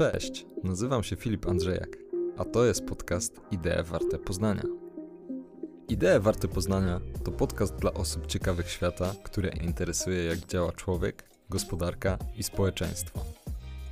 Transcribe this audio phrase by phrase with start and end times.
[0.00, 1.98] Cześć, nazywam się Filip Andrzejak,
[2.38, 4.62] a to jest podcast Idee Warte Poznania.
[5.88, 12.18] Idee Warte Poznania to podcast dla osób ciekawych świata, które interesuje jak działa człowiek, gospodarka
[12.36, 13.24] i społeczeństwo.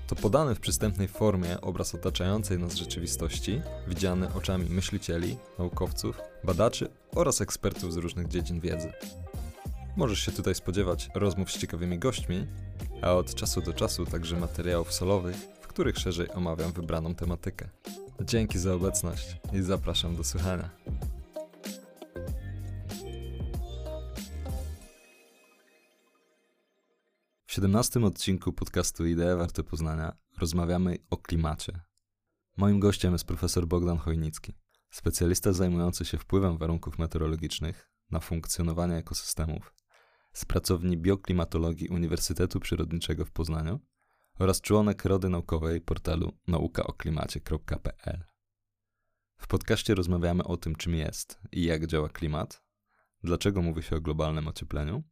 [0.06, 7.40] To podany w przystępnej formie obraz otaczającej nas rzeczywistości, widziany oczami myślicieli, naukowców, badaczy oraz
[7.40, 8.92] ekspertów z różnych dziedzin wiedzy.
[9.96, 12.46] Możesz się tutaj spodziewać rozmów z ciekawymi gośćmi,
[13.02, 17.68] a od czasu do czasu także materiałów solowych, których szerzej omawiam wybraną tematykę.
[18.20, 20.70] Dzięki za obecność i zapraszam do słuchania.
[27.46, 31.80] W 17 odcinku podcastu Idee Warte Poznania rozmawiamy o klimacie.
[32.56, 34.54] Moim gościem jest profesor Bogdan Chojnicki,
[34.90, 39.74] specjalista zajmujący się wpływem warunków meteorologicznych na funkcjonowanie ekosystemów
[40.32, 43.80] z pracowni bioklimatologii Uniwersytetu Przyrodniczego w Poznaniu
[44.38, 48.24] oraz członek Rady Naukowej portalu naukaoklimacie.pl.
[49.36, 52.62] W podcaście rozmawiamy o tym, czym jest i jak działa klimat,
[53.24, 55.02] dlaczego mówi się o globalnym ociepleniu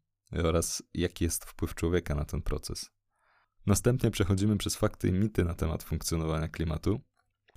[0.45, 2.91] oraz jaki jest wpływ człowieka na ten proces.
[3.67, 7.01] Następnie przechodzimy przez fakty i mity na temat funkcjonowania klimatu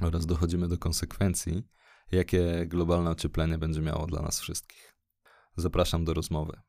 [0.02, 1.64] oraz dochodzimy do konsekwencji,
[2.12, 4.96] jakie globalne ocieplenie będzie miało dla nas wszystkich.
[5.56, 6.62] Zapraszam do rozmowy.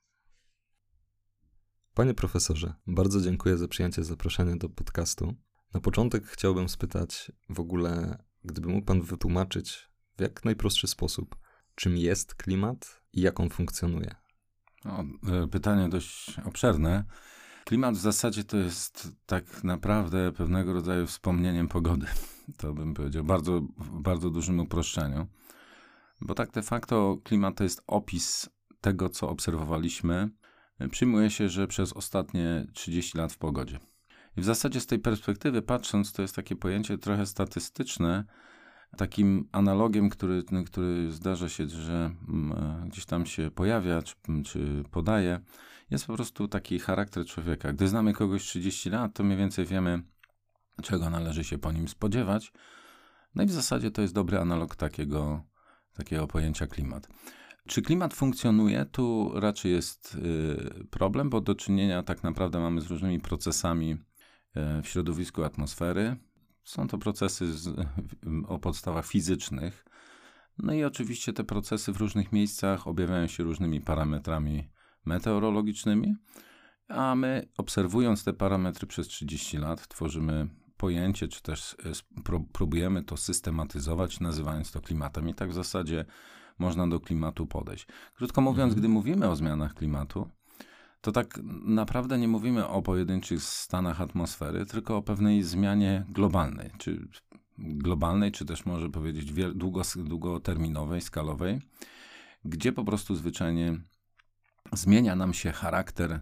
[1.94, 5.34] Panie profesorze, bardzo dziękuję za przyjęcie zaproszenia do podcastu.
[5.74, 11.36] Na początek chciałbym spytać w ogóle, gdyby mógł pan wytłumaczyć w jak najprostszy sposób,
[11.74, 14.14] czym jest klimat i jak on funkcjonuje.
[14.84, 17.04] O, e, pytanie dość obszerne.
[17.64, 22.06] Klimat w zasadzie to jest tak naprawdę pewnego rodzaju wspomnieniem pogody.
[22.56, 25.26] To bym powiedział bardzo, w bardzo dużym uproszczeniu.
[26.20, 28.48] Bo tak de facto klimat to jest opis
[28.80, 30.30] tego, co obserwowaliśmy
[30.88, 33.78] przyjmuje się, że przez ostatnie 30 lat w pogodzie.
[34.36, 38.24] I w zasadzie z tej perspektywy patrząc, to jest takie pojęcie trochę statystyczne.
[38.96, 44.14] Takim analogiem, który, który zdarza się, że mm, gdzieś tam się pojawia, czy,
[44.44, 45.40] czy podaje,
[45.90, 47.72] jest po prostu taki charakter człowieka.
[47.72, 50.02] Gdy znamy kogoś 30 lat, to mniej więcej wiemy,
[50.82, 52.52] czego należy się po nim spodziewać.
[53.34, 55.42] No i w zasadzie to jest dobry analog takiego,
[55.94, 57.08] takiego pojęcia klimat.
[57.70, 58.84] Czy klimat funkcjonuje?
[58.84, 64.82] Tu raczej jest y, problem, bo do czynienia tak naprawdę mamy z różnymi procesami y,
[64.82, 66.16] w środowisku atmosfery.
[66.64, 67.86] Są to procesy z,
[68.48, 69.84] o podstawach fizycznych.
[70.58, 74.70] No i oczywiście te procesy w różnych miejscach objawiają się różnymi parametrami
[75.04, 76.14] meteorologicznymi,
[76.88, 83.16] a my obserwując te parametry przez 30 lat tworzymy pojęcie, czy też y, próbujemy to
[83.16, 85.28] systematyzować, nazywając to klimatem.
[85.28, 86.04] I tak w zasadzie
[86.60, 87.86] można do klimatu podejść.
[88.14, 88.78] Krótko mówiąc, mhm.
[88.78, 90.30] gdy mówimy o zmianach klimatu,
[91.00, 97.08] to tak naprawdę nie mówimy o pojedynczych stanach atmosfery, tylko o pewnej zmianie globalnej, czy
[97.58, 101.60] globalnej, czy też może powiedzieć długo, długoterminowej, skalowej,
[102.44, 103.80] gdzie po prostu zwyczajnie
[104.72, 106.20] zmienia nam się charakter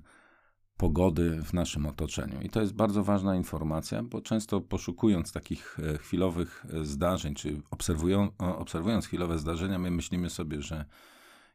[0.78, 2.40] pogody w naszym otoczeniu.
[2.40, 7.62] I to jest bardzo ważna informacja, bo często poszukując takich e, chwilowych e, zdarzeń, czy
[7.70, 10.84] obserwują, obserwując chwilowe zdarzenia, my myślimy sobie, że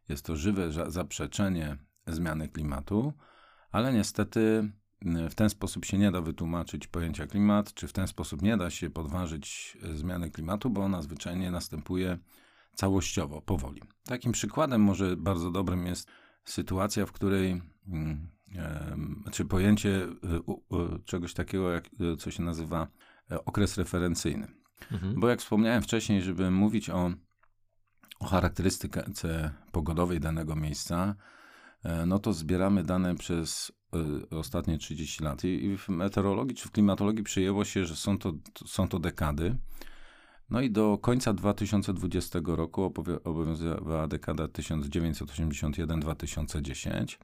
[0.10, 3.14] jest to żywe zaprzeczenie zmiany klimatu,
[3.72, 4.72] ale niestety
[5.30, 8.70] w ten sposób się nie da wytłumaczyć pojęcia klimat, czy w ten sposób nie da
[8.70, 12.18] się podważyć e, zmiany klimatu, bo ona zwyczajnie następuje
[12.76, 13.82] całościowo, powoli.
[14.06, 16.08] Takim przykładem może bardzo dobrym jest
[16.46, 17.62] sytuacja, w której
[18.56, 20.10] mm, czy pojęcie y,
[21.06, 22.88] czegoś takiego, jak, y, co się nazywa
[23.32, 24.48] e, okres referencyjny.
[24.92, 25.20] Mhm.
[25.20, 27.12] Bo jak wspomniałem wcześniej, żeby mówić o,
[28.20, 31.16] o charakterystyce pogodowej danego miejsca,
[31.84, 33.72] e, no to zbieramy dane przez
[34.32, 35.44] ostatnie 30 lat.
[35.44, 38.34] I w meteorologii czy w klimatologii przyjęło się, że są to,
[38.66, 39.58] są to dekady.
[40.50, 42.94] No i do końca 2020 roku
[43.24, 47.18] obowiązywała dekada 1981-2010.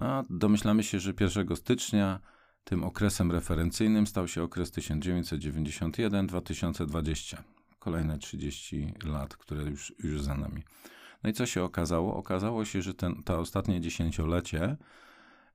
[0.00, 2.20] A domyślamy się, że 1 stycznia
[2.64, 7.36] tym okresem referencyjnym stał się okres 1991-2020.
[7.78, 10.62] Kolejne 30 lat, które już, już za nami.
[11.22, 12.16] No i co się okazało?
[12.16, 14.76] Okazało się, że ten, to ostatnie dziesięciolecie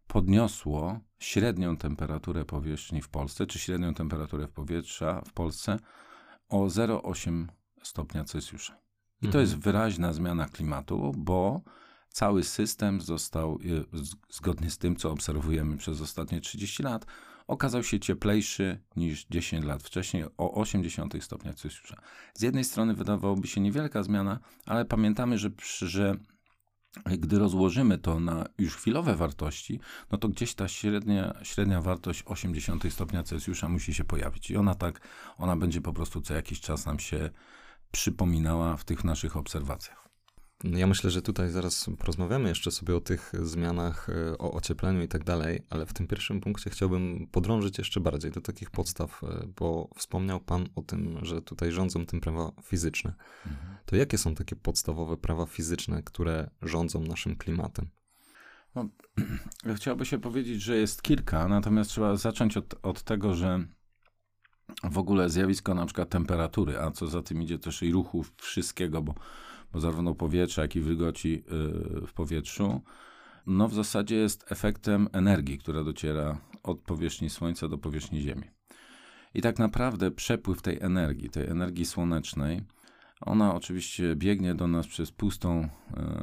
[0.07, 5.79] podniosło średnią temperaturę powierzchni w Polsce, czy średnią temperaturę powietrza w Polsce
[6.49, 7.47] o 0,8
[7.83, 8.77] stopnia Celsjusza.
[9.21, 9.41] I to mhm.
[9.41, 11.61] jest wyraźna zmiana klimatu, bo
[12.13, 13.85] cały system został, y,
[14.29, 17.05] zgodnie z tym, co obserwujemy przez ostatnie 30 lat,
[17.47, 21.95] okazał się cieplejszy niż 10 lat wcześniej o 80 stopniach Celsjusza.
[22.33, 25.49] Z jednej strony wydawałoby się niewielka zmiana, ale pamiętamy, że,
[25.81, 26.17] że
[27.05, 29.79] Gdy rozłożymy to na już chwilowe wartości,
[30.11, 34.51] no to gdzieś ta średnia, średnia wartość 80 stopnia Celsjusza musi się pojawić.
[34.51, 35.01] I ona tak,
[35.37, 37.29] ona będzie po prostu co jakiś czas nam się
[37.91, 40.02] przypominała w tych naszych obserwacjach.
[40.63, 45.07] Ja myślę, że tutaj zaraz porozmawiamy jeszcze sobie o tych zmianach, e, o ociepleniu i
[45.07, 49.47] tak dalej, ale w tym pierwszym punkcie chciałbym podrążyć jeszcze bardziej do takich podstaw, e,
[49.55, 53.13] bo wspomniał Pan o tym, że tutaj rządzą tym prawa fizyczne.
[53.45, 53.75] Mhm.
[53.85, 57.89] To jakie są takie podstawowe prawa fizyczne, które rządzą naszym klimatem?
[58.75, 58.89] No,
[59.75, 63.65] chciałoby się powiedzieć, że jest kilka, natomiast trzeba zacząć od, od tego, że
[64.83, 69.01] w ogóle zjawisko na przykład temperatury, a co za tym idzie też i ruchu wszystkiego,
[69.01, 69.15] bo
[69.79, 71.43] zarówno powietrze, jak i wilgoci
[72.03, 72.81] y, w powietrzu,
[73.47, 78.43] no w zasadzie jest efektem energii, która dociera od powierzchni Słońca do powierzchni Ziemi.
[79.33, 82.61] I tak naprawdę przepływ tej energii, tej energii słonecznej,
[83.21, 85.69] ona oczywiście biegnie do nas przez pustą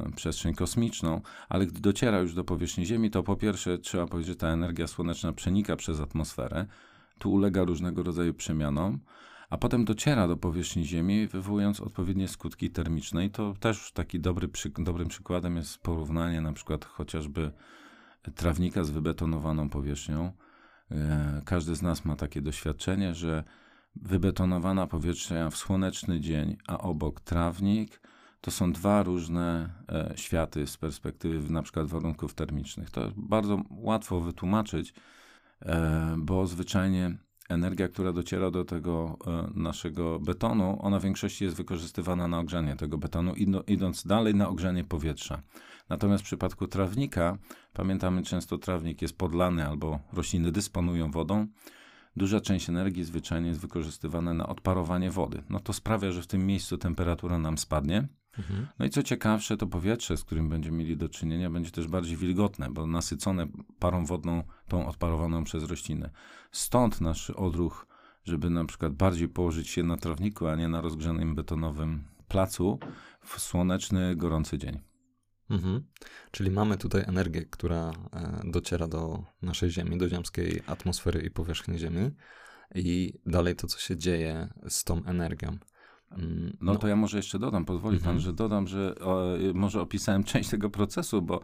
[0.08, 4.29] y, przestrzeń kosmiczną, ale gdy dociera już do powierzchni Ziemi, to po pierwsze trzeba powiedzieć,
[4.29, 6.67] że ta energia słoneczna przenika przez atmosferę,
[7.19, 9.00] tu ulega różnego rodzaju przemianom,
[9.50, 13.25] a potem dociera do powierzchni Ziemi, wywołując odpowiednie skutki termiczne.
[13.25, 17.52] I to też taki dobry, przy, dobrym przykładem jest porównanie na przykład chociażby
[18.35, 20.32] trawnika z wybetonowaną powierzchnią.
[20.91, 23.44] E, każdy z nas ma takie doświadczenie, że
[23.97, 28.00] wybetonowana powierzchnia w słoneczny dzień, a obok trawnik,
[28.41, 32.91] to są dwa różne e, światy z perspektywy na przykład warunków termicznych.
[32.91, 34.94] To bardzo łatwo wytłumaczyć,
[35.62, 37.19] e, bo zwyczajnie
[37.50, 42.76] energia, która dociera do tego e, naszego betonu, ona w większości jest wykorzystywana na ogrzanie
[42.76, 43.35] tego betonu,
[43.67, 45.43] idąc dalej na ogrzanie powietrza.
[45.88, 47.38] Natomiast w przypadku trawnika,
[47.73, 51.47] pamiętamy często trawnik jest podlany albo rośliny dysponują wodą,
[52.17, 55.43] duża część energii zwyczajnie jest wykorzystywana na odparowanie wody.
[55.50, 58.08] No to sprawia, że w tym miejscu temperatura nam spadnie.
[58.40, 58.66] Mhm.
[58.78, 62.16] No i co ciekawsze, to powietrze, z którym będziemy mieli do czynienia, będzie też bardziej
[62.16, 63.46] wilgotne, bo nasycone
[63.78, 66.10] parą wodną, tą odparowaną przez rośliny.
[66.52, 67.87] Stąd nasz odruch,
[68.25, 72.78] żeby na przykład bardziej położyć się na trawniku, a nie na rozgrzanym betonowym placu
[73.20, 74.81] w słoneczny, gorący dzień.
[75.50, 75.82] Mhm.
[76.31, 81.78] Czyli mamy tutaj energię, która e, dociera do naszej Ziemi, do ziemskiej atmosfery i powierzchni
[81.78, 82.10] Ziemi.
[82.75, 85.58] I dalej to, co się dzieje z tą energią.
[86.11, 88.21] Mm, no, no, to ja może jeszcze dodam, pozwoli pan, mhm.
[88.21, 89.25] że dodam, że o,
[89.55, 91.41] może opisałem część tego procesu, bo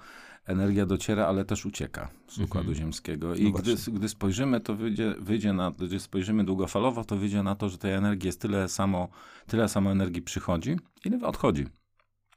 [0.47, 2.75] energia dociera, ale też ucieka z Układu mhm.
[2.75, 3.35] Ziemskiego.
[3.35, 7.55] I no gdy, gdy spojrzymy, to wyjdzie, wyjdzie na, gdy spojrzymy długofalowo, to wyjdzie na
[7.55, 9.09] to, że tej energii jest tyle samo,
[9.47, 11.67] tyle samo energii przychodzi, ile odchodzi.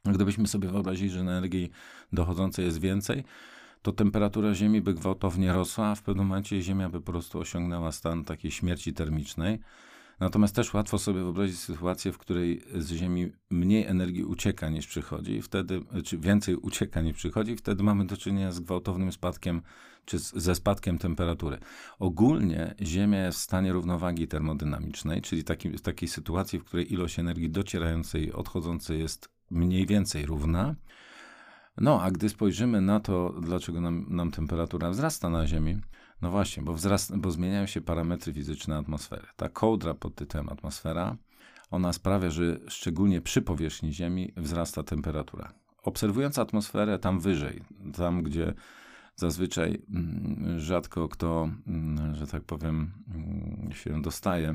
[0.04, 1.70] Gdybyśmy sobie wyobrazili, że energii
[2.12, 3.24] dochodzącej jest więcej,
[3.82, 7.92] to temperatura Ziemi by gwałtownie rosła, a w pewnym momencie Ziemia by po prostu osiągnęła
[7.92, 9.60] stan takiej śmierci termicznej.
[10.20, 15.42] Natomiast też łatwo sobie wyobrazić sytuację, w której z Ziemi mniej energii ucieka niż przychodzi,
[15.42, 19.62] wtedy, czy więcej ucieka niż przychodzi, wtedy mamy do czynienia z gwałtownym spadkiem,
[20.04, 21.58] czy ze spadkiem temperatury.
[21.98, 27.50] Ogólnie Ziemia jest w stanie równowagi termodynamicznej, czyli taki, takiej sytuacji, w której ilość energii
[27.50, 30.74] docierającej i odchodzącej jest mniej więcej równa.
[31.76, 35.80] No, a gdy spojrzymy na to, dlaczego nam, nam temperatura wzrasta na Ziemi,
[36.22, 39.26] no właśnie, bo, wzrast, bo zmieniają się parametry fizyczne atmosfery.
[39.36, 41.16] Ta kołdra pod tytułem atmosfera,
[41.70, 45.52] ona sprawia, że szczególnie przy powierzchni Ziemi wzrasta temperatura.
[45.82, 47.62] Obserwując atmosferę tam wyżej,
[47.96, 48.54] tam gdzie
[49.16, 54.54] zazwyczaj mm, rzadko kto, mm, że tak powiem, mm, się dostaje,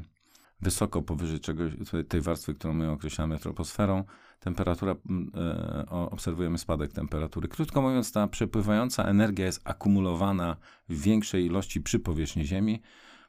[0.61, 1.73] wysoko powyżej czegoś,
[2.07, 4.03] tej warstwy, którą my określamy troposferą,
[4.39, 4.95] temperatura,
[5.35, 7.47] e, obserwujemy spadek temperatury.
[7.47, 10.57] Krótko mówiąc, ta przepływająca energia jest akumulowana
[10.89, 12.81] w większej ilości przy powierzchni Ziemi,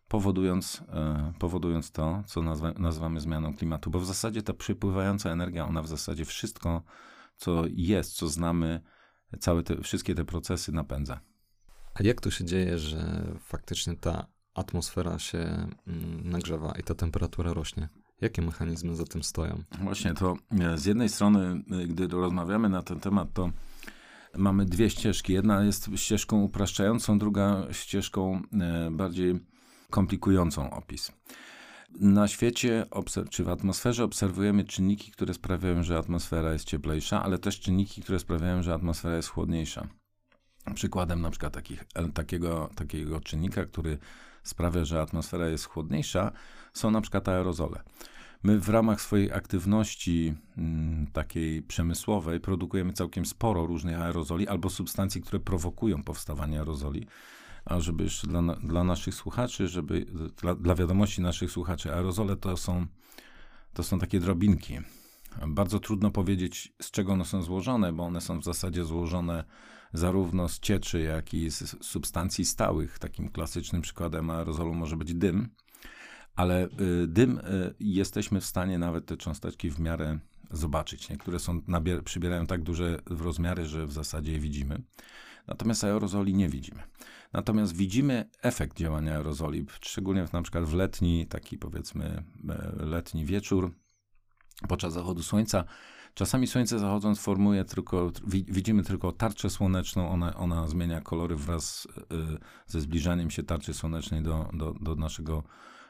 [0.09, 3.91] powodując, e, powodując to, co nazwa, nazywamy zmianą klimatu.
[3.91, 6.83] Bo w zasadzie ta przepływająca energia, ona w zasadzie wszystko,
[7.37, 8.81] co jest, co znamy,
[9.41, 11.21] całe te, wszystkie te procesy napędza.
[11.95, 15.69] A jak to się dzieje, że faktycznie ta atmosfera się
[16.25, 17.89] nagrzewa i ta temperatura rośnie?
[18.20, 19.62] Jakie mechanizmy za tym stoją?
[19.80, 23.50] Właśnie to e, z jednej strony, e, gdy rozmawiamy na ten temat, to
[24.37, 25.32] mamy dwie ścieżki.
[25.32, 29.40] Jedna jest ścieżką upraszczającą, druga ścieżką e, bardziej
[29.90, 31.12] komplikującą opis.
[32.00, 32.87] Na świecie,
[33.30, 38.18] czy w atmosferze obserwujemy czynniki, które sprawiają, że atmosfera jest cieplejsza, ale też czynniki, które
[38.18, 39.88] sprawiają, że atmosfera jest chłodniejsza.
[40.75, 43.99] Przykładem na przykład takich, takiego, takiego czynnika, który
[44.49, 46.33] sprawia, że atmosfera jest chłodniejsza,
[46.73, 47.83] są na przykład aerozole.
[48.43, 55.23] My w ramach swojej aktywności m, takiej przemysłowej produkujemy całkiem sporo różnych aerozoli albo substancji,
[55.23, 57.07] które prowokują powstawanie aerozoli.
[57.65, 60.07] A żeby jeszcze dla, dla naszych słuchaczy, żeby
[60.43, 62.87] dla, dla wiadomości naszych słuchaczy, aerozole to są,
[63.73, 64.79] to są takie drobinki.
[65.47, 69.45] Bardzo trudno powiedzieć, z czego one są złożone, bo one są w zasadzie złożone
[69.93, 72.99] zarówno z cieczy, jak i z substancji stałych.
[72.99, 75.49] Takim klasycznym przykładem aerozolu może być dym,
[76.37, 80.19] ale y, dym y, jesteśmy w stanie nawet te cząsteczki w miarę
[80.50, 81.09] zobaczyć.
[81.09, 84.83] Niektóre są, nabier- przybierają tak duże rozmiary, że w zasadzie je widzimy.
[85.47, 86.83] Natomiast aerozoli nie widzimy.
[87.33, 93.25] Natomiast widzimy efekt działania aerozoli, szczególnie w, na przykład w letni, taki powiedzmy e, letni
[93.25, 93.75] wieczór,
[94.69, 95.64] podczas zachodu słońca.
[96.16, 102.38] Czasami słońce zachodząc formuje tylko, widzimy tylko tarczę słoneczną, ona, ona zmienia kolory wraz e,
[102.66, 105.42] ze zbliżaniem się tarczy słonecznej do, do, do naszego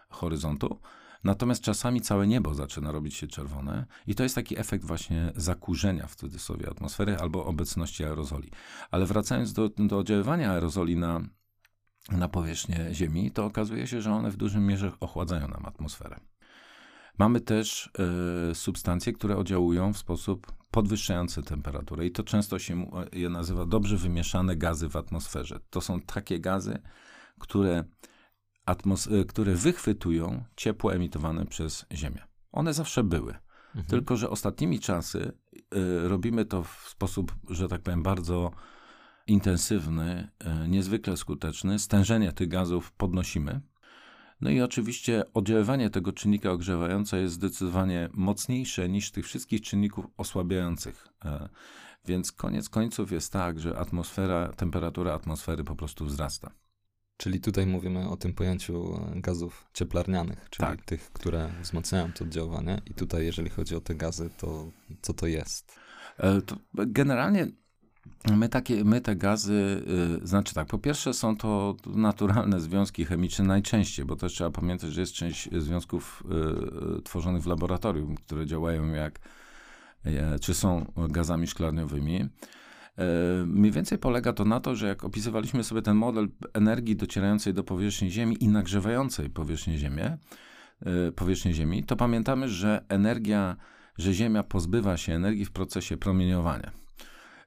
[0.08, 0.80] horyzontu.
[1.24, 6.06] Natomiast czasami całe niebo zaczyna robić się czerwone i to jest taki efekt właśnie zakurzenia
[6.06, 8.50] w cudzysłowie atmosfery albo obecności aerozoli.
[8.90, 11.20] Ale wracając do, do oddziaływania aerozoli na,
[12.10, 16.20] na powierzchnię Ziemi, to okazuje się, że one w dużym mierze ochładzają nam atmosferę.
[17.18, 17.90] Mamy też
[18.50, 23.96] y, substancje, które oddziałują w sposób podwyższający temperaturę i to często się je nazywa dobrze
[23.96, 25.60] wymieszane gazy w atmosferze.
[25.70, 26.78] To są takie gazy,
[27.38, 27.84] które
[29.20, 32.24] Y, które wychwytują ciepło emitowane przez Ziemię.
[32.52, 33.34] One zawsze były.
[33.66, 33.86] Mhm.
[33.86, 35.32] Tylko, że ostatnimi czasy
[35.74, 38.50] y, robimy to w sposób, że tak powiem, bardzo
[39.26, 40.28] intensywny,
[40.64, 41.78] y, niezwykle skuteczny.
[41.78, 43.60] Stężenie tych gazów podnosimy.
[44.40, 51.08] No i oczywiście oddziaływanie tego czynnika ogrzewającego jest zdecydowanie mocniejsze niż tych wszystkich czynników osłabiających.
[51.24, 51.48] E,
[52.06, 56.50] więc koniec końców jest tak, że atmosfera, temperatura atmosfery po prostu wzrasta.
[57.16, 60.84] Czyli tutaj mówimy o tym pojęciu e, gazów cieplarnianych, czyli tak.
[60.84, 62.82] tych, które wzmacniają to oddziaływanie.
[62.86, 64.70] I tutaj, jeżeli chodzi o te gazy, to
[65.02, 65.78] co to jest?
[66.18, 67.46] E, to generalnie
[68.36, 69.82] my, takie, my te gazy,
[70.20, 74.92] yy, znaczy tak, po pierwsze są to naturalne związki chemiczne najczęściej, bo też trzeba pamiętać,
[74.92, 79.20] że jest część związków yy, tworzonych w laboratorium, które działają jak,
[80.04, 82.28] yy, czy są gazami szklarniowymi.
[83.46, 87.64] Mniej więcej polega to na to, że jak opisywaliśmy sobie ten model energii docierającej do
[87.64, 90.16] powierzchni Ziemi i nagrzewającej powierzchnię Ziemi, e,
[91.16, 93.56] powierzchnię Ziemi, to pamiętamy, że energia,
[93.98, 96.85] że Ziemia pozbywa się energii w procesie promieniowania.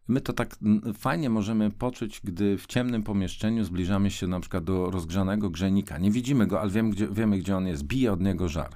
[0.10, 0.56] My to tak
[0.98, 5.98] fajnie możemy poczuć, gdy w ciemnym pomieszczeniu zbliżamy się na przykład do rozgrzanego grzejnika.
[5.98, 7.84] Nie widzimy go, ale wiemy gdzie, wiemy, gdzie on jest.
[7.84, 8.75] Bije od niego żar.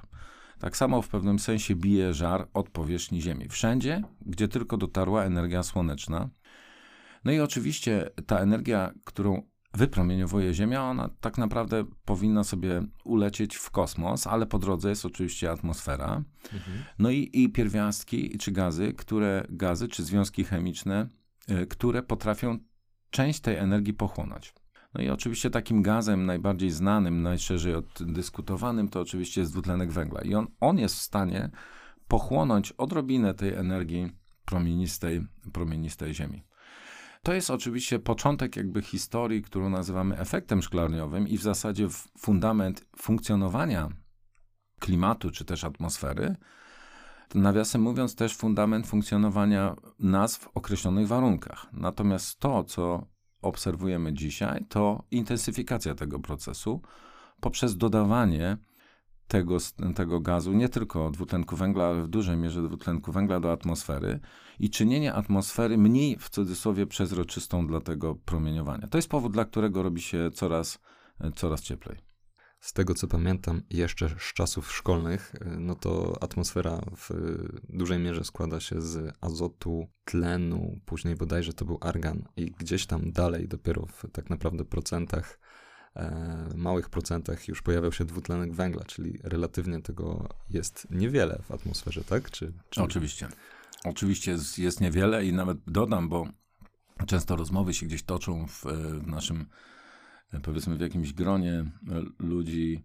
[0.60, 3.50] Tak samo w pewnym sensie bije żar od powierzchni Ziemi.
[3.50, 6.30] Wszędzie, gdzie tylko dotarła energia słoneczna,
[7.25, 9.42] no i oczywiście ta energia, którą
[9.74, 15.52] wypromieniowuje Ziemia, ona tak naprawdę powinna sobie ulecieć w kosmos, ale po drodze jest oczywiście
[15.52, 16.24] atmosfera.
[16.54, 16.84] Mhm.
[17.00, 21.10] No i, i pierwiastki, czy gazy, które, gazy, czy związki chemiczne,
[21.70, 22.58] które potrafią
[23.10, 24.54] część tej energii pochłonąć.
[24.94, 30.22] No i oczywiście takim gazem najbardziej znanym, najszerzej oddyskutowanym to oczywiście jest dwutlenek węgla.
[30.22, 31.50] I on, on jest w stanie
[32.08, 34.12] pochłonąć odrobinę tej energii
[34.46, 36.44] promienistej, promienistej Ziemi.
[37.24, 43.90] To jest oczywiście początek jakby historii, którą nazywamy efektem szklarniowym i w zasadzie fundament funkcjonowania
[44.80, 46.36] klimatu czy też atmosfery.
[47.36, 51.68] Nawiasem mówiąc, też fundament funkcjonowania nas w określonych warunkach.
[51.74, 53.08] Natomiast to, co
[53.42, 56.82] obserwujemy dzisiaj, to intensyfikacja tego procesu
[57.40, 58.58] poprzez dodawanie
[59.28, 59.58] tego,
[59.96, 64.20] tego gazu, nie tylko dwutlenku węgla, ale w dużej mierze dwutlenku węgla do atmosfery
[64.60, 68.88] i czynienie atmosfery mniej w cudzysłowie przezroczystą dla tego promieniowania.
[68.88, 70.80] To jest powód, dla którego robi się coraz,
[71.36, 72.12] coraz cieplej.
[72.63, 77.10] Z tego co pamiętam jeszcze z czasów szkolnych, no to atmosfera w
[77.70, 83.12] dużej mierze składa się z azotu, tlenu, później bodajże to był argan i gdzieś tam
[83.12, 85.39] dalej dopiero w tak naprawdę procentach
[85.96, 92.03] E, małych procentach już pojawiał się dwutlenek węgla, czyli relatywnie tego jest niewiele w atmosferze,
[92.03, 92.32] tak?
[92.32, 92.82] Czy, czy...
[92.82, 93.27] Oczywiście.
[93.84, 96.27] Oczywiście jest, jest niewiele i nawet dodam, bo
[97.08, 98.63] często rozmowy się gdzieś toczą w,
[99.01, 99.46] w naszym,
[100.40, 101.66] powiedzmy, w jakimś gronie
[102.20, 102.84] ludzi.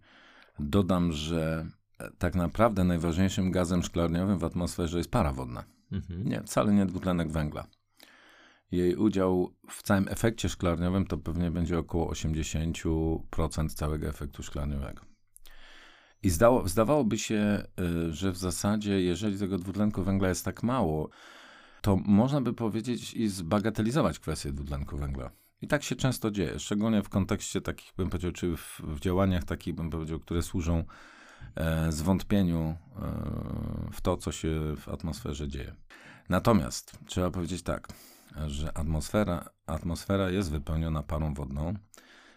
[0.59, 1.65] Dodam, że
[2.17, 5.63] tak naprawdę najważniejszym gazem szklarniowym w atmosferze jest para wodna.
[5.91, 6.29] Mhm.
[6.29, 7.67] Nie, wcale nie dwutlenek węgla
[8.71, 15.01] jej udział w całym efekcie szklarniowym to pewnie będzie około 80% całego efektu szklarniowego.
[16.23, 17.63] I zdało, zdawałoby się,
[18.09, 21.09] y, że w zasadzie, jeżeli tego dwutlenku węgla jest tak mało,
[21.81, 25.31] to można by powiedzieć i zbagatelizować kwestię dwutlenku węgla.
[25.61, 29.43] I tak się często dzieje, szczególnie w kontekście takich, bym powiedział, czy w, w działaniach
[29.43, 30.83] takich, bym powiedział, które służą
[31.55, 32.77] e, zwątpieniu e,
[33.91, 35.75] w to, co się w atmosferze dzieje.
[36.29, 37.87] Natomiast trzeba powiedzieć tak,
[38.47, 41.73] że atmosfera, atmosfera jest wypełniona parą wodną,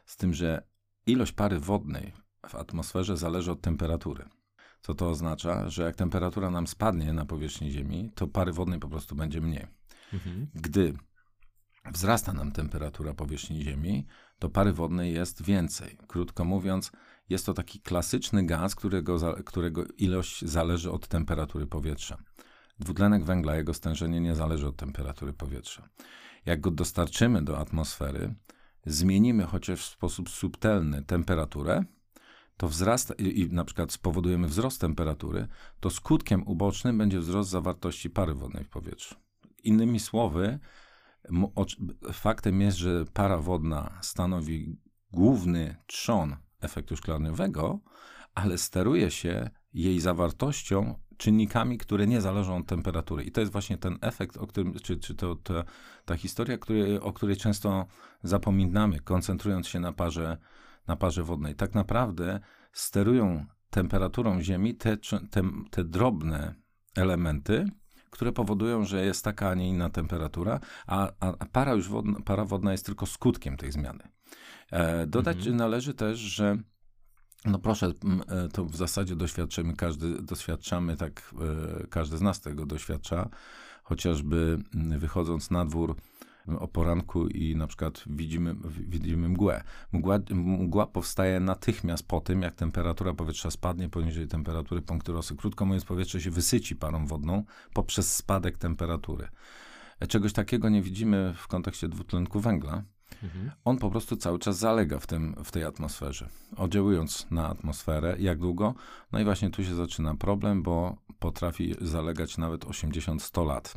[0.07, 0.63] z tym, że
[1.07, 2.13] ilość pary wodnej
[2.49, 4.25] w atmosferze zależy od temperatury.
[4.81, 5.69] Co to oznacza?
[5.69, 9.67] Że jak temperatura nam spadnie na powierzchni Ziemi, to pary wodnej po prostu będzie mniej.
[10.13, 10.47] Mhm.
[10.55, 10.95] Gdy
[11.91, 14.07] wzrasta nam temperatura powierzchni Ziemi,
[14.39, 15.99] to pary wodnej jest więcej.
[16.07, 16.93] Krótko mówiąc,
[17.29, 22.17] jest to taki klasyczny gaz, którego, którego ilość zależy od temperatury powietrza.
[22.79, 25.89] Dwutlenek węgla, jego stężenie nie zależy od temperatury powietrza.
[26.47, 28.35] Jak go dostarczymy do atmosfery,
[28.87, 31.85] zmienimy chociaż w sposób subtelny temperaturę,
[32.57, 35.49] to wzrasta i, i na przykład spowodujemy wzrost temperatury,
[35.81, 39.15] to skutkiem ubocznym będzie wzrost zawartości pary wodnej w powietrzu.
[39.65, 40.59] Innymi słowy,
[42.13, 44.77] faktem jest, że para wodna stanowi
[45.13, 47.81] główny trzon efektu szklaniowego,
[48.35, 53.25] ale steruje się jej zawartością czynnikami, które nie zależą od temperatury.
[53.25, 55.65] I to jest właśnie ten efekt, o którym, czy, czy to, to
[56.05, 57.87] ta historia, który, o której często
[58.23, 60.39] zapominamy, koncentrując się na parze,
[60.87, 61.55] na parze wodnej.
[61.55, 62.41] Tak naprawdę
[62.73, 64.97] sterują temperaturą Ziemi te,
[65.31, 66.55] te, te drobne
[66.97, 67.67] elementy,
[68.13, 72.45] które powodują, że jest taka, a nie inna temperatura, a, a para już wodna, para
[72.45, 74.09] wodna jest tylko skutkiem tej zmiany.
[74.71, 75.57] E, dodać mhm.
[75.57, 76.59] należy też, że
[77.45, 77.93] no proszę,
[78.29, 81.35] e, to w zasadzie doświadczymy, każdy doświadczamy, tak,
[81.83, 83.29] e, każdy z nas tego doświadcza,
[83.83, 84.59] chociażby
[84.99, 85.97] wychodząc na dwór
[86.59, 88.55] o poranku i na przykład widzimy,
[88.89, 89.65] widzimy mgłę.
[89.93, 95.37] Mgła, mgła powstaje natychmiast po tym, jak temperatura powietrza spadnie poniżej temperatury punktu rosy.
[95.37, 99.29] Krótko mówiąc, powietrze się wysyci parą wodną poprzez spadek temperatury.
[100.09, 102.83] Czegoś takiego nie widzimy w kontekście dwutlenku węgla.
[103.23, 103.51] Mhm.
[103.65, 106.29] On po prostu cały czas zalega w, tym, w tej atmosferze.
[106.57, 108.75] Oddziałując na atmosferę, jak długo?
[109.13, 113.75] No i właśnie tu się zaczyna problem, bo potrafi zalegać nawet 80-100 lat.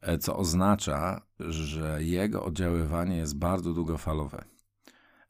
[0.00, 4.44] E, co oznacza, że jego oddziaływanie jest bardzo długofalowe.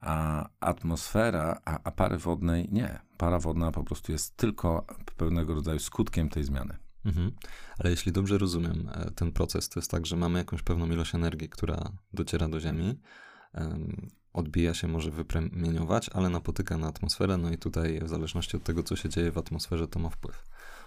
[0.00, 3.00] A atmosfera, a, a pary wodnej nie.
[3.18, 4.86] Para wodna po prostu jest tylko
[5.16, 6.76] pewnego rodzaju skutkiem tej zmiany.
[7.04, 7.32] Mhm.
[7.78, 11.14] Ale jeśli dobrze rozumiem e, ten proces, to jest tak, że mamy jakąś pewną ilość
[11.14, 13.00] energii, która dociera do Ziemi,
[14.32, 18.82] odbija się, może wypromieniować, ale napotyka na atmosferę, no i tutaj w zależności od tego,
[18.82, 20.44] co się dzieje w atmosferze, to ma wpływ.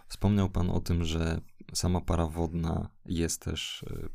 [0.07, 1.41] Wspomniał Pan o tym, że
[1.73, 4.09] sama para wodna jest też, e,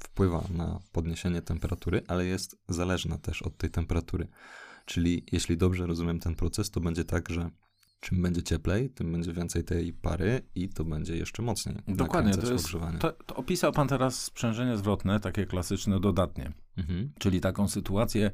[0.00, 4.28] wpływa na podniesienie temperatury, ale jest zależna też od tej temperatury.
[4.84, 7.50] Czyli jeśli dobrze rozumiem ten proces, to będzie tak, że
[8.00, 11.76] czym będzie cieplej, tym będzie więcej tej pary i to będzie jeszcze mocniej.
[11.88, 12.68] Dokładnie, to, jest,
[13.00, 16.52] to, to, opisał pan teraz sprzężenie zwrotne, takie klasyczne, dodatnie.
[16.76, 17.12] Mhm.
[17.18, 18.30] Czyli taką sytuację,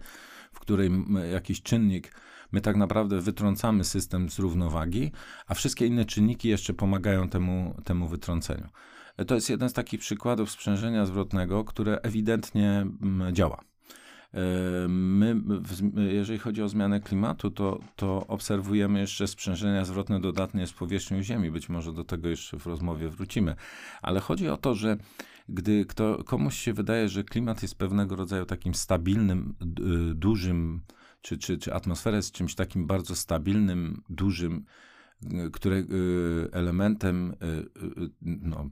[0.52, 0.90] w której
[1.32, 2.14] jakiś czynnik,
[2.52, 5.12] my tak naprawdę wytrącamy system z równowagi,
[5.46, 8.68] a wszystkie inne czynniki jeszcze pomagają temu, temu wytrąceniu.
[9.26, 12.86] To jest jeden z takich przykładów sprzężenia zwrotnego, które ewidentnie
[13.32, 13.60] działa.
[14.88, 15.36] My,
[15.96, 21.50] jeżeli chodzi o zmianę klimatu, to, to obserwujemy jeszcze sprzężenia zwrotne dodatnie z powierzchnią Ziemi.
[21.50, 23.56] Być może do tego jeszcze w rozmowie wrócimy.
[24.02, 24.96] Ale chodzi o to, że
[25.48, 29.54] gdy kto, komuś się wydaje, że klimat jest pewnego rodzaju takim stabilnym,
[30.14, 30.80] dużym,
[31.20, 34.64] czy, czy, czy atmosfera jest czymś takim bardzo stabilnym, dużym,
[35.52, 35.84] które,
[36.52, 37.34] elementem
[38.22, 38.70] no,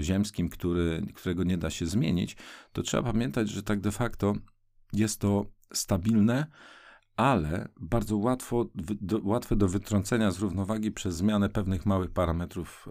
[0.00, 2.36] ziemskim, który, którego nie da się zmienić,
[2.72, 4.34] to trzeba pamiętać, że tak de facto
[4.92, 6.46] jest to stabilne,
[7.16, 12.88] ale bardzo łatwo, do, łatwe do wytrącenia z równowagi przez zmianę pewnych małych parametrów,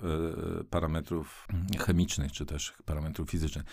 [0.70, 1.48] parametrów
[1.80, 3.66] chemicznych, czy też parametrów fizycznych.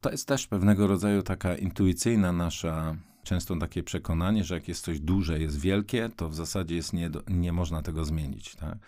[0.00, 2.96] To jest też pewnego rodzaju taka intuicyjna nasza,
[3.28, 7.10] często takie przekonanie, że jak jest coś duże, jest wielkie, to w zasadzie jest nie,
[7.28, 8.54] nie można tego zmienić.
[8.54, 8.78] Tak?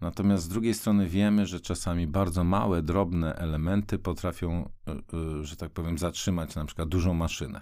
[0.00, 5.56] Natomiast z drugiej strony wiemy, że czasami bardzo małe, drobne elementy potrafią, e, e, że
[5.56, 7.60] tak powiem, zatrzymać na przykład dużą maszynę.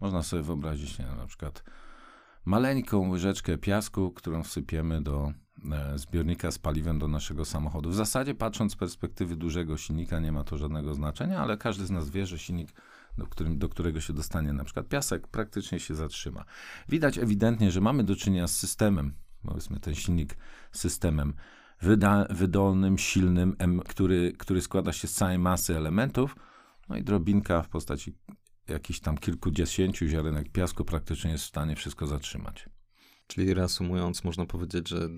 [0.00, 1.64] Można sobie wyobrazić, nie, na przykład
[2.44, 5.32] maleńką łyżeczkę piasku, którą wsypiemy do
[5.72, 7.90] e, zbiornika z paliwem do naszego samochodu.
[7.90, 11.90] W zasadzie, patrząc z perspektywy dużego silnika, nie ma to żadnego znaczenia, ale każdy z
[11.90, 12.72] nas wie, że silnik,
[13.18, 16.44] do, którym, do którego się dostanie na przykład piasek, praktycznie się zatrzyma.
[16.88, 20.36] Widać ewidentnie, że mamy do czynienia z systemem, powiedzmy ten silnik
[20.72, 21.34] systemem
[21.80, 23.56] wyda, wydolnym, silnym,
[23.88, 26.36] który, który składa się z całej masy elementów,
[26.88, 28.18] no i drobinka w postaci
[28.68, 32.68] jakiś tam kilkudziesięciu ziarenek piasku praktycznie jest w stanie wszystko zatrzymać.
[33.26, 35.08] Czyli reasumując, można powiedzieć, że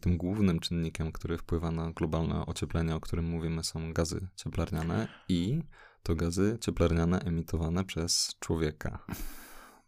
[0.00, 5.62] tym głównym czynnikiem, który wpływa na globalne ocieplenie, o którym mówimy, są gazy cieplarniane i
[6.08, 8.98] to gazy cieplarniane emitowane przez człowieka.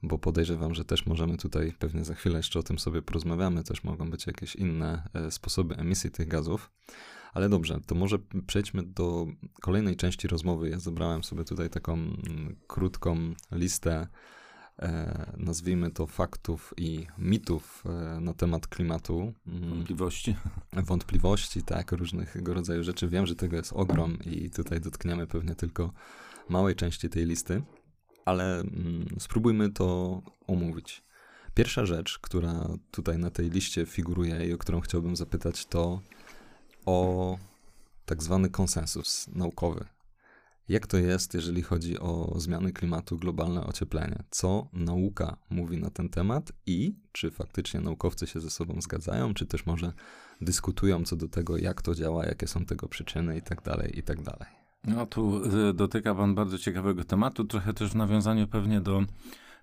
[0.03, 3.85] Bo podejrzewam, że też możemy tutaj, pewnie za chwilę jeszcze o tym sobie porozmawiamy, też
[3.85, 6.71] mogą być jakieś inne e, sposoby emisji tych gazów.
[7.33, 9.27] Ale dobrze, to może przejdźmy do
[9.61, 10.71] kolejnej części rozmowy.
[10.71, 14.07] Ja zebrałem sobie tutaj taką mm, krótką listę
[15.37, 19.33] nazwijmy to faktów i mitów e, na temat klimatu.
[19.47, 20.37] Mm, wątpliwości.
[20.73, 23.09] Wątpliwości, tak, różnego rodzaju rzeczy.
[23.09, 25.93] Wiem, że tego jest ogrom i tutaj dotkniemy pewnie tylko
[26.49, 27.63] małej części tej listy,
[28.25, 31.03] ale mm, spróbujmy to omówić.
[31.55, 36.01] Pierwsza rzecz, która tutaj na tej liście figuruje i o którą chciałbym zapytać, to
[36.87, 37.39] o
[38.07, 39.85] tak zwany konsensus naukowy.
[40.71, 44.23] Jak to jest, jeżeli chodzi o zmiany klimatu, globalne ocieplenie?
[44.31, 49.47] Co nauka mówi na ten temat i czy faktycznie naukowcy się ze sobą zgadzają, czy
[49.47, 49.93] też może
[50.41, 54.03] dyskutują co do tego, jak to działa, jakie są tego przyczyny i tak dalej, i
[54.03, 54.19] tak.
[54.85, 59.05] No tu y, dotyka pan bardzo ciekawego tematu, trochę też w nawiązaniu pewnie do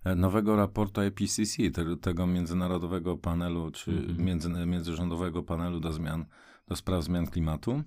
[0.03, 4.19] e, nowego raportu IPCC, te, tego międzynarodowego panelu, czy -hmm.
[4.19, 6.25] między, międzyrządowego panelu do zmian,
[6.67, 7.83] do spraw zmian klimatu,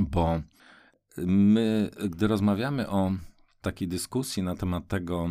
[0.00, 0.40] bo
[1.26, 3.12] my, gdy rozmawiamy o
[3.60, 5.30] takiej dyskusji na temat tego,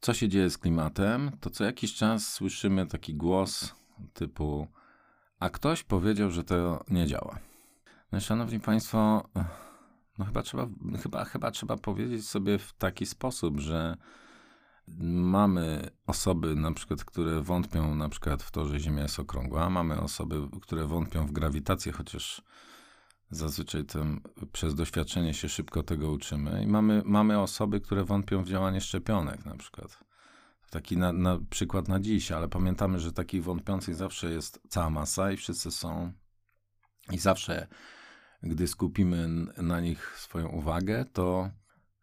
[0.00, 3.74] co się dzieje z klimatem, to co jakiś czas słyszymy taki głos
[4.12, 4.66] typu,
[5.38, 7.38] a ktoś powiedział, że to nie działa.
[8.12, 9.28] No, szanowni Państwo,
[10.18, 10.68] no chyba trzeba,
[11.02, 13.96] chyba, chyba trzeba powiedzieć sobie w taki sposób, że
[15.12, 20.00] mamy osoby na przykład, które wątpią na przykład w to, że Ziemia jest okrągła, mamy
[20.00, 22.42] osoby, które wątpią w grawitację, chociaż
[23.30, 24.20] Zazwyczaj tym,
[24.52, 26.62] przez doświadczenie się szybko tego uczymy.
[26.62, 29.98] I mamy, mamy osoby, które wątpią w działanie szczepionek na przykład.
[30.70, 35.32] Taki na, na przykład na dziś, ale pamiętamy, że takich wątpiących zawsze jest cała masa
[35.32, 36.12] i wszyscy są.
[37.12, 37.66] I zawsze,
[38.42, 41.50] gdy skupimy na nich swoją uwagę, to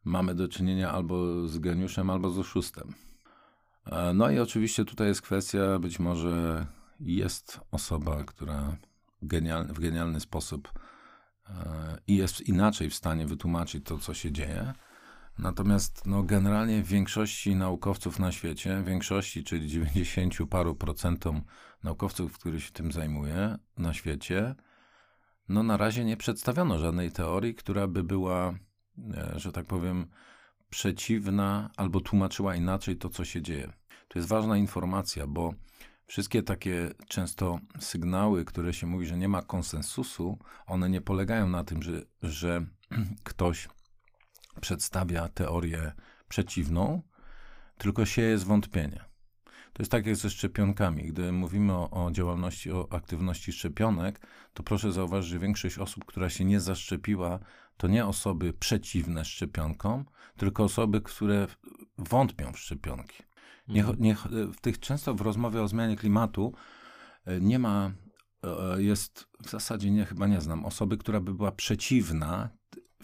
[0.03, 2.93] mamy do czynienia albo z geniuszem, albo z oszustem.
[3.85, 6.65] E, no i oczywiście tutaj jest kwestia, być może
[6.99, 8.77] jest osoba, która
[9.21, 10.71] genialny, w genialny sposób
[12.07, 14.73] i jest inaczej w stanie wytłumaczyć to, co się dzieje.
[15.39, 21.41] Natomiast no, generalnie większości naukowców na świecie, większości, czyli 90 paru procentom
[21.83, 24.55] naukowców, którzy się tym zajmuje na świecie,
[25.49, 28.53] no na razie nie przedstawiono żadnej teorii, która by była,
[29.13, 30.07] e, że tak powiem,
[30.69, 33.73] przeciwna albo tłumaczyła inaczej to, co się dzieje.
[34.07, 35.53] To jest ważna informacja, bo
[36.07, 41.63] Wszystkie takie często sygnały, które się mówi, że nie ma konsensusu, one nie polegają na
[41.63, 42.65] tym, że, że
[43.23, 43.67] ktoś
[44.61, 45.91] przedstawia teorię
[46.29, 47.01] przeciwną,
[47.77, 49.05] tylko sieje zwątpienie.
[49.73, 51.03] To jest tak jak ze szczepionkami.
[51.03, 56.29] Gdy mówimy o, o, działalności, o aktywności szczepionek, to proszę zauważyć, że większość osób, która
[56.29, 57.39] się nie zaszczepiła,
[57.77, 60.05] to nie osoby przeciwne szczepionkom,
[60.37, 61.47] tylko osoby, które
[61.97, 63.26] wątpią w szczepionki.
[63.67, 63.99] Nie, mhm.
[63.99, 64.15] nie,
[64.53, 66.53] w tych często w rozmowie o zmianie klimatu
[67.25, 67.91] e, nie ma,
[68.43, 72.49] e, jest w zasadzie nie, chyba nie znam osoby, która by była przeciwna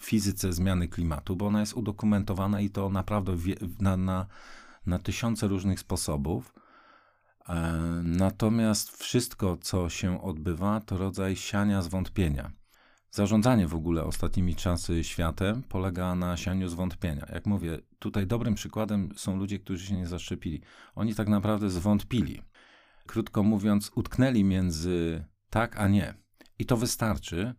[0.00, 3.36] fizyce zmiany klimatu, bo ona jest udokumentowana i to naprawdę
[3.80, 4.26] na, na,
[4.86, 6.54] na tysiące różnych sposobów.
[7.48, 7.54] E,
[8.02, 12.50] natomiast wszystko, co się odbywa, to rodzaj siania zwątpienia.
[13.14, 17.26] Zarządzanie w ogóle ostatnimi czasy światem polega na sianiu zwątpienia.
[17.32, 20.60] Jak mówię, tutaj dobrym przykładem są ludzie, którzy się nie zaszczepili.
[20.94, 22.42] Oni tak naprawdę zwątpili.
[23.06, 26.14] Krótko mówiąc, utknęli między tak a nie.
[26.58, 27.54] I to wystarczy,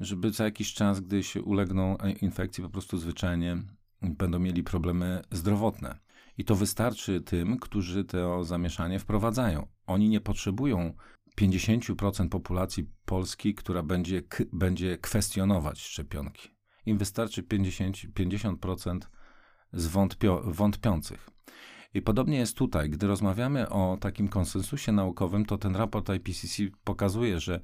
[0.00, 3.56] żeby za jakiś czas, gdy się ulegną infekcji, po prostu zwyczajnie
[4.02, 5.98] będą mieli problemy zdrowotne.
[6.38, 9.66] I to wystarczy tym, którzy to zamieszanie wprowadzają.
[9.86, 10.94] Oni nie potrzebują
[11.40, 14.22] 50% populacji Polski, która będzie,
[14.52, 16.48] będzie kwestionować szczepionki.
[16.86, 18.98] Im wystarczy 50%, 50%
[19.72, 21.30] zwątpio, wątpiących.
[21.94, 22.90] I podobnie jest tutaj.
[22.90, 27.60] Gdy rozmawiamy o takim konsensusie naukowym, to ten raport IPCC pokazuje, że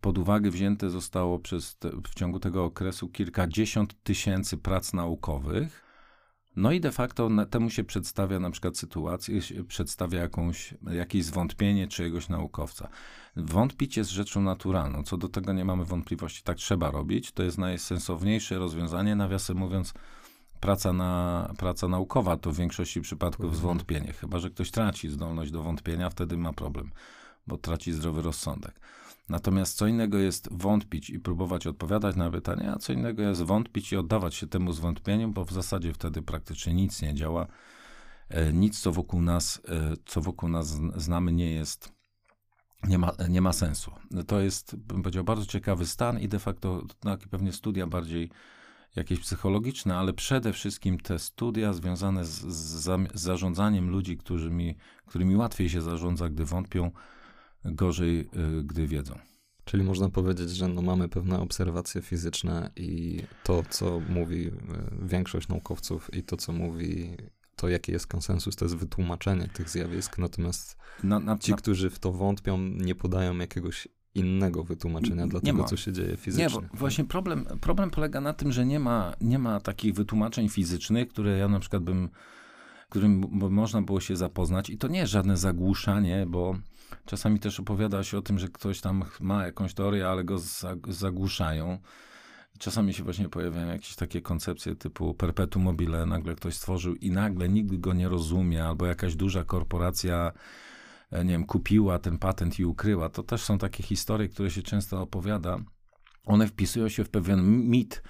[0.00, 5.89] pod uwagę wzięte zostało przez te, w ciągu tego okresu kilkadziesiąt tysięcy prac naukowych,
[6.56, 12.28] no i de facto temu się przedstawia na przykład sytuację, przedstawia jakąś, jakieś zwątpienie czyjegoś
[12.28, 12.88] naukowca.
[13.36, 16.42] Wątpić jest rzeczą naturalną, co do tego nie mamy wątpliwości.
[16.42, 19.94] Tak trzeba robić, to jest najsensowniejsze rozwiązanie, nawiasem mówiąc,
[20.60, 23.58] praca, na, praca naukowa to w większości przypadków mhm.
[23.58, 26.90] zwątpienie, chyba że ktoś traci zdolność do wątpienia, wtedy ma problem,
[27.46, 28.80] bo traci zdrowy rozsądek.
[29.28, 33.92] Natomiast co innego jest wątpić i próbować odpowiadać na pytania, a co innego jest wątpić
[33.92, 37.46] i oddawać się temu zwątpieniu, bo w zasadzie wtedy praktycznie nic nie działa.
[38.28, 41.92] E, nic, co wokół nas, e, co wokół nas znamy, nie jest,
[42.88, 43.92] nie ma, nie ma sensu.
[44.26, 48.30] To jest, bym powiedział, bardzo ciekawy stan i de facto no, pewnie studia bardziej
[48.96, 54.76] jakieś psychologiczne, ale przede wszystkim te studia związane z, z, z zarządzaniem ludzi, którymi,
[55.06, 56.90] którymi łatwiej się zarządza, gdy wątpią,
[57.64, 59.18] gorzej, y, gdy wiedzą.
[59.64, 64.52] Czyli można powiedzieć, że no mamy pewne obserwacje fizyczne i to, co mówi y,
[65.02, 67.16] większość naukowców i to, co mówi
[67.56, 71.90] to, jaki jest konsensus, to jest wytłumaczenie tych zjawisk, natomiast Na, na, ci, na, którzy
[71.90, 75.68] w to wątpią, nie podają jakiegoś innego wytłumaczenia dla Nie tego, ma.
[75.68, 76.48] co się dzieje Nie, fizycznie.
[76.60, 81.08] bo właśnie problem, problem polega na tym, że nie ma, nie ma takich wytłumaczeń fizycznych,
[81.08, 82.08] które ja na przykład bym,
[82.88, 84.70] którym można było się zapoznać.
[84.70, 86.56] I to nie jest żadne zagłuszanie, bo
[87.10, 90.76] czasami też opowiada się o tym, że ktoś tam ma jakąś teorię, ale go za-
[90.88, 91.78] zagłuszają.
[92.58, 97.48] Czasami się właśnie pojawiają jakieś takie koncepcje typu perpetuum mobile, nagle ktoś stworzył i nagle
[97.48, 100.32] nikt go nie rozumie, albo jakaś duża korporacja,
[101.10, 103.08] e, nie wiem, kupiła ten patent i ukryła.
[103.08, 105.58] To też są takie historie, które się często opowiada.
[106.24, 108.02] One wpisują się w pewien mit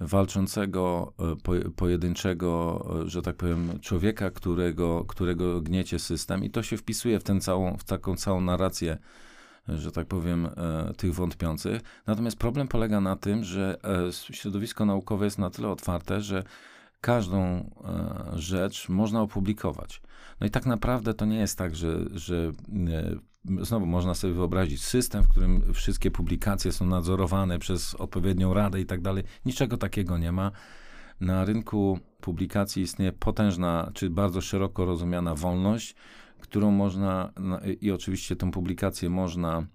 [0.00, 6.62] walczącego, e, po, pojedynczego, e, że tak powiem, człowieka, którego, którego gniecie system i to
[6.62, 8.98] się wpisuje w, ten całą, w taką całą narrację
[9.68, 11.82] że tak powiem, e, tych wątpiących.
[12.06, 13.76] Natomiast problem polega na tym, że
[14.10, 16.44] środowisko naukowe jest na tyle otwarte, że
[17.00, 17.70] każdą
[18.34, 20.02] rzecz można opublikować.
[20.40, 22.52] No i tak naprawdę to nie jest tak, że, że
[23.44, 28.86] znowu można sobie wyobrazić system, w którym wszystkie publikacje są nadzorowane przez odpowiednią radę i
[28.86, 29.24] tak dalej.
[29.46, 30.50] Niczego takiego nie ma.
[31.20, 35.94] Na rynku publikacji istnieje potężna, czy bardzo szeroko rozumiana wolność,
[36.40, 39.66] którą można, na- i oczywiście tę publikację można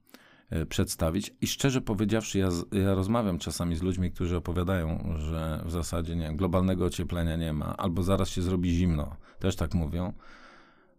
[0.49, 1.33] e, przedstawić.
[1.41, 6.35] I szczerze powiedziawszy, ja, ja rozmawiam czasami z ludźmi, którzy opowiadają, że w zasadzie nie
[6.35, 9.15] globalnego ocieplenia nie ma, albo zaraz się zrobi zimno.
[9.39, 10.13] Też tak mówią.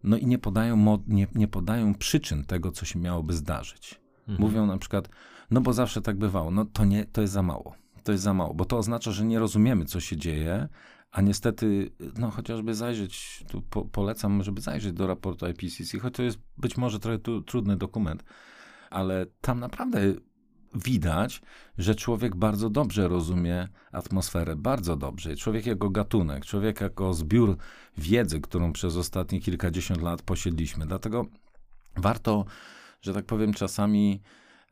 [0.05, 4.01] No i nie podają, nie, nie podają przyczyn tego, co się miałoby zdarzyć.
[4.19, 4.39] Mhm.
[4.39, 5.09] Mówią na przykład,
[5.51, 6.51] no bo zawsze tak bywało.
[6.51, 7.75] No to nie, to jest za mało.
[8.03, 10.67] To jest za mało, bo to oznacza, że nie rozumiemy, co się dzieje,
[11.11, 16.23] a niestety, no chociażby zajrzeć, tu po, polecam, żeby zajrzeć do raportu IPCC, choć to
[16.23, 18.23] jest być może trochę tu, trudny dokument,
[18.89, 19.99] ale tam naprawdę
[20.75, 21.41] widać,
[21.77, 25.35] że człowiek bardzo dobrze rozumie atmosferę, bardzo dobrze.
[25.35, 27.57] Człowiek jako gatunek, człowiek jako zbiór
[27.97, 30.85] wiedzy, którą przez ostatnie kilkadziesiąt lat posiedliśmy.
[30.85, 31.25] Dlatego
[31.97, 32.45] warto,
[33.01, 34.21] że tak powiem, czasami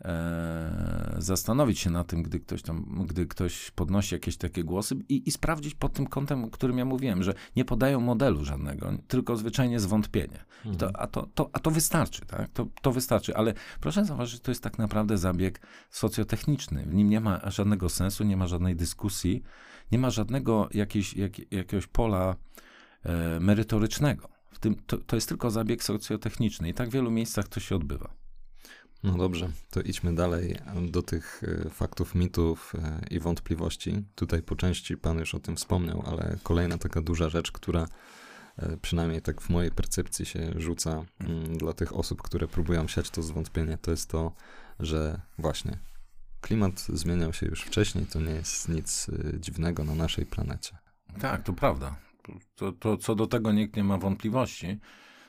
[0.05, 5.27] e, zastanowić się na tym, gdy ktoś tam, gdy ktoś podnosi jakieś takie głosy i,
[5.27, 9.35] i sprawdzić pod tym kątem, o którym ja mówiłem, że nie podają modelu żadnego, tylko
[9.35, 10.45] zwyczajnie zwątpienie.
[10.73, 12.49] I to, a, to, to, a to wystarczy, tak?
[12.53, 16.85] To, to wystarczy, ale proszę zauważyć, to jest tak naprawdę zabieg socjotechniczny.
[16.85, 19.43] W nim nie ma żadnego sensu, nie ma żadnej dyskusji,
[19.91, 22.35] nie ma żadnego jakiejś, jak, jakiegoś pola
[23.03, 24.29] e, merytorycznego.
[24.51, 27.75] W tym, to, to jest tylko zabieg socjotechniczny i tak w wielu miejscach to się
[27.75, 28.22] odbywa.
[29.03, 30.57] No dobrze, to idźmy dalej
[30.91, 34.03] do tych e, faktów, mitów e, i wątpliwości.
[34.15, 37.87] Tutaj po części Pan już o tym wspomniał, ale kolejna taka duża rzecz, która
[38.57, 43.09] e, przynajmniej tak w mojej percepcji się rzuca mm, dla tych osób, które próbują siać
[43.09, 44.31] to zwątpienie, to jest to,
[44.79, 45.79] że właśnie
[46.41, 49.07] klimat zmieniał się już wcześniej, to nie jest nic
[49.39, 50.77] dziwnego na naszej planecie.
[51.19, 51.95] Tak, to prawda.
[52.55, 54.79] To, to, co do tego nikt nie ma wątpliwości.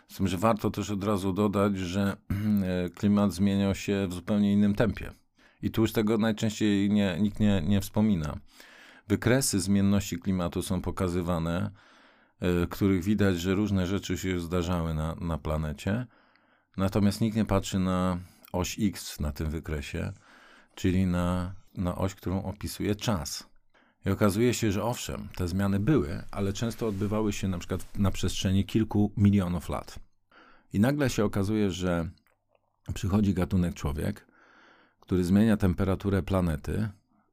[0.09, 2.17] Z tym, że warto też od razu dodać, że
[2.87, 5.13] e, klimat zmieniał się w zupełnie innym tempie.
[5.63, 8.39] I tu już tego najczęściej nie, nikt nie, nie wspomina.
[9.09, 11.71] Wykresy zmienności klimatu są pokazywane,
[12.41, 16.07] e, których widać, że różne rzeczy się zdarzały na, na planecie.
[16.77, 18.19] Natomiast nikt nie patrzy na
[18.53, 20.13] oś X na tym wykresie,
[20.75, 23.54] czyli na, na oś, którą opisuje czas.
[24.07, 28.11] I okazuje się, że owszem, te zmiany były, ale często odbywały się na przykład na
[28.11, 29.99] przestrzeni kilku milionów lat.
[30.73, 32.11] I nagle się okazuje, że
[32.95, 34.27] przychodzi gatunek człowiek,
[35.01, 36.89] który zmienia temperaturę planety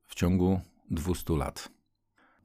[0.07, 1.69] w ciągu 200 lat.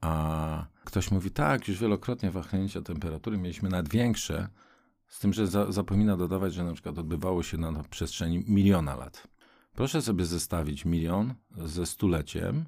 [0.01, 4.49] A ktoś mówi, tak, już wielokrotnie wahnięcia temperatury mieliśmy nawet większe,
[5.07, 8.95] z tym, że za, zapomina dodawać, że na przykład odbywało się na, na przestrzeni miliona
[8.95, 9.27] lat.
[9.73, 12.65] Proszę sobie zestawić milion ze stuleciem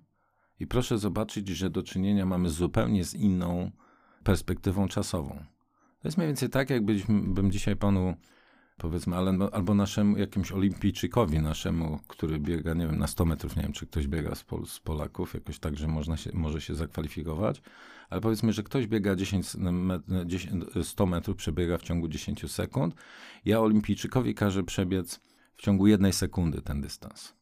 [0.60, 3.72] i proszę zobaczyć, że do czynienia mamy zupełnie z inną
[4.24, 5.30] perspektywą czasową.
[6.02, 8.16] To jest mniej więcej tak, jakbym dzisiaj panu,
[8.78, 9.16] powiedzmy,
[9.52, 13.88] albo naszemu jakimś olimpijczykowi naszemu, który biega, nie wiem, na 100 metrów, nie wiem, czy
[13.88, 17.62] ktoś biega z, Pol z Polaków, jakoś tak, że można się, może się zakwalifikować,
[18.10, 22.96] ale powiedzmy, że ktoś biega 10, met, 10, 100 metrów, przebiega w ciągu 10 sekund,
[23.46, 25.20] ja olimpijczykowi każę przebiec
[25.56, 27.34] w ciągu jednej sekundy ten dystans.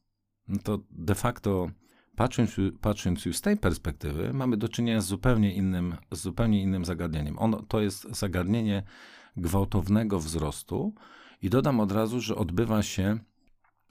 [0.47, 1.69] No to de facto
[2.17, 6.85] patrząc, patrząc już z tej perspektywy, mamy do czynienia z zupełnie innym, z zupełnie innym
[6.85, 7.39] zagadnieniem.
[7.39, 8.83] Ono, to jest zagadnienie
[9.37, 10.93] gwałtownego wzrostu
[11.41, 13.19] i dodam od razu, że odbywa się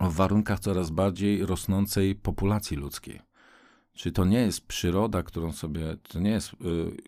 [0.01, 3.21] w warunkach coraz bardziej rosnącej populacji ludzkiej.
[3.95, 6.57] Czy to nie jest przyroda, którą sobie, to nie jest y,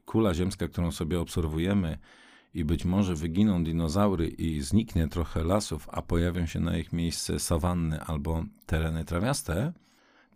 [0.05, 1.99] kula ziemska, którą sobie obserwujemy
[2.55, 7.39] i być może wyginą dinozaury i zniknie trochę lasów, a pojawią się na ich miejsce
[7.39, 9.73] sawanny albo tereny trawiaste,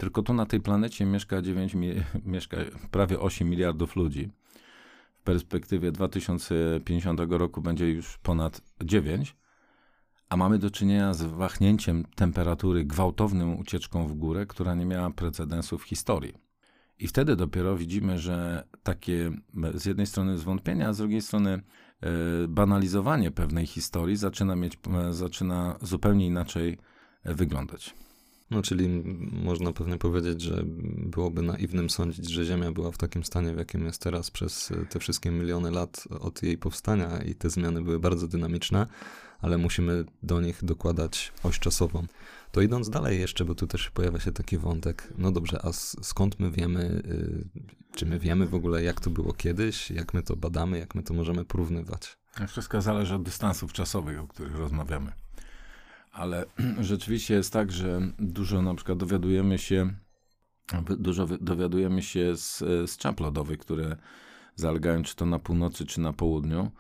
[0.03, 1.77] tylko tu na tej planecie mieszka, 9,
[2.25, 2.57] mieszka
[2.91, 4.31] prawie 8 miliardów ludzi.
[5.21, 9.37] w perspektywie 2050 roku będzie już ponad 9,
[10.29, 15.79] a mamy do czynienia z wahnięciem temperatury, gwałtowną ucieczką w górę, która nie miała precedensu
[15.79, 16.35] w historii.
[16.99, 19.31] I wtedy dopiero widzimy, że takie
[19.75, 22.09] z jednej strony zwątpienia, a z drugiej strony e,
[22.49, 26.79] banalizowanie pewnej historii zaczyna mieć, e, zaczyna zupełnie inaczej
[27.25, 27.95] e, wyglądać.
[28.53, 28.89] No, czyli
[29.45, 30.63] można pewnie powiedzieć, że
[30.97, 34.99] byłoby naiwnym sądzić, że Ziemia była w takim stanie, w jakim jest teraz przez te
[34.99, 38.87] wszystkie miliony lat od jej powstania i te zmiany były bardzo dynamiczne,
[39.41, 42.07] ale musimy do nich dokładać oś czasową.
[42.53, 46.41] To idąc dalej jeszcze, bo tu też pojawia się taki wątek, no dobrze, a skąd
[46.41, 47.45] my wiemy, y,
[47.97, 51.03] czy my wiemy w ogóle, jak to było kiedyś, jak my to badamy, jak my
[51.03, 52.19] to możemy porównywać?
[52.49, 55.13] Wszystko zależy od dystansów czasowych, o których rozmawiamy.
[56.13, 56.45] Ale
[56.81, 59.95] rzeczywiście jest tak, że dużo na przykład dowiadujemy się,
[60.99, 62.59] dużo dowiadujemy się z,
[62.91, 63.97] z czap lodowych, które
[64.57, 66.71] zalegają czy to na północy, czy na południu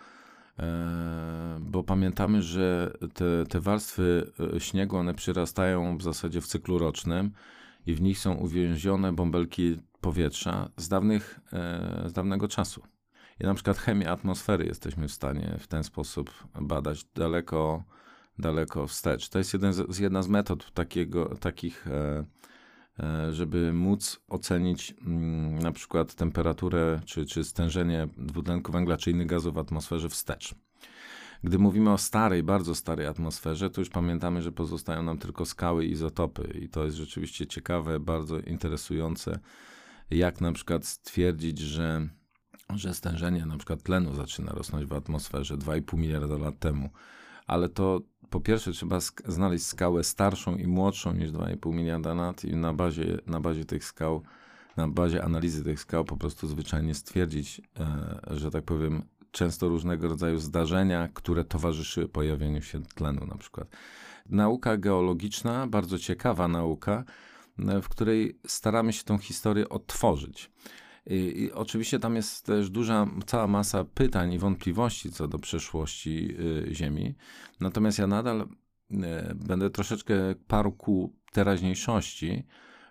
[0.59, 6.79] E, bo pamiętamy, że te, te warstwy e, śniegu, one przyrastają w zasadzie w cyklu
[6.79, 7.33] rocznym
[7.87, 12.83] i w nich są uwięzione bąbelki powietrza z, dawnych, e, z dawnego czasu.
[13.41, 17.85] I na przykład chemię atmosfery jesteśmy w stanie w ten sposób badać daleko,
[18.39, 19.29] daleko wstecz.
[19.29, 21.87] To jest jeden z, jedna z metod takiego, takich
[23.01, 29.27] E, żeby móc ocenić mm, na przykład temperaturę czy, czy stężenie dwutlenku węgla czy innych
[29.27, 30.55] gazów w atmosferze wstecz.
[31.45, 35.87] Gdy mówimy o starej, bardzo starej atmosferze, to już pamiętamy, że pozostają nam tylko skały
[35.87, 39.39] i izotopy i to jest rzeczywiście ciekawe, bardzo interesujące,
[40.11, 42.09] jak na przykład stwierdzić, że,
[42.75, 46.91] że stężenie na przykład tlenu zaczyna rosnąć w atmosferze 2,5 miliarda lat temu,
[47.47, 48.01] ale to
[48.33, 52.73] po pierwsze trzeba sk znaleźć skałę starszą i młodszą niż 2,5 miliarda lat i na
[52.73, 54.23] bazie, na bazie tych skał,
[54.77, 60.09] na bazie analizy tych skał po prostu zwyczajnie stwierdzić, e, że tak powiem, często różnego
[60.09, 63.69] rodzaju zdarzenia, które towarzyszyły pojawieniu się tlenu na przykład.
[64.29, 67.05] Nauka geologiczna, bardzo ciekawa nauka,
[67.59, 70.51] e, w której staramy się tą historię odtworzyć.
[71.07, 76.37] I, oczywiście tam jest też duża, cała masa pytań i wątpliwości co do przeszłości
[76.71, 77.15] y, Ziemi.
[77.61, 78.97] Natomiast ja nadal y,
[79.35, 80.15] będę troszeczkę
[80.47, 82.45] parł ku teraźniejszości,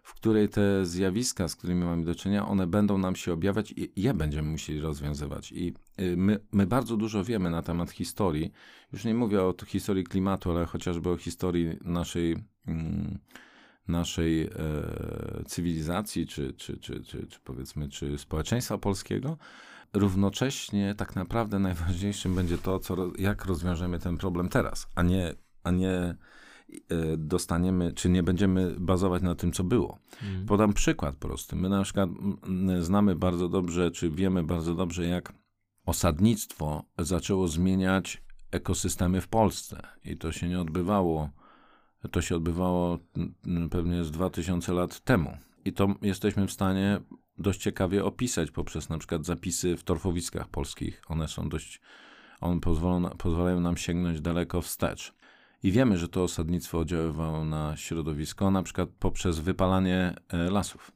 [0.03, 4.01] w której te zjawiska, z którymi mamy do czynienia, one będą nam się objawiać i
[4.01, 5.51] je będziemy musieli rozwiązywać.
[5.51, 8.51] I y, my, my bardzo dużo wiemy na temat historii.
[8.93, 12.37] Już nie mówię o historii klimatu, ale chociażby o historii naszej.
[12.67, 13.19] Mm,
[13.87, 14.49] naszej e,
[15.45, 19.37] cywilizacji, czy, czy, czy, czy, powiedzmy, czy społeczeństwa polskiego.
[19.93, 25.71] Równocześnie tak naprawdę najważniejszym będzie to, co, jak rozwiążemy ten problem teraz, a nie, a
[25.71, 26.15] nie e,
[27.17, 29.99] dostaniemy, czy nie będziemy bazować na tym, co było.
[30.23, 30.45] Mm.
[30.45, 31.55] Podam przykład prosty.
[31.55, 32.09] My na przykład
[32.79, 35.33] znamy bardzo dobrze, czy wiemy bardzo dobrze, jak
[35.85, 39.87] osadnictwo zaczęło zmieniać ekosystemy w Polsce.
[40.03, 41.29] I to się nie odbywało
[42.09, 42.99] to się odbywało
[43.71, 45.37] pewnie z 2000 lat temu.
[45.65, 47.01] I to jesteśmy w stanie
[47.37, 51.01] dość ciekawie opisać poprzez na przykład zapisy w torfowiskach polskich.
[51.07, 51.81] One są dość,
[52.41, 55.13] one pozwolą, pozwalają nam sięgnąć daleko wstecz.
[55.63, 60.91] I wiemy, że to osadnictwo oddziaływało na środowisko, na przykład poprzez wypalanie e, lasów.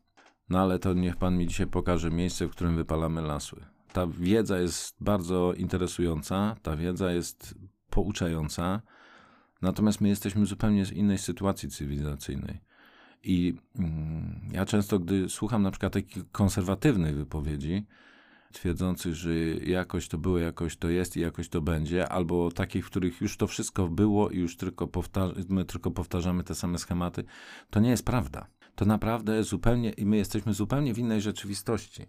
[0.50, 3.56] No ale to niech pan mi dzisiaj pokaże miejsce, w którym wypalamy lasy.
[3.94, 7.56] Ta wiedza jest bardzo interesująca, ta wiedza jest
[7.90, 8.82] pouczająca,
[9.66, 12.60] Natomiast my jesteśmy zupełnie z innej sytuacji cywilizacyjnej.
[13.24, 17.86] I mm, ja często, gdy słucham na przykład takich konserwatywnych wypowiedzi,
[18.52, 22.90] twierdzących, że jakoś to było, jakoś to jest i jakoś to będzie, albo takich, w
[22.90, 24.90] których już to wszystko było i już tylko
[25.50, 27.24] my tylko powtarzamy te same schematy,
[27.70, 28.48] to nie jest prawda.
[28.76, 32.06] To naprawdę zupełnie, i my jesteśmy zupełnie w innej rzeczywistości.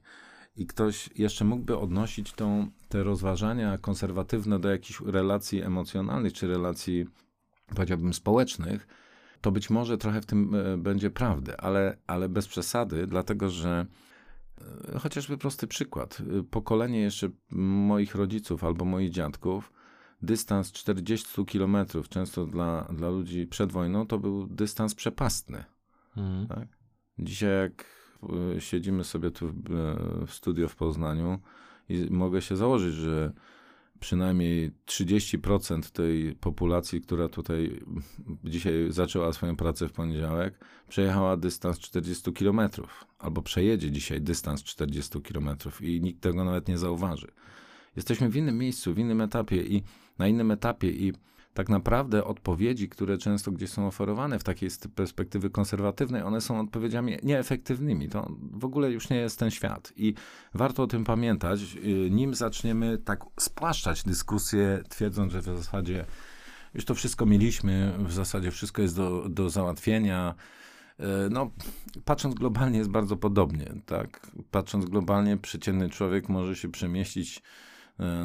[0.57, 7.07] I ktoś jeszcze mógłby odnosić tą, te rozważania konserwatywne do jakichś relacji emocjonalnych czy relacji
[7.75, 8.87] powiedziałbym, społecznych,
[9.41, 13.87] to być może trochę w tym e, będzie prawdy, ale, ale bez przesady, dlatego że
[14.95, 16.23] e, chociażby prosty przykład.
[16.41, 19.73] E, pokolenie jeszcze moich rodziców albo moich dziadków,
[20.23, 25.65] dystans 40 kilometrów, często dla, dla ludzi przed wojną, to był dystans przepastny.
[26.17, 26.47] Mhm.
[26.47, 26.69] Tak?
[27.19, 27.97] Dzisiaj jak
[28.59, 29.55] siedzimy sobie tu w,
[30.27, 31.39] w studio w Poznaniu
[31.89, 33.33] i mogę się założyć, że
[34.01, 37.81] przynajmniej 30% tej populacji, która tutaj
[38.45, 42.61] dzisiaj zaczęła swoją pracę w poniedziałek, przejechała dystans 40 km,
[43.19, 45.49] albo przejedzie dzisiaj dystans 40 km
[45.81, 47.29] i nikt tego nawet nie zauważy.
[47.97, 49.83] Jesteśmy w innym miejscu, w innym etapie i
[50.19, 51.13] na innym etapie i
[51.57, 57.17] tak naprawdę odpowiedzi, które często gdzieś są oferowane w takiej perspektywy konserwatywnej, one są odpowiedziami
[57.23, 58.09] nieefektywnymi.
[58.09, 59.93] To w ogóle już nie jest ten świat.
[59.97, 60.15] I
[60.55, 66.05] warto o tym pamiętać, y, nim zaczniemy tak spłaszczać dyskusję, twierdząc, że w zasadzie
[66.75, 70.35] już to wszystko mieliśmy, w zasadzie wszystko jest do, do załatwienia.
[71.01, 71.51] Y, no,
[72.05, 74.31] patrząc globalnie jest bardzo podobnie, tak?
[74.51, 77.43] Patrząc globalnie, przeciętny człowiek może się przemieścić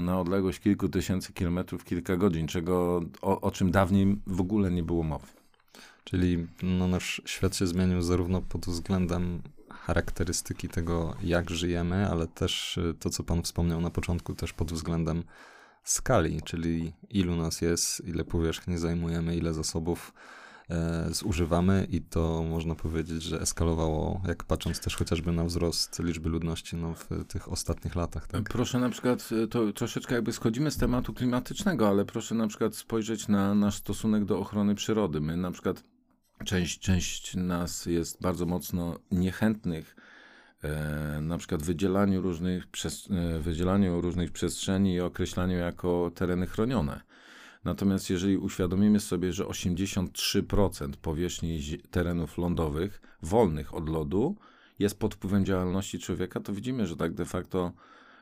[0.01, 4.83] na odległość kilku tysięcy kilometrów kilka godzin, czego, o, o czym dawniej w ogóle nie
[4.83, 5.27] było mowy.
[6.03, 12.77] Czyli no, nasz świat się zmienił zarówno pod względem charakterystyki tego, jak żyjemy, ale też
[12.77, 15.23] e, to, co Pan wspomniał na początku, też pod względem
[15.83, 20.40] skali, czyli ilu nas jest, ile powierzchni zajmujemy, ile zasobów E,
[21.11, 26.75] zużywamy i to można powiedzieć, że eskalowało, jak patrząc też chociażby na wzrost liczby ludności
[26.75, 28.27] no, w tych ostatnich latach.
[28.27, 28.43] Tak?
[28.43, 32.75] Proszę na przykład, e, to troszeczkę jakby schodzimy z tematu klimatycznego, ale proszę na przykład
[32.75, 35.21] spojrzeć na nasz stosunek do ochrony przyrody.
[35.21, 35.83] My na przykład,
[36.45, 39.95] część, część nas jest bardzo mocno niechętnych
[40.63, 42.67] e, na przykład wydzielaniu różnych,
[43.39, 47.10] wydzielaniu różnych przestrzeni i określaniu jako tereny chronione.
[47.63, 51.59] Natomiast jeżeli uświadomimy sobie, że 83% powierzchni
[51.91, 54.35] terenów lądowych wolnych od lodu
[54.79, 57.71] jest pod wpływem działalności człowieka, to widzimy, że tak de facto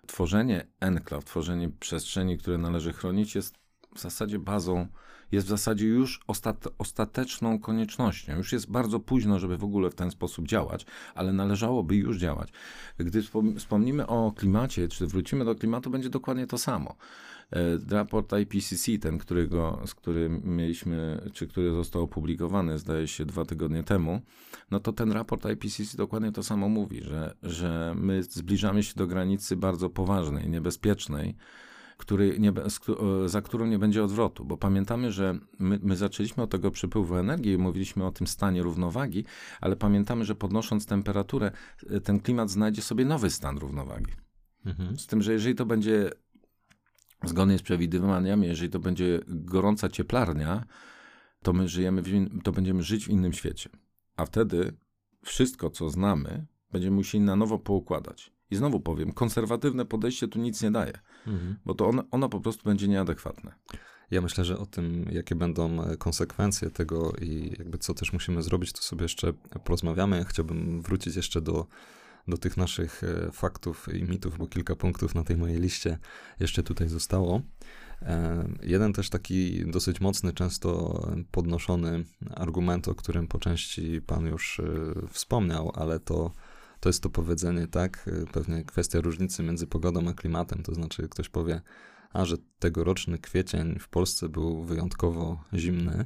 [0.07, 3.55] tworzenie enklaw, tworzenie przestrzeni, które należy chronić, jest
[3.95, 4.87] w zasadzie bazą,
[5.31, 8.37] jest w zasadzie już ostate, ostateczną koniecznością.
[8.37, 10.85] Już jest bardzo późno, żeby w ogóle w ten sposób działać,
[11.15, 12.49] ale należałoby już działać.
[12.97, 13.23] Gdy
[13.57, 16.95] wspomnimy o klimacie, czy wrócimy do klimatu, będzie dokładnie to samo.
[17.51, 23.45] E, raport IPCC, ten, którego, z którym mieliśmy, czy który został opublikowany, zdaje się, dwa
[23.45, 24.21] tygodnie temu,
[24.71, 29.07] no to ten raport IPCC dokładnie to samo mówi, że, że my zbliżamy się do
[29.07, 31.35] granicy bardzo poważnej, niebezpiecznej,
[31.97, 32.53] który nie,
[33.25, 37.51] za którą nie będzie odwrotu, bo pamiętamy, że my, my, zaczęliśmy od tego przepływu energii
[37.51, 39.25] i mówiliśmy o tym stanie równowagi,
[39.61, 41.51] ale pamiętamy, że podnosząc temperaturę,
[41.89, 44.11] e, ten klimat znajdzie sobie nowy stan równowagi.
[44.65, 44.97] Mhm.
[44.97, 46.11] Z tym, że jeżeli to będzie
[47.23, 50.65] zgodnie z przewidywaniami, jeżeli to będzie gorąca cieplarnia,
[51.41, 52.03] to my żyjemy,
[52.43, 53.69] to będziemy żyć w innym świecie.
[54.15, 54.73] A wtedy
[55.21, 58.31] wszystko, co znamy, będziemy musieli na nowo poukładać.
[58.51, 61.55] I znowu powiem, konserwatywne podejście tu nic nie daje, mhm.
[61.65, 63.55] bo to ono, ono po prostu będzie nieadekwatne.
[64.11, 68.41] Ja myślę, że o tym, jakie będą e, konsekwencje tego i jakby co też musimy
[68.43, 70.25] zrobić, to sobie jeszcze porozmawiamy.
[70.25, 71.67] Chciałbym wrócić jeszcze do
[72.27, 75.97] do tych naszych e, faktów i mitów, bo kilka punktów na tej mojej liście
[76.39, 77.41] jeszcze tutaj zostało.
[78.01, 81.01] E, jeden też taki dosyć mocny, często
[81.31, 82.03] podnoszony
[82.35, 84.63] argument, o którym po części Pan już e,
[85.09, 86.31] wspomniał, ale to,
[86.79, 88.09] to jest to powiedzenie, tak?
[88.33, 90.63] Pewnie kwestia różnicy między pogodą a klimatem.
[90.63, 91.61] To znaczy, ktoś powie,
[92.13, 96.05] a że tegoroczny kwiecień w Polsce był wyjątkowo zimny.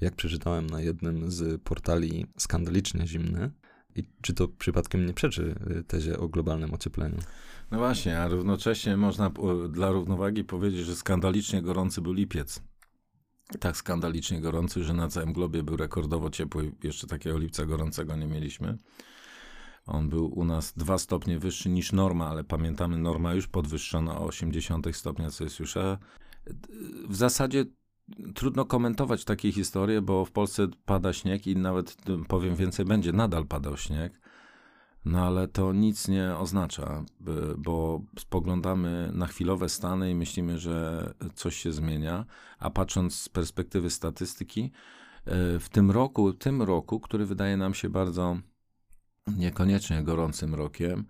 [0.00, 3.50] Jak przeczytałem na jednym z portali, skandalicznie zimny.
[3.98, 7.16] I czy to przypadkiem nie przeczy y, tezie o globalnym ociepleniu?
[7.70, 9.30] No właśnie, a równocześnie można
[9.68, 12.62] dla równowagi powiedzieć, że skandalicznie gorący był lipiec.
[13.60, 16.72] Tak skandalicznie gorący, że na całym globie był rekordowo ciepły.
[16.84, 18.76] Jeszcze takiego lipca gorącego nie mieliśmy.
[19.86, 24.24] On był u nas dwa stopnie wyższy niż norma, ale pamiętamy, norma już podwyższona o
[24.24, 25.98] 80 stopnia Celsjusza.
[27.08, 27.64] W zasadzie
[28.34, 31.96] trudno komentować takie historie, bo w Polsce pada śnieg i nawet
[32.28, 34.20] powiem więcej, będzie nadal padał śnieg.
[35.04, 37.04] No ale to nic nie oznacza,
[37.58, 42.24] bo spoglądamy na chwilowe stany i myślimy, że coś się zmienia,
[42.58, 44.70] a patrząc z perspektywy statystyki,
[45.24, 48.36] e, w tym roku, tym roku, który wydaje nam się bardzo
[49.36, 51.04] niekoniecznie gorącym rokiem,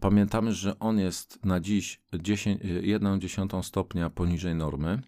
[0.00, 5.02] pamiętamy, że on jest na dziś 1,1 stopnia poniżej normy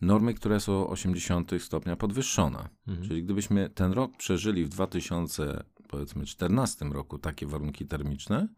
[0.00, 2.68] normy, która jest o 80 stopnia podwyższona.
[2.88, 3.08] Mhm.
[3.08, 8.48] Czyli gdybyśmy ten rok przeżyli w 2014 roku takie warunki termiczne,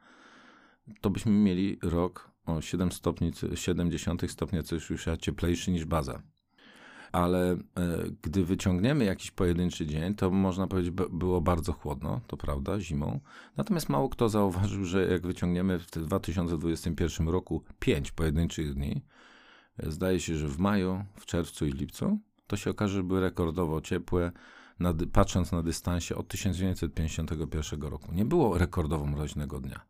[1.00, 6.22] to byśmy mieli rok o 7 stopni, 70 stopnia Celsjusza cieplejszy niż baza.
[7.12, 7.58] Ale e,
[8.22, 13.20] gdy wyciągniemy jakiś pojedynczy dzień, to można powiedzieć, było bardzo chłodno, to prawda, zimą.
[13.56, 19.02] Natomiast mało kto zauważył, że jak wyciągniemy w 2021 roku 5 pojedynczych dni,
[19.78, 23.80] Zdaje się, że w maju, w czerwcu i lipcu to się okaże, że były rekordowo
[23.80, 24.32] ciepłe,
[24.80, 28.12] na, patrząc na dystansie od 1951 roku.
[28.12, 29.80] Nie było rekordowo mroźnego dnia.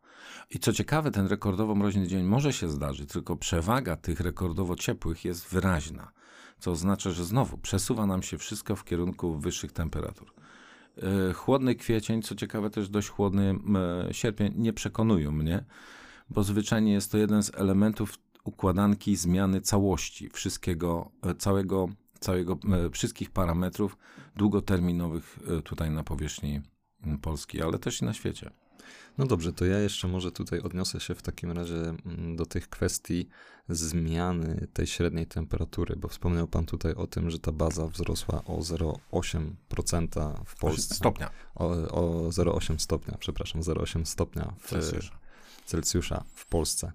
[0.49, 5.25] I co ciekawe, ten rekordowo mroźny dzień może się zdarzyć, tylko przewaga tych rekordowo ciepłych
[5.25, 6.11] jest wyraźna,
[6.59, 10.33] co oznacza, że znowu przesuwa nam się wszystko w kierunku wyższych temperatur.
[10.97, 13.55] E, chłodny kwiecień, co ciekawe też dość chłodny
[14.11, 15.63] sierpień, nie przekonują mnie,
[16.29, 21.89] bo zwyczajnie jest to jeden z elementów układanki zmiany całości, wszystkiego, e, całego
[22.21, 23.97] całego, e, wszystkich parametrów
[24.35, 26.61] długoterminowych e, tutaj na powierzchni
[27.21, 28.51] Polski, ale też i na świecie.
[29.17, 32.69] No dobrze, to ja jeszcze może tutaj odniosę się w takim razie mm, do tych
[32.69, 33.27] kwestii
[33.69, 38.57] zmiany tej średniej temperatury, bo wspomniał Pan tutaj o tym, że ta baza wzrosła o
[38.57, 40.95] 0,8% w Polsce.
[40.95, 41.29] Stopnia.
[41.55, 45.19] O, o 0,8 stopnia, przepraszam, 0,8 stopnia w Celsjusza.
[45.65, 46.91] Celsjusza w Polsce.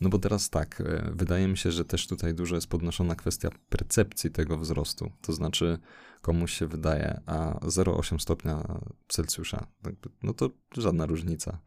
[0.00, 3.48] No bo teraz tak, e, wydaje mi się, że też tutaj dużo jest podnoszona kwestia
[3.68, 5.12] percepcji tego wzrostu.
[5.20, 5.78] To znaczy,
[6.22, 9.66] komuś się wydaje, a 0,8 stopnia Celsjusza,
[10.22, 11.58] no to żadna różnica.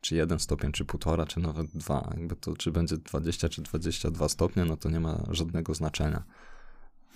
[0.00, 2.12] Czy jeden stopień, czy półtora, czy nawet dwa.
[2.16, 6.22] Jakby to, czy będzie 20, czy 22 stopnie, no to nie ma żadnego znaczenia.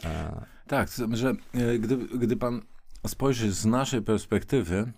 [0.05, 0.45] E...
[0.67, 2.63] Tak, że e, gdy, gdy pan
[3.07, 4.93] spojrzy z naszej perspektywy,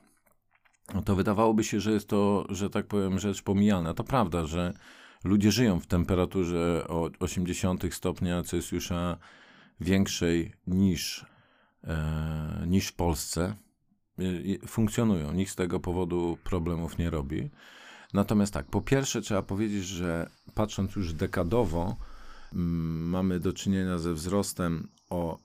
[1.04, 3.94] to wydawałoby się, że jest to, że tak powiem, rzecz pomijalna.
[3.94, 4.74] To prawda, że
[5.24, 9.18] ludzie żyją w temperaturze o 80 stopnia Celsjusza
[9.80, 11.26] większej niż,
[11.84, 13.56] e, niż w Polsce.
[14.18, 17.50] E, funkcjonują, nikt z tego powodu problemów nie robi.
[18.12, 21.96] Natomiast tak, po pierwsze trzeba powiedzieć, że patrząc już dekadowo,
[22.52, 25.38] m, mamy do czynienia ze wzrostem o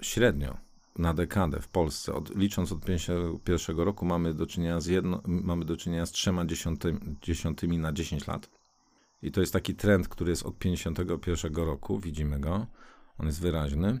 [0.00, 0.56] średnio
[0.98, 5.64] na dekadę w Polsce, od, licząc od 51 roku, mamy do czynienia z, jedno, mamy
[5.64, 6.44] do czynienia z trzema
[7.22, 8.59] dziesiątymi na 10 lat.
[9.22, 12.66] I to jest taki trend, który jest od 51 roku, widzimy go,
[13.18, 14.00] on jest wyraźny.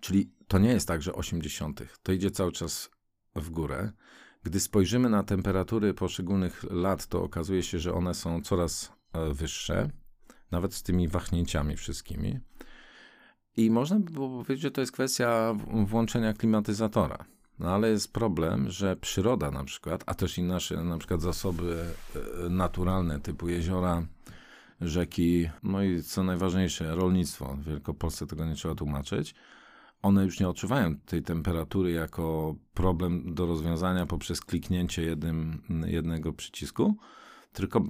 [0.00, 1.82] Czyli to nie jest tak, że 80.
[2.02, 2.90] To idzie cały czas
[3.36, 3.92] w górę.
[4.42, 9.90] Gdy spojrzymy na temperatury poszczególnych lat, to okazuje się, że one są coraz e, wyższe,
[10.50, 12.40] nawet z tymi wahnięciami wszystkimi.
[13.56, 15.54] I można by było powiedzieć, że to jest kwestia
[15.86, 17.24] włączenia klimatyzatora.
[17.58, 21.84] No ale jest problem, że przyroda na przykład, a też i nasze na przykład zasoby
[22.44, 24.06] e, naturalne typu jeziora,
[24.80, 27.56] rzeki, no i co najważniejsze, rolnictwo.
[27.56, 29.34] W Wielkopolsce tego nie trzeba tłumaczyć.
[30.02, 36.96] One już nie odczuwają tej temperatury jako problem do rozwiązania poprzez kliknięcie jednym, jednego przycisku,
[37.52, 37.84] tylko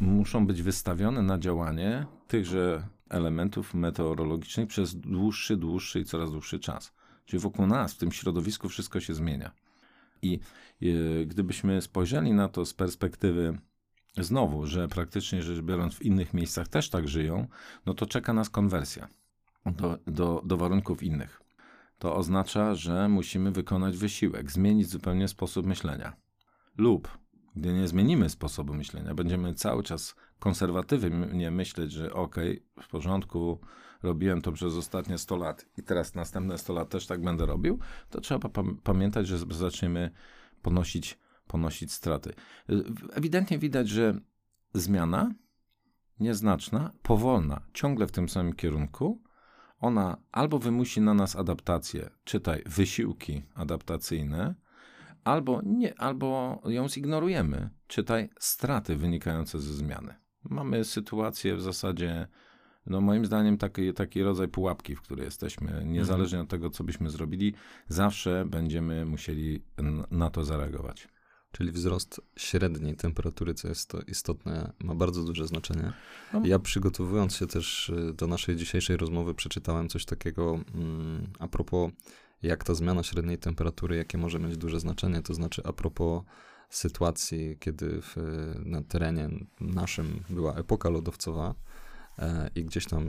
[0.00, 6.92] muszą być wystawione na działanie tychże elementów meteorologicznych przez dłuższy, dłuższy i coraz dłuższy czas.
[7.24, 9.50] Czyli wokół nas, w tym środowisku, wszystko się zmienia.
[10.22, 10.40] I
[10.82, 13.58] e, gdybyśmy spojrzeli na to z perspektywy
[14.18, 17.46] znowu, że praktycznie rzecz biorąc w innych miejscach też tak żyją,
[17.86, 19.08] no to czeka nas konwersja
[19.66, 21.42] do, do, do warunków innych.
[21.98, 26.16] To oznacza, że musimy wykonać wysiłek, zmienić zupełnie sposób myślenia.
[26.78, 27.18] Lub,
[27.56, 32.36] gdy nie zmienimy sposobu myślenia, będziemy cały czas konserwatywnie myśleć, że ok,
[32.82, 33.60] w porządku,
[34.02, 37.78] robiłem to przez ostatnie 100 lat i teraz następne 100 lat też tak będę robił,
[38.10, 38.48] to trzeba
[38.82, 40.10] pamiętać, że zaczniemy
[40.62, 41.18] ponosić
[41.54, 42.34] ponosić straty.
[43.12, 44.20] Ewidentnie widać, że
[44.74, 45.34] zmiana
[46.20, 49.22] nieznaczna, powolna, ciągle w tym samym kierunku,
[49.78, 54.54] ona albo wymusi na nas adaptację, czytaj wysiłki adaptacyjne,
[55.24, 60.14] albo nie, albo ją zignorujemy, czytaj straty wynikające ze zmiany.
[60.44, 62.28] Mamy sytuację w zasadzie,
[62.86, 67.10] no moim zdaniem taki, taki rodzaj pułapki, w której jesteśmy, niezależnie od tego, co byśmy
[67.10, 67.54] zrobili,
[67.88, 69.64] zawsze będziemy musieli
[70.10, 71.14] na to zareagować
[71.54, 75.92] czyli wzrost średniej temperatury, co jest to istotne, ma bardzo duże znaczenie.
[76.32, 76.42] No.
[76.44, 81.90] Ja przygotowując się też y, do naszej dzisiejszej rozmowy, przeczytałem coś takiego mm, a propos,
[82.42, 86.22] jak ta zmiana średniej temperatury, jakie może mieć duże znaczenie, to znaczy a propos
[86.70, 88.16] sytuacji, kiedy w,
[88.64, 89.28] na terenie
[89.60, 91.54] naszym była epoka lodowcowa,
[92.18, 93.04] e, i gdzieś tam,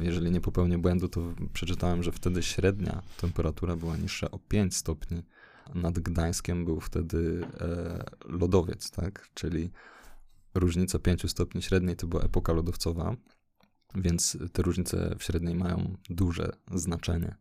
[0.00, 1.20] jeżeli nie popełnię błędu, to
[1.52, 5.22] przeczytałem, że wtedy średnia temperatura była niższa o 5 stopni
[5.74, 9.28] nad Gdańskiem był wtedy e, lodowiec, tak?
[9.34, 9.70] Czyli
[10.54, 13.16] różnica 5 stopni średniej to była epoka lodowcowa,
[13.94, 17.36] więc te różnice w średniej mają duże znaczenie.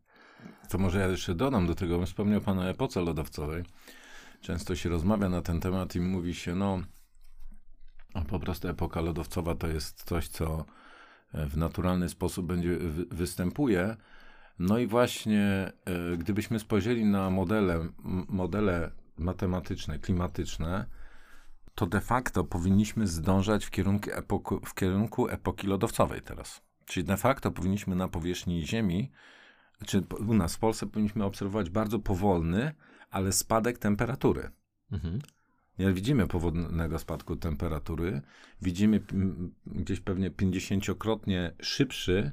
[0.70, 3.64] To może ja jeszcze dodam do tego, wspomniał Pan o epoce lodowcowej.
[4.42, 6.82] Często się rozmawia na ten temat i mówi się, no
[8.28, 10.66] po prostu epoka lodowcowa to jest coś, co
[11.34, 12.78] w naturalny sposób będzie
[13.12, 13.96] występuje,
[14.60, 17.88] no i właśnie, e, gdybyśmy spojrzeli na modele,
[18.30, 20.86] modele matematyczne, klimatyczne,
[21.76, 26.62] to de facto powinniśmy zdążać w kierunku, epoku, w kierunku epoki lodowcowej teraz.
[26.86, 29.12] Czyli de facto powinniśmy na powierzchni Ziemi,
[29.86, 32.74] czy u nas w Polsce powinniśmy obserwować bardzo powolny,
[33.10, 34.52] ale spadek temperatury.
[34.92, 35.20] Mhm.
[35.80, 38.22] Nie widzimy powolnego spadku temperatury,
[38.62, 39.02] widzimy
[39.66, 42.32] gdzieś pewnie 50-krotnie szybszy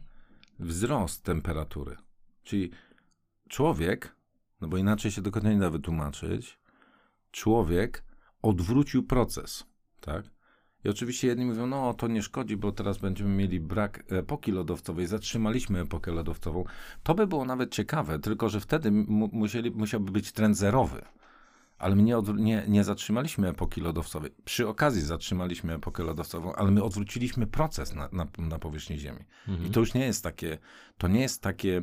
[0.58, 1.96] wzrost temperatury.
[2.44, 2.70] Czyli
[3.48, 4.16] człowiek,
[4.60, 6.58] no bo inaczej się tego nie da wytłumaczyć,
[7.30, 8.04] człowiek
[8.42, 9.66] odwrócił proces,
[10.00, 10.24] tak?
[10.84, 15.06] I oczywiście jedni mówią, no to nie szkodzi, bo teraz będziemy mieli brak epoki lodowcowej,
[15.06, 16.64] zatrzymaliśmy epokę lodowcową.
[17.02, 21.02] To by było nawet ciekawe, tylko że wtedy musieli, musiałby być trend zerowy.
[21.78, 24.30] Ale my nie, nie, nie zatrzymaliśmy epoki lodowcowej.
[24.44, 29.24] Przy okazji zatrzymaliśmy epokę lodowcową, ale my odwróciliśmy proces na, na, na powierzchni Ziemi.
[29.48, 29.68] Mhm.
[29.68, 30.58] I to już nie jest takie,
[30.98, 31.80] to nie jest takie,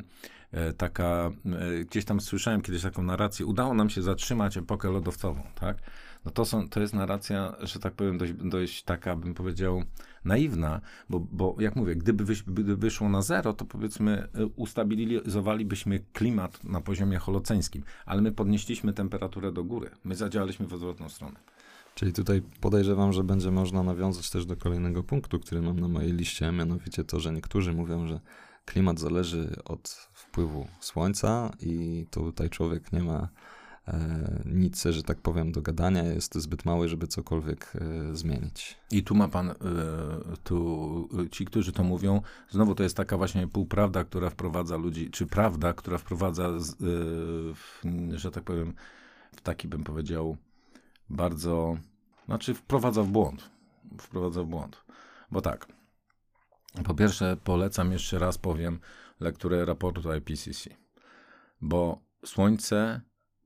[0.77, 5.77] taka, e, gdzieś tam słyszałem kiedyś taką narrację, udało nam się zatrzymać epokę lodowcową, tak?
[6.25, 9.83] no to, są, to jest narracja, że tak powiem, dość, dość taka, bym powiedział,
[10.25, 16.63] naiwna, bo, bo jak mówię, gdyby, gdyby wyszło na zero, to powiedzmy e, ustabilizowalibyśmy klimat
[16.63, 19.89] na poziomie holoceńskim, ale my podnieśliśmy temperaturę do góry.
[20.03, 21.39] My zadziałaliśmy w odwrotną stronę.
[21.95, 26.13] Czyli tutaj podejrzewam, że będzie można nawiązać też do kolejnego punktu, który mam na mojej
[26.13, 28.19] liście, mianowicie to, że niektórzy mówią, że
[28.65, 33.29] klimat zależy od wpływu słońca i tutaj człowiek nie ma
[33.93, 38.77] E, nic, że tak powiem, do gadania jest zbyt mały, żeby cokolwiek e, zmienić.
[38.91, 39.55] I tu ma pan, e,
[40.43, 45.27] tu ci, którzy to mówią, znowu to jest taka właśnie półprawda, która wprowadza ludzi, czy
[45.27, 46.49] prawda, która wprowadza,
[48.11, 48.73] że tak powiem,
[49.35, 50.37] w taki bym powiedział,
[51.09, 51.77] bardzo,
[52.25, 53.49] znaczy wprowadza w błąd.
[53.97, 54.83] Wprowadza w błąd.
[55.31, 55.67] Bo tak,
[56.85, 58.79] po pierwsze polecam jeszcze raz powiem
[59.19, 60.69] lekturę raportu IPCC,
[61.61, 63.01] bo Słońce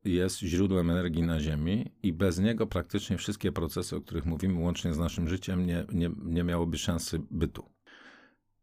[0.05, 4.93] jest źródłem energii na Ziemi i bez niego praktycznie wszystkie procesy, o których mówimy, łącznie
[4.93, 7.69] z naszym życiem, nie, nie, nie miałoby szansy bytu.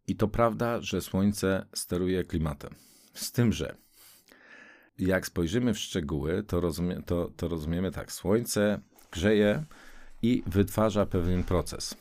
[0.07, 2.75] I to prawda, że Słońce steruje klimatem.
[3.15, 3.77] Z tym, że
[4.99, 8.13] jak spojrzymy w szczegóły, to, rozumie, to, to rozumiemy tak.
[8.13, 8.81] Słońce
[9.13, 9.65] grzeje
[10.23, 11.97] i wytwarza pewien proces.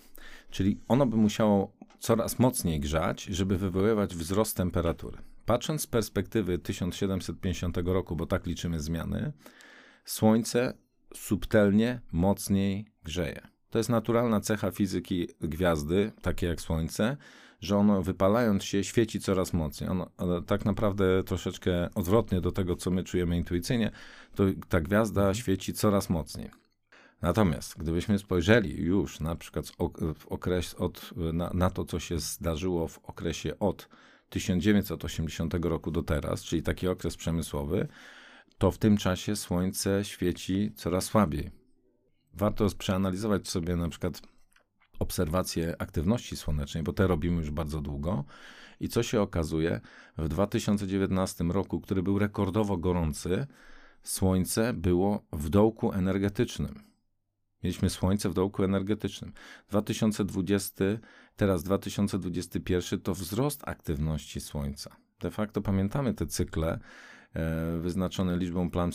[0.51, 5.17] Czyli ono by musiało coraz mocniej grzać, żeby wywoływać wzrost temperatury.
[5.45, 9.33] Patrząc z perspektywy 1750 roku, bo tak liczymy zmiany,
[10.05, 10.73] Słońce
[11.15, 13.41] subtelnie mocniej grzeje.
[13.69, 17.17] To jest naturalna cecha fizyki gwiazdy, takie jak Słońce,
[17.61, 19.89] że ono wypalając się świeci coraz mocniej.
[19.89, 23.91] Ono, tak naprawdę troszeczkę odwrotnie do tego, co my czujemy intuicyjnie,
[24.35, 26.49] to ta gwiazda świeci coraz mocniej.
[27.21, 29.65] Natomiast gdybyśmy spojrzeli już na przykład
[30.15, 33.89] w okres od, na, na to, co się zdarzyło w okresie od
[34.29, 37.87] 1980 roku do teraz, czyli taki okres przemysłowy,
[38.57, 41.51] to w tym czasie słońce świeci coraz słabiej.
[42.33, 44.21] Warto przeanalizować sobie na przykład
[44.99, 48.25] obserwacje aktywności słonecznej, bo te robimy już bardzo długo.
[48.79, 49.81] I co się okazuje,
[50.17, 53.47] w 2019 roku, który był rekordowo gorący,
[54.03, 56.88] słońce było w dołku energetycznym.
[57.63, 59.33] Mieliśmy słońce w dołku energetycznym.
[59.69, 60.85] 2020,
[61.35, 64.95] teraz 2021 to wzrost aktywności słońca.
[65.19, 66.79] De facto pamiętamy te cykle
[67.33, 68.91] e, wyznaczone liczbą plam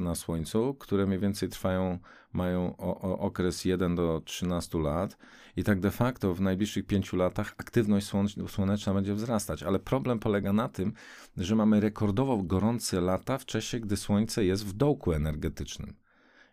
[0.00, 1.98] na, Słońcu, które mniej więcej trwają,
[2.32, 5.18] mają o, o okres 1 do 13 lat
[5.56, 8.10] i tak de facto w najbliższych 5 latach aktywność
[8.48, 9.62] słoneczna będzie wzrastać.
[9.62, 10.92] Ale problem polega na tym,
[11.36, 16.01] że mamy rekordowo gorące lata w czasie, gdy Słońce jest w dołku energetycznym.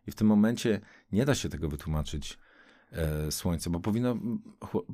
[0.09, 0.81] I w tym momencie
[1.11, 2.39] nie da się tego wytłumaczyć
[2.91, 4.17] e, słońce, bo powinno,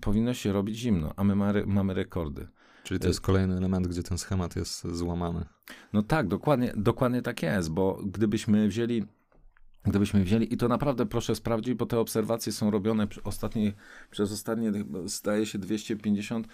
[0.02, 2.48] powinno się robić zimno, a my ma, mamy rekordy.
[2.84, 5.46] Czyli to jest kolejny element, gdzie ten schemat jest złamany.
[5.94, 9.06] No tak, dokładnie, dokładnie tak jest, bo gdybyśmy wzięli
[9.88, 13.74] Gdybyśmy wzięli, i to naprawdę proszę sprawdzić, bo te obserwacje są robione ostatnie,
[14.12, 14.72] przez ostatnie,
[15.06, 16.48] zdaje się, 250,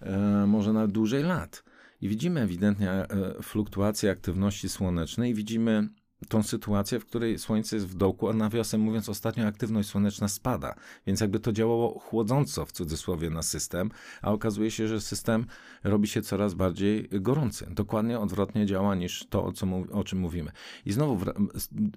[0.00, 1.64] e, może nawet dłużej lat.
[2.00, 3.06] I widzimy ewidentnie e,
[3.42, 5.88] fluktuację aktywności słonecznej, widzimy
[6.28, 10.74] tą sytuację, w której Słońce jest w dołku, a nawiasem mówiąc, ostatnio aktywność słoneczna spada,
[11.06, 13.90] więc jakby to działało chłodząco w cudzysłowie na system,
[14.22, 15.46] a okazuje się, że system
[15.84, 17.66] robi się coraz bardziej gorący.
[17.70, 20.50] Dokładnie odwrotnie działa niż to, o, co, o czym mówimy.
[20.86, 21.24] I znowu,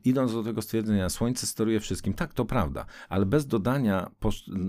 [0.05, 4.11] idąc do tego stwierdzenia, Słońce steruje wszystkim, tak, to prawda, ale bez dodania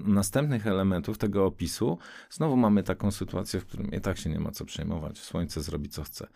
[0.05, 1.99] następnych elementów tego opisu,
[2.31, 5.19] znowu mamy taką sytuację, w którym i tak się nie ma co przejmować.
[5.19, 6.27] Słońce zrobi co chce.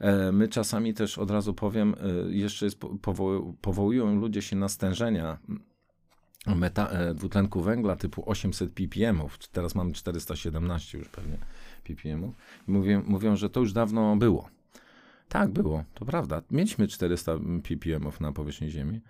[0.00, 1.94] E, my czasami też od razu powiem,
[2.28, 2.80] e, jeszcze jest,
[3.60, 5.38] powołują ludzie się na stężenia
[6.46, 9.20] meta, e, dwutlenku węgla typu 800 ppm,
[9.52, 11.38] teraz mamy 417 już pewnie
[11.84, 12.32] ppm,
[12.66, 14.48] mówią, mówią, że to już dawno było.
[15.28, 16.42] Tak, było, to prawda.
[16.50, 17.32] Mieliśmy 400
[17.68, 19.00] ppm na powierzchni Ziemi.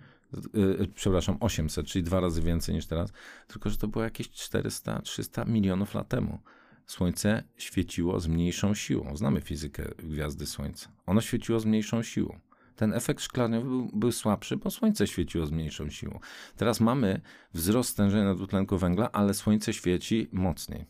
[0.95, 3.13] Przepraszam, 800, czyli dwa razy więcej niż teraz,
[3.47, 6.39] tylko że to było jakieś 400-300 milionów lat temu.
[6.85, 9.17] Słońce świeciło z mniejszą siłą.
[9.17, 10.89] Znamy fizykę gwiazdy Słońca.
[11.05, 12.39] Ono świeciło z mniejszą siłą.
[12.75, 16.19] Ten efekt szklaniowy był, był, słabszy, bo Słońce świeciło z mniejszą siłą.
[16.57, 17.21] Teraz mamy
[17.53, 20.85] wzrost stężenia dwutlenku węgla, ale Słońce świeci mocniej.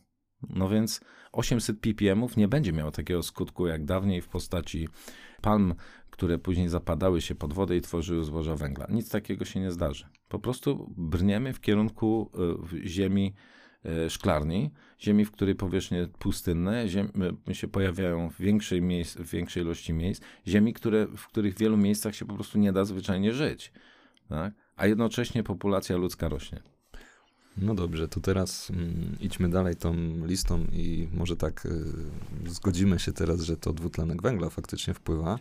[0.49, 4.87] No więc 800 ppm nie będzie miało takiego skutku jak dawniej w postaci
[5.41, 5.75] palm,
[6.09, 8.87] które później zapadały się pod wodę i tworzyły złoża węgla.
[8.89, 10.05] Nic takiego się nie zdarzy.
[10.27, 12.31] Po prostu brniemy w kierunku
[12.73, 13.33] y, ziemi
[14.09, 14.71] szklarni,
[15.01, 17.11] ziemi, w której powierzchnie pustynne ziem,
[17.49, 21.57] y, się pojawiają w większej, miejsc, w większej ilości miejsc, ziemi, które, w których w
[21.57, 23.71] wielu miejscach się po prostu nie da zwyczajnie żyć.
[24.29, 24.53] Tak?
[24.75, 26.61] A jednocześnie populacja ludzka rośnie.
[27.57, 29.93] No dobrze, to teraz mm, idźmy dalej tą
[30.25, 35.39] listą i może tak y, zgodzimy się teraz, że to dwutlenek węgla faktycznie wpływa,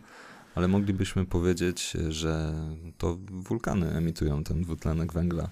[0.55, 2.53] ale moglibyśmy powiedzieć, że
[2.97, 5.49] to wulkany emitują ten dwutlenek węgla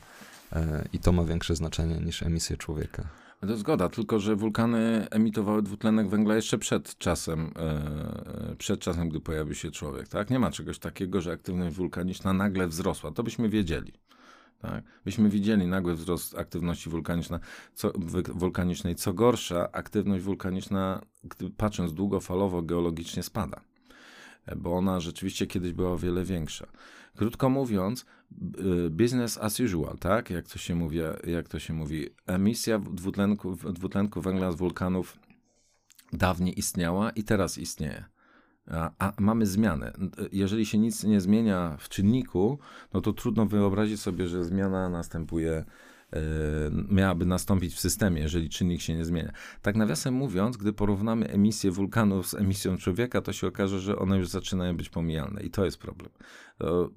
[0.94, 3.04] i to ma większe znaczenie niż emisje człowieka.
[3.48, 9.20] To zgoda, tylko że wulkany emitowały dwutlenek węgla jeszcze przed czasem, e, przed czasem, gdy
[9.20, 10.08] pojawił się człowiek.
[10.08, 10.30] Tak?
[10.30, 13.12] Nie ma czegoś takiego, że aktywność wulkaniczna nagle wzrosła.
[13.12, 13.94] To byśmy wiedzieli.
[14.62, 14.84] Tak?
[15.06, 16.90] Byśmy widzieli nagły wzrost aktywności.
[17.74, 17.92] Co,
[18.28, 18.96] wulkanicznej.
[18.96, 21.02] Co gorsza, aktywność wulkaniczna,
[21.58, 23.62] patrząc długofalowo, geologicznie spada,
[24.58, 26.68] bo ona rzeczywiście kiedyś była o wiele większa.
[27.16, 28.06] Krótko mówiąc,
[28.90, 30.30] business as usual, tak?
[30.30, 32.10] Jak to się mówi, jak to się mówi.
[32.28, 35.20] emisja dwutlenku, dwutlenku węgla z wulkanów
[36.14, 38.06] dawniej istniała i teraz istnieje
[38.72, 39.94] a, a, mamy zmianę.
[40.32, 42.60] Jeżeli się nic nie zmienia w czynniku,
[42.94, 45.66] no to trudno wyobrazić sobie, że zmiana następuje
[46.90, 49.32] miałaby nastąpić w systemie, jeżeli czynnik się nie zmienia.
[49.62, 54.18] Tak nawiasem mówiąc, gdy porównamy emisję wulkanów z emisją człowieka, to się okaże, że one
[54.18, 56.10] już zaczynają być pomijalne i to jest problem.
[56.58, 56.90] To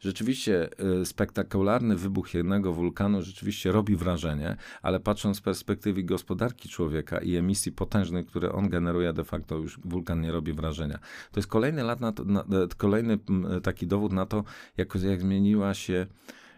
[0.00, 0.68] rzeczywiście
[1.00, 7.36] e, spektakularny wybuch jednego wulkanu rzeczywiście robi wrażenie, ale patrząc z perspektywy gospodarki człowieka i
[7.36, 10.98] emisji potężnych, które on generuje, de facto już wulkan nie robi wrażenia.
[11.32, 12.44] To jest kolejny, lat na to, na,
[12.76, 13.18] kolejny
[13.62, 14.44] taki dowód na to,
[14.76, 16.06] jak, jak zmieniła się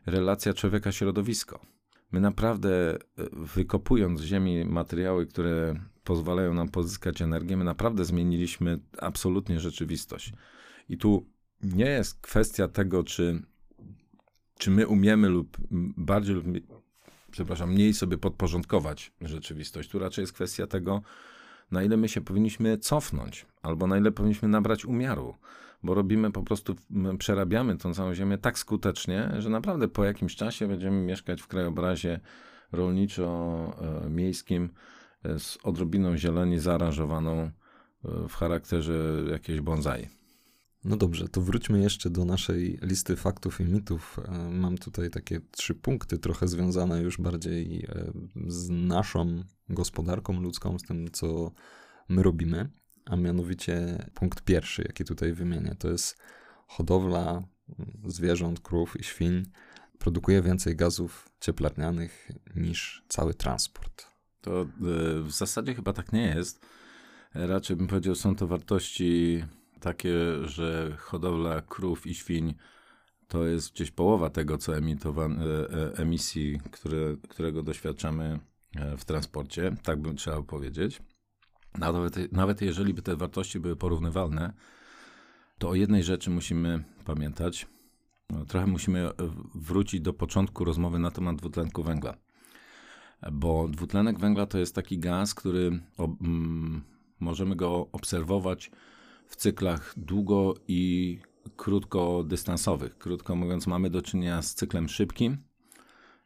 [0.07, 1.78] relacja człowieka-środowisko.
[2.13, 2.99] My naprawdę, e,
[3.33, 10.33] wykopując z ziemi materiały, które pozwalają nam pozyskać energię, my naprawdę zmieniliśmy absolutnie rzeczywistość.
[10.89, 11.27] I tu
[11.63, 13.43] nie jest kwestia tego, czy,
[14.59, 15.57] czy my umiemy lub
[15.97, 16.47] bardziej lub
[17.31, 19.89] przepraszam, mniej sobie podporządkować rzeczywistość.
[19.91, 21.03] Tu raczej jest kwestia tego,
[21.71, 25.35] na ile my się powinniśmy cofnąć, albo na ile powinniśmy nabrać umiaru
[25.83, 26.75] bo robimy po prostu,
[27.19, 32.21] przerabiamy tą całą ziemię tak skutecznie, że naprawdę po jakimś czasie będziemy mieszkać w krajobrazie
[32.73, 34.71] rolniczo-miejskim
[35.23, 37.51] e, z odrobiną zieleni zaaranżowaną e,
[38.29, 40.09] w charakterze jakiejś bonsai.
[40.85, 44.19] No dobrze, to wróćmy jeszcze do naszej listy faktów i mitów.
[44.29, 47.87] E, mam tutaj takie trzy punkty, trochę związane już bardziej
[48.47, 51.53] z naszą gospodarką ludzką, z tym, co
[52.09, 52.69] my robimy
[53.09, 56.19] a mianowicie punkt pierwszy, jaki tutaj wymienię, to jest
[56.67, 57.43] hodowla
[58.07, 59.45] zwierząt, krów i świń
[59.99, 64.07] produkuje więcej gazów cieplarnianych niż cały transport.
[64.41, 64.67] To e,
[65.23, 66.67] w zasadzie chyba tak nie jest.
[67.35, 69.45] Raczej bym powiedział, są to wartości
[69.81, 72.55] takie, że hodowla krów i świń
[73.29, 78.39] to jest gdzieś połowa tego, co emitowane, e, emisji, które, którego doświadczamy
[78.77, 79.77] e, w transporcie.
[79.83, 81.03] Tak bym trzeba powiedzieć.
[81.79, 84.53] Nawet, nawet jeżeli by te wartości były porównywalne,
[85.59, 87.67] to o jednej rzeczy musimy pamiętać.
[88.31, 89.13] No, trochę musimy e,
[89.55, 92.15] wrócić do początku rozmowy na temat dwutlenku węgla.
[93.33, 96.83] Bo dwutlenek węgla to jest taki gaz, który o, mm,
[97.21, 98.71] możemy go obserwować
[99.27, 101.19] w cyklach długo i
[101.57, 102.99] krótkodystansowych.
[102.99, 105.37] Krótko mówiąc, mamy do czynienia z cyklem szybkim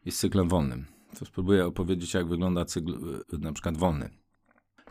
[0.04, 0.86] i z cyklem wolnym.
[1.18, 4.21] To spróbuję opowiedzieć, jak wygląda cykl e, na przykład wolny.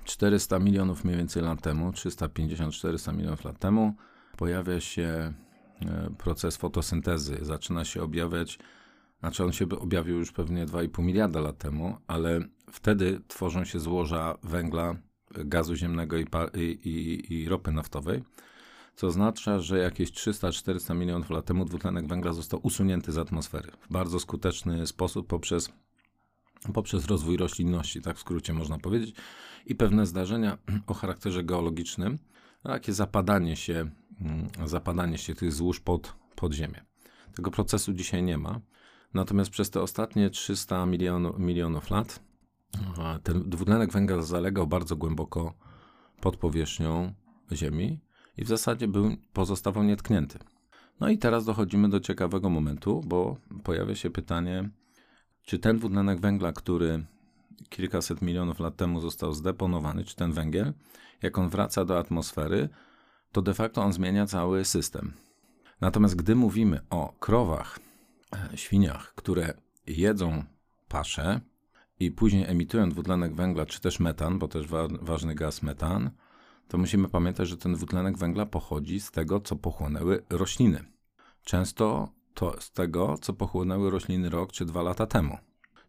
[0.04, 3.95] 400 milionów mniej więcej lat temu, 350-400 milionów lat temu,
[4.38, 5.34] pojawia się
[5.82, 7.38] e, proces fotosyntezy.
[7.41, 8.60] Zaczyna się objawiać,
[9.20, 12.39] znaczy on się objawił już pewnie 2,5 miliarda lat temu, ale
[12.72, 14.95] wtedy tworzą się złoża węgla,
[15.32, 16.26] gazu ziemnego i,
[16.84, 18.24] i, i ropy naftowej,
[18.95, 23.93] co oznacza, że jakieś 300-400 milionów lat temu dwutlenek węgla został usunięty z atmosfery w
[23.93, 25.70] bardzo skuteczny sposób poprzez,
[26.74, 29.16] poprzez rozwój roślinności, tak w skrócie można powiedzieć
[29.66, 30.57] i pewne zdarzenia
[30.88, 32.20] o charakterze geologicznym,
[32.64, 33.89] takie zapadanie się,
[34.22, 36.86] mm, zapadanie się tych złóż pod, pod ziemię.
[37.36, 38.62] Tego procesu dzisiaj nie ma.
[39.14, 40.86] Natomiast przez te ostatnie 300
[41.38, 42.20] milionów, lat
[43.24, 45.53] ten dwutlenek węgla zalegał bardzo głęboko
[46.22, 47.14] pod powierzchnią
[47.51, 47.99] Ziemi
[48.38, 50.39] i w zasadzie był, pozostawał nietknięty.
[50.99, 54.70] No i teraz dochodzimy do ciekawego momentu, bo pojawia się pytanie,
[55.46, 57.06] czy ten dwutlenek węgla, który
[57.70, 60.74] kilkaset milionów lat temu został zdeponowany, czy ten węgiel,
[61.22, 62.70] jak on wraca do atmosfery,
[63.32, 65.14] to de facto on zmienia cały system.
[65.82, 67.80] Natomiast gdy mówimy o krowach,
[68.36, 69.54] e, świniach, które
[69.88, 70.44] jedzą
[70.88, 71.42] paszę
[72.00, 76.12] i później emitują dwutlenek węgla, czy też metan, bo też wa ważny gaz metan,
[76.68, 80.84] to musimy pamiętać, że ten dwutlenek węgla pochodzi z tego, co pochłonęły rośliny.
[81.44, 85.38] Często to z tego, co pochłonęły rośliny rok czy dwa lata temu.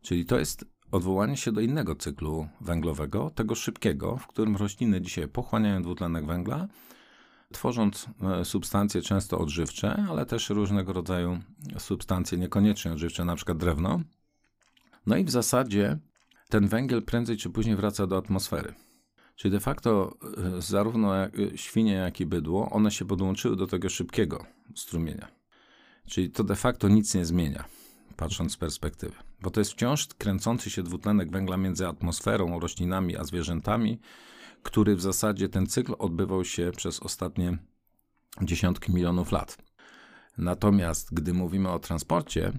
[0.02, 5.28] Czyli to jest odwołanie się do innego cyklu węglowego, tego szybkiego, w którym rośliny dzisiaj
[5.28, 6.68] pochłaniają dwutlenek węgla,
[7.52, 11.38] tworząc e, substancje często odżywcze, ale też różnego rodzaju
[11.78, 14.00] substancje niekoniecznie odżywcze, na przykład drewno.
[15.06, 15.98] No i w zasadzie
[16.48, 18.74] ten węgiel prędzej czy później wraca do atmosfery.
[19.36, 20.16] Czyli de facto
[20.56, 21.12] e, zarówno
[21.54, 25.41] świnie, jak i bydło, one się podłączyły do tego szybkiego strumienia.
[26.06, 27.64] Czyli to de facto nic nie zmienia,
[28.16, 29.14] patrząc z perspektywy.
[29.42, 34.00] Bo to jest wciąż kręcący się dwutlenek węgla między atmosferą, roślinami a zwierzętami,
[34.62, 37.58] który w zasadzie ten cykl odbywał się przez ostatnie
[38.42, 39.58] dziesiątki milionów lat.
[40.38, 42.52] Natomiast gdy mówimy o transporcie, e,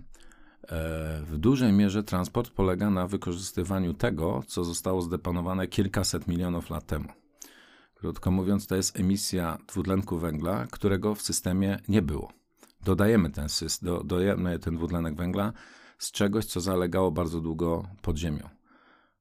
[1.24, 7.10] w dużej mierze transport polega na wykorzystywaniu tego, co zostało zdeponowane kilkaset milionów lat temu.
[7.96, 12.43] Krótko mówiąc, to jest emisja dwutlenku węgla, którego w systemie nie było.
[12.86, 13.48] Dodajemy ten,
[13.82, 15.54] dodajemy ten dwutlenek węgla
[15.98, 18.50] z czegoś, co zalegało bardzo długo pod ziemią.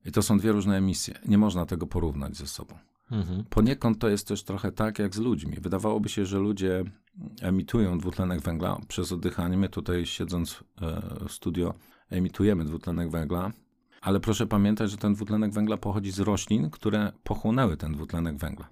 [0.05, 1.15] I to są dwie różne emisje.
[1.29, 2.79] Nie można tego porównać ze sobą.
[3.11, 3.45] Mhm.
[3.51, 5.57] Poniekąd to jest też trochę tak jak z ludźmi.
[5.61, 6.85] Wydawałoby się, że ludzie
[7.43, 9.57] emitują dwutlenek węgla przez oddychanie.
[9.57, 11.75] My tutaj siedząc e, w studio
[12.11, 13.53] emitujemy dwutlenek węgla,
[14.01, 18.69] ale proszę pamiętać, że ten dwutlenek węgla pochodzi z roślin, które pochłonęły ten dwutlenek węgla.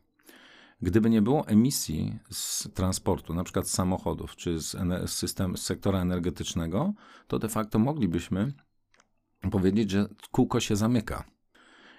[0.82, 4.76] Gdyby nie było emisji z transportu, na przykład z samochodów czy z,
[5.06, 6.92] z sektora energetycznego,
[7.26, 8.52] to de facto moglibyśmy
[9.50, 11.24] powiedzieć, że kółko się zamyka.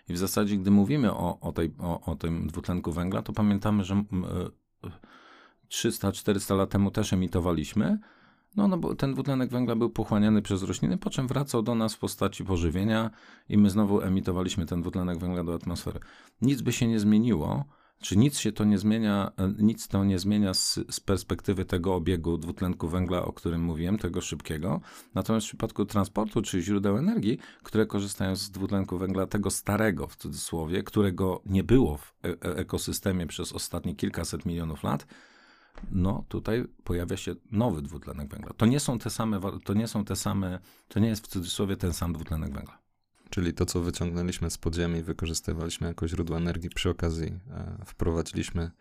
[0.09, 3.83] I w zasadzie, gdy mówimy o, o, tej, o, o tym dwutlenku węgla, to pamiętamy,
[3.83, 4.03] że
[5.69, 7.99] 300-400 lat temu też emitowaliśmy.
[8.55, 11.95] No, no bo ten dwutlenek węgla był pochłaniany przez rośliny, po czym wracał do nas
[11.95, 13.11] w postaci pożywienia
[13.49, 15.99] i my znowu emitowaliśmy ten dwutlenek węgla do atmosfery.
[16.41, 17.65] Nic by się nie zmieniło,
[18.01, 21.95] czy nic się to nie zmienia, e, nic to nie zmienia z, z, perspektywy tego
[21.95, 24.81] obiegu dwutlenku węgla, o którym mówiłem, tego szybkiego.
[25.15, 30.15] Natomiast w przypadku transportu czy źródeł energii, które korzystają z dwutlenku węgla, tego starego w
[30.15, 35.07] cudzysłowie, którego nie było w e, e ekosystemie przez ostatnie kilkaset milionów lat,
[35.91, 38.53] no tutaj pojawia się nowy dwutlenek węgla.
[38.57, 41.77] To nie są te same, to nie są te same, to nie jest w cudzysłowie
[41.77, 42.80] ten sam dwutlenek węgla.
[43.31, 48.71] Czyli to, co wyciągnęliśmy z podziemi, wykorzystywaliśmy jako źródło energii, przy okazji e, wprowadziliśmy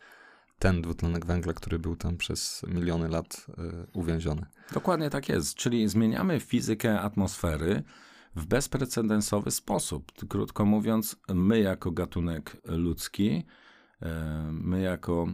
[0.58, 4.46] ten dwutlenek węgla, który był tam przez miliony lat e, uwięziony.
[4.72, 5.54] Dokładnie tak jest.
[5.54, 7.82] Czyli zmieniamy fizykę atmosfery
[8.36, 10.12] w bezprecedensowy sposób.
[10.28, 13.46] Krótko mówiąc, my jako gatunek ludzki,
[14.02, 15.26] e, my jako,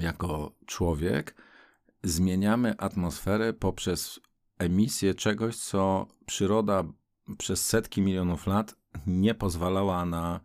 [0.00, 1.34] jako człowiek,
[2.02, 4.20] zmieniamy atmosferę poprzez
[4.58, 6.84] emisję czegoś, co przyroda
[7.38, 10.40] przez setki milionów lat nie pozwalała na,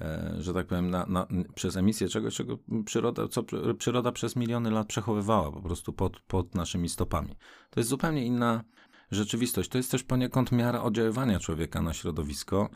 [0.00, 3.44] e, że tak powiem, na, na, przez emisję czegoś, czego przyroda, co
[3.78, 7.36] przyroda przez miliony lat przechowywała po prostu pod, pod naszymi stopami.
[7.70, 8.64] To jest zupełnie inna
[9.10, 9.70] rzeczywistość.
[9.70, 12.68] To jest też poniekąd miara oddziaływania człowieka na środowisko,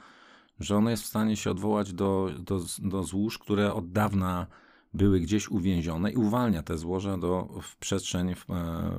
[0.61, 4.47] że ono jest w stanie się odwołać do, do, do złóż, które od dawna
[4.95, 8.45] były gdzieś uwięzione i uwalnia te złoża do, w przestrzeń, w,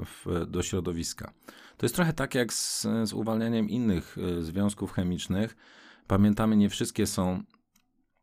[0.06, 1.34] w, do środowiska.
[1.78, 5.56] To jest trochę tak jak z, z uwalnianiem innych e, związków chemicznych.
[6.08, 7.44] Pamiętamy, nie wszystkie są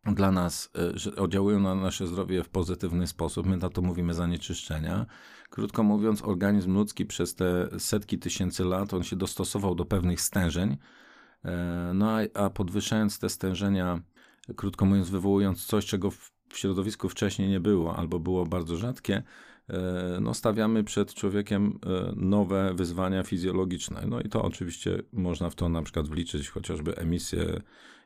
[0.04, 3.46] dla nas, e, że oddziałują na nasze zdrowie w pozytywny sposób.
[3.46, 5.06] My na to mówimy zanieczyszczenia.
[5.50, 10.76] Krótko mówiąc, organizm ludzki przez te setki tysięcy lat on się dostosował do pewnych stężeń.
[11.44, 14.00] E, no a, a podwyższając te stężenia,
[14.56, 19.22] krótko mówiąc, wywołując coś, czego w w środowisku wcześniej nie było albo było bardzo rzadkie,
[19.68, 24.02] e, no, stawiamy przed człowiekiem e, nowe wyzwania fizjologiczne.
[24.06, 27.60] No i to oczywiście można w to na przykład wliczyć chociażby emisję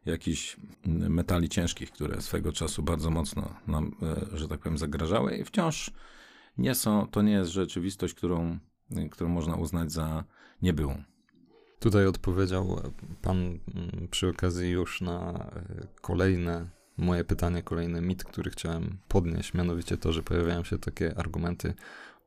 [0.07, 3.97] jakichś metali ciężkich, które swego czasu bardzo mocno nam,
[4.32, 5.90] e, że tak powiem, zagrażały i wciąż
[6.59, 8.59] nie są, to nie jest rzeczywistość, którą,
[9.11, 10.24] którą można uznać za
[10.62, 11.03] niebyłą.
[11.80, 12.80] Tutaj odpowiedział
[13.22, 13.59] Pan
[14.11, 15.51] przy okazji już na
[16.01, 21.74] kolejne moje pytanie, kolejny mit, który chciałem podnieść, mianowicie to, że pojawiają się takie argumenty,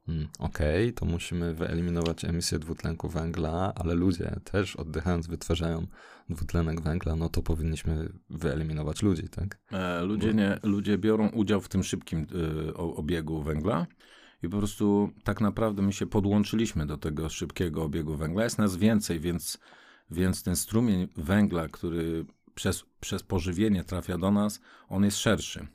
[0.07, 5.87] mm, okej, okay, to musimy wyeliminować emisję dwutlenku węgla, ale ludzie też oddychając wytwarzają
[6.29, 9.59] dwutlenek węgla, no to powinniśmy wyeliminować ludzi, tak?
[9.71, 12.27] E, ludzie, nie, ludzie biorą udział w tym szybkim
[12.69, 13.87] y, obiegu węgla
[14.43, 18.43] i po prostu tak naprawdę my się podłączyliśmy do tego szybkiego obiegu węgla.
[18.43, 19.59] Jest nas więcej, więc,
[20.11, 22.25] więc ten strumień węgla, który
[22.59, 25.67] przez, przez pożywienie trafia do nas, on jest szerszy.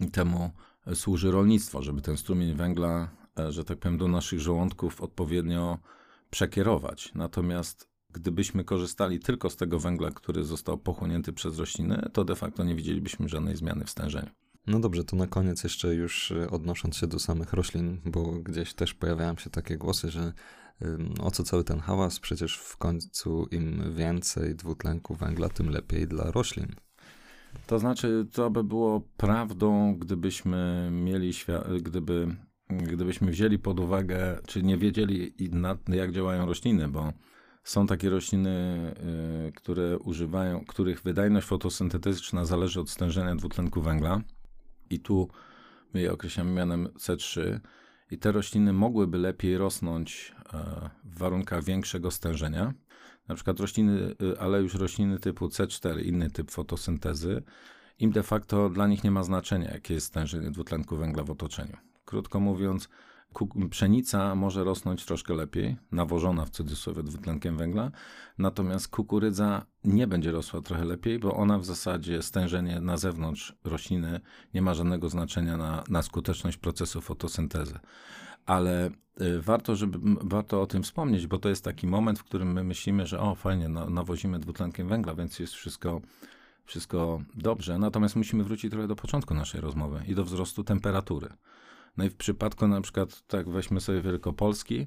[0.00, 0.50] I temu
[0.94, 3.08] służy rolnictwo, żeby ten strumień węgla,
[3.38, 5.78] e, że tak powiem, do naszych żołądków odpowiednio
[6.30, 7.12] przekierować.
[7.14, 12.64] Natomiast gdybyśmy korzystali tylko z tego węgla, który został pochłonięty przez rośliny, to de facto
[12.64, 14.30] nie widzielibyśmy żadnej zmiany w stężeniu.
[14.66, 18.74] No dobrze, to na koniec jeszcze już y, odnosząc się do samych roślin, bo gdzieś
[18.74, 20.32] też pojawiają się takie głosy, że
[21.20, 26.30] o co cały ten hałas, przecież w końcu im więcej dwutlenku węgla, tym lepiej dla
[26.30, 26.74] roślin.
[27.66, 31.32] To znaczy, to by było prawdą, gdybyśmy mieli,
[31.82, 32.36] gdyby,
[32.70, 35.34] gdybyśmy wzięli pod uwagę, czy nie wiedzieli,
[35.88, 37.12] jak działają rośliny, bo
[37.64, 38.94] są takie rośliny,
[39.48, 44.20] y, które używają, których wydajność fotosyntetyczna zależy od stężenia dwutlenku węgla.
[44.90, 45.28] I tu
[45.94, 47.60] my je określamy mianem C3.
[48.10, 50.34] I te rośliny mogłyby lepiej rosnąć
[51.04, 52.74] w warunkach większego stężenia.
[53.28, 57.42] Na przykład rośliny, y, ale już rośliny typu C4, inny typ fotosyntezy,
[57.98, 61.76] im de facto dla nich nie ma znaczenia, jakie jest stężenie dwutlenku węgla w otoczeniu.
[62.04, 62.88] Krótko mówiąc,
[63.70, 67.90] pszenica może rosnąć troszkę lepiej, nawożona w cudzysłowie dwutlenkiem węgla,
[68.38, 74.20] natomiast kukurydza nie będzie rosła trochę lepiej, bo ona w zasadzie stężenie na zewnątrz rośliny
[74.54, 77.78] nie ma żadnego znaczenia na, na skuteczność procesu fotosyntezy.
[78.46, 78.90] Ale
[79.20, 82.64] y, warto, żeby, warto o tym wspomnieć, bo to jest taki moment, w którym my
[82.64, 86.00] myślimy, że o fajnie, no, nawozimy dwutlenkiem węgla, więc jest wszystko,
[86.64, 87.78] wszystko dobrze.
[87.78, 91.28] Natomiast musimy wrócić trochę do początku naszej rozmowy i do wzrostu temperatury.
[91.96, 94.86] No i w przypadku na przykład, tak weźmy sobie Wielkopolski,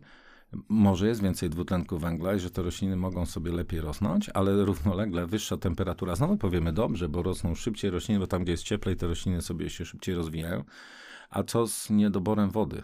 [0.70, 5.28] może jest więcej dwutlenku węgla i że te rośliny mogą sobie lepiej rosnąć, ale równolegle
[5.28, 9.08] wyższa temperatura, znowu powiemy dobrze, bo rosną szybciej rośliny, bo tam, gdzie jest cieplej, te
[9.08, 10.64] rośliny sobie się szybciej rozwijają.
[11.30, 12.84] A co z niedoborem wody?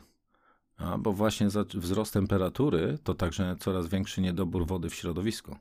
[0.78, 5.56] A, bo właśnie wzrost temperatury to także coraz większy niedobór wody w środowisku.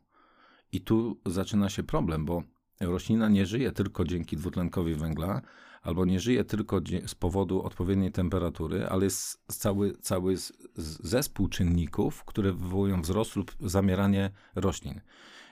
[0.72, 2.42] I tu zaczyna się problem, bo
[2.80, 5.42] roślina nie żyje tylko dzięki dwutlenkowi węgla,
[5.82, 10.36] albo nie żyje tylko z powodu odpowiedniej temperatury, ale jest cały, cały
[10.76, 15.00] zespół czynników, które wywołują wzrost lub zamieranie roślin.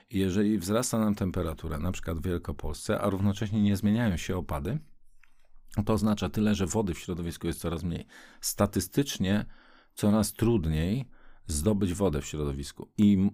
[0.09, 4.79] Jeżeli wzrasta nam temperatura, na przykład w Wielkopolsce, a równocześnie nie zmieniają się opady,
[5.85, 8.05] to oznacza tyle, że wody w środowisku jest coraz mniej.
[8.41, 9.45] Statystycznie
[9.95, 11.05] coraz trudniej
[11.47, 12.89] zdobyć wodę w środowisku.
[12.97, 13.29] I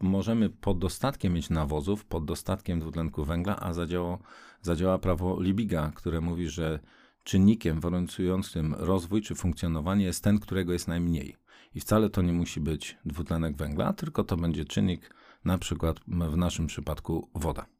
[0.00, 4.18] możemy pod dostatkiem mieć nawozów, pod dostatkiem dwutlenku węgla, a zadziała,
[4.62, 6.80] zadziała prawo Libiga, które mówi, że
[7.24, 11.36] czynnikiem warunkującym rozwój czy funkcjonowanie jest ten, którego jest najmniej.
[11.74, 15.14] I wcale to nie musi być dwutlenek węgla, tylko to będzie czynnik,
[15.44, 17.73] na przykład w naszym przypadku woda.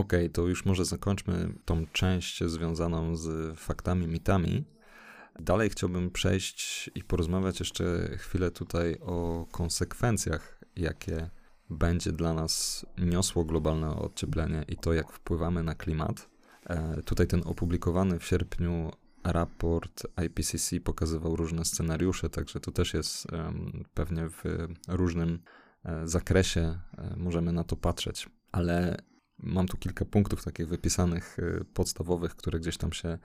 [0.00, 4.64] Okej, okay, to już może zakończmy tą część związaną z faktami, mitami.
[5.40, 11.30] Dalej chciałbym przejść i porozmawiać jeszcze chwilę tutaj o konsekwencjach, jakie
[11.70, 16.28] będzie dla nas niosło globalne ocieplenie i to, jak wpływamy na klimat.
[16.66, 18.90] E, tutaj ten opublikowany w sierpniu
[19.24, 23.26] raport IPCC pokazywał różne scenariusze, także to też jest
[23.94, 24.42] pewnie w
[24.88, 25.38] różnym
[25.84, 28.28] e, zakresie e, możemy na to patrzeć.
[28.52, 28.96] Ale
[29.42, 31.36] mam tu kilka punktów takich wypisanych,
[31.74, 33.18] podstawowych, które gdzieś tam się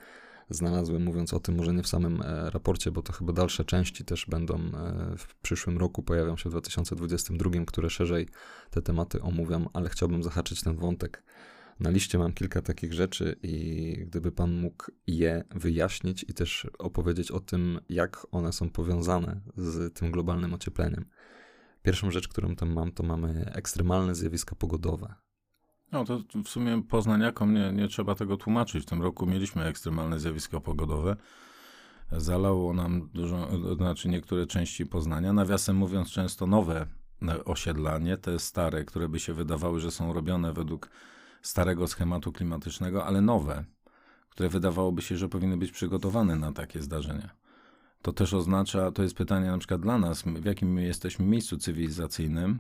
[0.49, 4.05] znalazłem, mówiąc o tym, może nie w samym e, raporcie, bo to chyba dalsze części
[4.05, 8.28] też będą e, w przyszłym roku, pojawią się w 2022, które szerzej
[8.70, 11.24] te tematy omówią, ale chciałbym zahaczyć ten wątek.
[11.80, 17.32] Na liście mam kilka takich rzeczy i gdyby Pan mógł je wyjaśnić i też opowiedzieć
[17.32, 21.05] o tym, jak one są powiązane z tym globalnym ociepleniem.
[21.84, 25.16] Pierwszą rzecz, którą tam mam, to mamy ekstremalne zjawiska pogodowe.
[25.91, 28.83] No to w sumie poznaniakom nie, nie trzeba tego tłumaczyć.
[28.83, 31.15] W tym roku mieliśmy ekstremalne zjawiska pogodowe.
[32.11, 35.33] Zalało nam dużo, znaczy niektóre części Poznania.
[35.33, 36.86] Nawiasem mówiąc, często nowe
[37.45, 40.89] osiedla, nie te stare, które by się wydawały, że są robione według
[41.41, 43.65] starego schematu klimatycznego, ale nowe,
[44.29, 47.29] które wydawałoby się, że powinny być przygotowane na takie zdarzenia.
[48.01, 51.57] To też oznacza, to jest pytanie na przykład dla nas, w jakim my jesteśmy miejscu
[51.57, 52.59] cywilizacyjnym,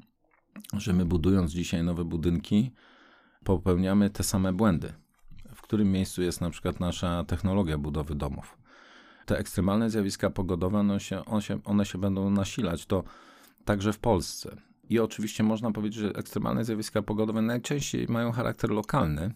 [0.73, 2.71] że my budując dzisiaj nowe budynki,
[3.45, 4.93] popełniamy te same błędy.
[5.55, 8.57] W którym miejscu jest na przykład nasza technologia budowy domów.
[9.25, 12.85] Te ekstremalne zjawiska pogodowe, one się, one się, one się będą nasilać.
[12.85, 13.03] To
[13.65, 14.57] także w Polsce.
[14.89, 19.33] I oczywiście można powiedzieć, że ekstremalne zjawiska pogodowe najczęściej mają charakter lokalny.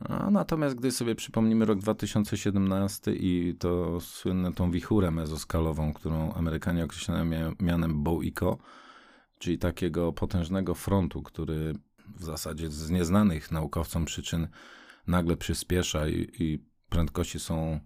[0.00, 6.84] A natomiast gdy sobie przypomnimy rok 2017 i to słynne tą wichurę mezoskalową, którą Amerykanie
[6.84, 7.24] określają
[7.60, 8.58] mianem Bowico,
[9.38, 11.74] czyli takiego potężnego frontu, który
[12.16, 14.48] w zasadzie z nieznanych naukowcom przyczyn
[15.06, 17.80] nagle przyspiesza i, i prędkości są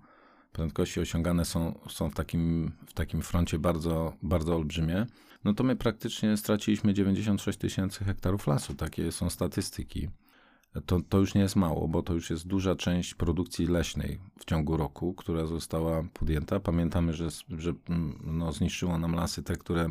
[0.53, 5.07] prędkości osiągane są, są w, takim, w takim froncie bardzo, bardzo olbrzymie,
[5.45, 8.75] no to my praktycznie straciliśmy 96 tysięcy hektarów lasu.
[8.75, 10.09] Takie są statystyki.
[10.87, 14.45] To, to już nie jest mało, bo to już jest duża część produkcji leśnej w
[14.45, 16.61] ciągu roku, która została podjęta.
[16.61, 19.89] Pamiętamy, że, że mm, no, zniszczyło nam lasy te, które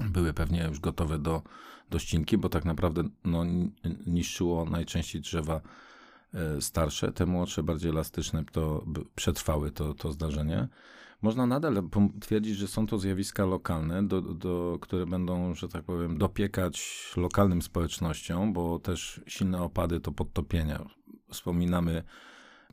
[0.00, 1.42] były pewnie już gotowe do,
[1.90, 3.44] do ścinki, bo tak naprawdę no,
[4.06, 5.60] niszczyło najczęściej drzewa
[6.34, 8.84] e, starsze, te młodsze, bardziej elastyczne, to
[9.14, 10.68] przetrwały to, to zdarzenie.
[11.22, 11.88] Można nadal
[12.20, 17.62] twierdzić, że są to zjawiska lokalne, do, do, które będą, że tak powiem, dopiekać lokalnym
[17.62, 20.84] społecznościom, bo też silne opady to podtopienia.
[21.30, 22.02] Wspominamy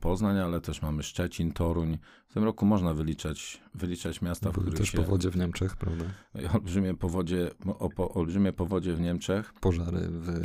[0.02, 1.98] Poznań, ale też mamy Szczecin, Toruń.
[2.28, 4.98] W tym roku można wyliczać, wyliczać miasta, w których też się...
[4.98, 6.06] powodzie w Niemczech, prawda?
[6.54, 9.54] Olbrzymie powodzie, o, olbrzymie powodzie w Niemczech.
[9.54, 10.44] Pożary w y,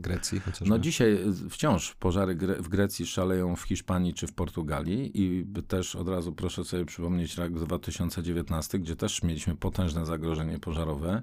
[0.00, 0.68] Grecji chociażby.
[0.68, 1.18] No dzisiaj
[1.50, 6.64] wciąż pożary w Grecji szaleją w Hiszpanii czy w Portugalii i też od razu proszę
[6.64, 11.22] sobie przypomnieć rok 2019, gdzie też mieliśmy potężne zagrożenie pożarowe.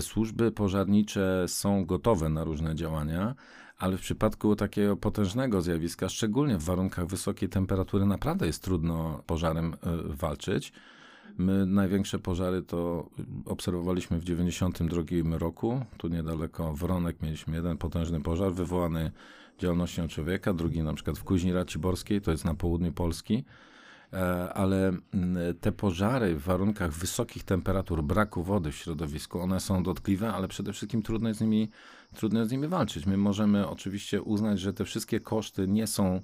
[0.00, 3.34] Służby pożarnicze są gotowe na różne działania,
[3.82, 9.74] ale w przypadku takiego potężnego zjawiska, szczególnie w warunkach wysokiej temperatury, naprawdę jest trudno pożarem
[9.74, 10.72] e, walczyć.
[11.38, 13.08] My największe pożary to
[13.44, 15.84] obserwowaliśmy w 1992 roku.
[15.96, 19.10] Tu niedaleko Wronek mieliśmy jeden potężny pożar wywołany
[19.58, 23.44] działalnością człowieka, drugi na przykład w Kuźni Raciborskiej, to jest na południu Polski.
[24.12, 29.82] E, ale mm, te pożary w warunkach wysokich temperatur, braku wody w środowisku, one są
[29.82, 31.68] dotkliwe, ale przede wszystkim trudno jest z nimi,
[32.16, 33.06] trudno z nimi walczyć.
[33.06, 36.20] My możemy oczywiście uznać, że te wszystkie koszty nie są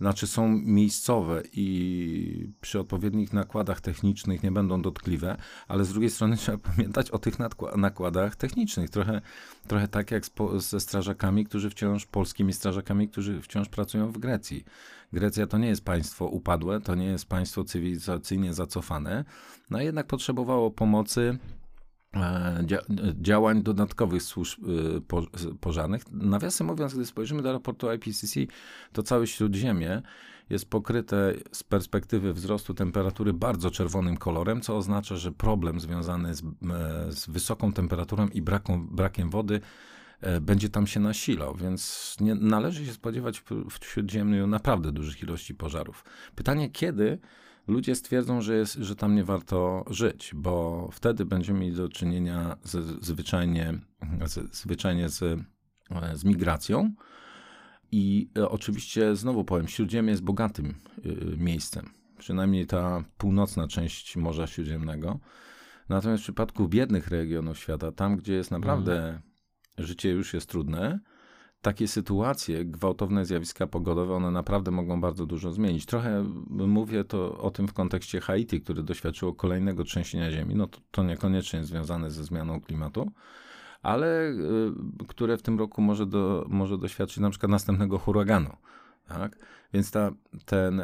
[0.00, 5.36] znaczy są miejscowe i przy odpowiednich nakładach technicznych nie będą dotkliwe,
[5.68, 7.34] ale z drugiej strony trzeba pamiętać o tych
[7.76, 8.90] nakładach technicznych.
[8.90, 9.20] Trochę,
[9.66, 10.24] trochę tak jak
[10.56, 14.64] ze strażakami, którzy wciąż, polskimi strażakami, którzy wciąż pracują w Grecji.
[15.12, 19.24] Grecja to nie jest państwo upadłe, to nie jest państwo cywilizacyjnie zacofane,
[19.70, 21.38] no jednak potrzebowało pomocy
[22.22, 22.64] e,
[23.20, 26.02] działań dodatkowych służb e, pożarnych.
[26.12, 28.34] Nawiasem mówiąc, gdy spojrzymy do raportu IPCC,
[28.92, 30.02] to całe Śródziemie
[30.50, 36.42] jest pokryte z perspektywy wzrostu temperatury bardzo czerwonym kolorem, co oznacza, że problem związany z,
[36.42, 36.44] e,
[37.12, 39.60] z wysoką temperaturą i braką, brakiem wody
[40.20, 45.54] E, będzie tam się nasilał, więc nie, należy się spodziewać w Śródziemniu naprawdę dużych ilości
[45.54, 46.04] pożarów.
[46.34, 47.18] Pytanie, kiedy
[47.68, 52.56] ludzie stwierdzą, że, jest, że tam nie warto żyć, bo wtedy będziemy mieli do czynienia
[52.62, 53.78] z, zwyczajnie,
[54.26, 55.40] z, zwyczajnie z,
[56.14, 56.92] z migracją.
[57.92, 60.74] I e, oczywiście, znowu powiem, Śródziemie jest bogatym
[61.36, 65.20] miejscem, przynajmniej ta północna część Morza Śródziemnego.
[65.88, 69.28] Natomiast w przypadku biednych regionów świata, tam gdzie jest naprawdę mhm
[69.78, 71.00] życie już jest trudne,
[71.62, 75.86] takie sytuacje, gwałtowne zjawiska pogodowe, one naprawdę mogą bardzo dużo zmienić.
[75.86, 80.54] Trochę mówię to o tym w kontekście Haiti, które doświadczyło kolejnego trzęsienia ziemi.
[80.54, 83.10] No to, to niekoniecznie związane ze zmianą klimatu,
[83.82, 88.56] ale y, które w tym roku może, do, może doświadczyć na przykład następnego huraganu.
[89.08, 89.36] Tak?
[89.72, 90.10] Więc ta,
[90.44, 90.82] ten,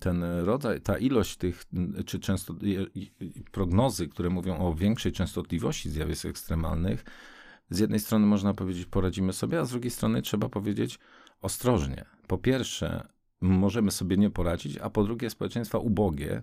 [0.00, 1.64] ten rodzaj, ta ilość tych,
[2.06, 2.54] czy często
[3.52, 7.04] prognozy, które mówią o większej częstotliwości zjawisk ekstremalnych,
[7.70, 10.98] z jednej strony można powiedzieć, poradzimy sobie, a z drugiej strony trzeba powiedzieć
[11.40, 12.04] ostrożnie.
[12.26, 13.08] Po pierwsze,
[13.40, 16.42] możemy sobie nie poradzić, a po drugie, społeczeństwa ubogie,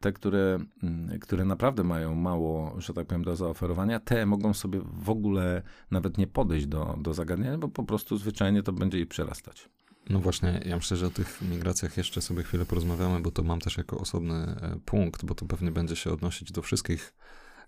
[0.00, 4.80] te, które, mm, które naprawdę mają mało, że tak powiem, do zaoferowania, te mogą sobie
[4.84, 9.08] w ogóle nawet nie podejść do, do zagadnienia, bo po prostu zwyczajnie to będzie ich
[9.08, 9.68] przerastać.
[10.10, 13.60] No właśnie, ja myślę, że o tych migracjach jeszcze sobie chwilę porozmawiamy, bo to mam
[13.60, 17.14] też jako osobny e, punkt, bo to pewnie będzie się odnosić do wszystkich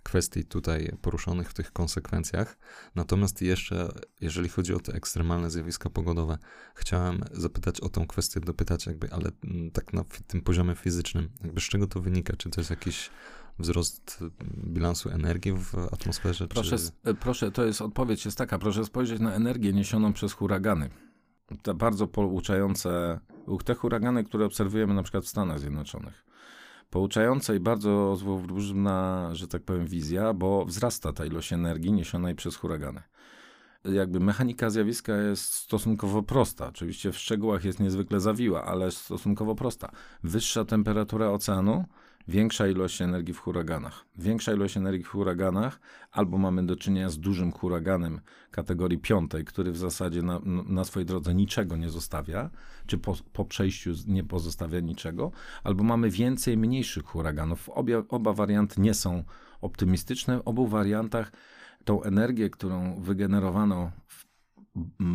[0.04, 2.58] kwestii tutaj poruszonych w tych konsekwencjach.
[2.94, 3.88] Natomiast jeszcze,
[4.20, 6.38] jeżeli chodzi o te ekstremalne zjawiska pogodowe,
[6.74, 11.60] chciałem zapytać o tą kwestię, dopytać jakby, ale mm, tak na tym poziomie fizycznym, jakby
[11.60, 12.36] z czego to wynika?
[12.36, 13.10] Czy to jest jakiś
[13.58, 14.24] wzrost
[14.66, 16.48] bilansu energii w atmosferze?
[16.48, 17.10] Proszę, czy...
[17.10, 20.90] E, proszę, to jest odpowiedź jest taka, proszę spojrzeć na energię niesioną przez huragany.
[21.62, 23.20] Te bardzo pouczające,
[23.64, 26.24] te huragany, które obserwujemy na przykład w Stanach Zjednoczonych
[26.90, 32.56] pouczająca i bardzo złowróżna, że tak powiem, wizja, bo wzrasta ta ilość energii niesionej przez
[32.56, 33.02] huragany.
[33.84, 36.68] Jakby mechanika zjawiska jest stosunkowo prosta.
[36.68, 39.90] Oczywiście w szczegółach jest niezwykle zawiła, ale stosunkowo prosta.
[40.22, 41.84] Wyższa temperatura oceanu
[42.28, 44.04] większa ilość energii w huraganach.
[44.18, 45.80] Większa ilość energii w huraganach,
[46.12, 48.20] albo mamy do czynienia z dużym huraganem
[48.50, 52.50] kategorii piątej, który w zasadzie na, na swojej drodze niczego nie zostawia,
[52.86, 55.32] czy po, po przejściu nie pozostawia niczego,
[55.64, 57.68] albo mamy więcej mniejszych huraganów.
[57.68, 59.24] Obie, oba warianty nie są
[59.60, 60.38] optymistyczne.
[60.38, 61.32] W obu wariantach
[61.84, 64.24] tą energię, którą wygenerowano w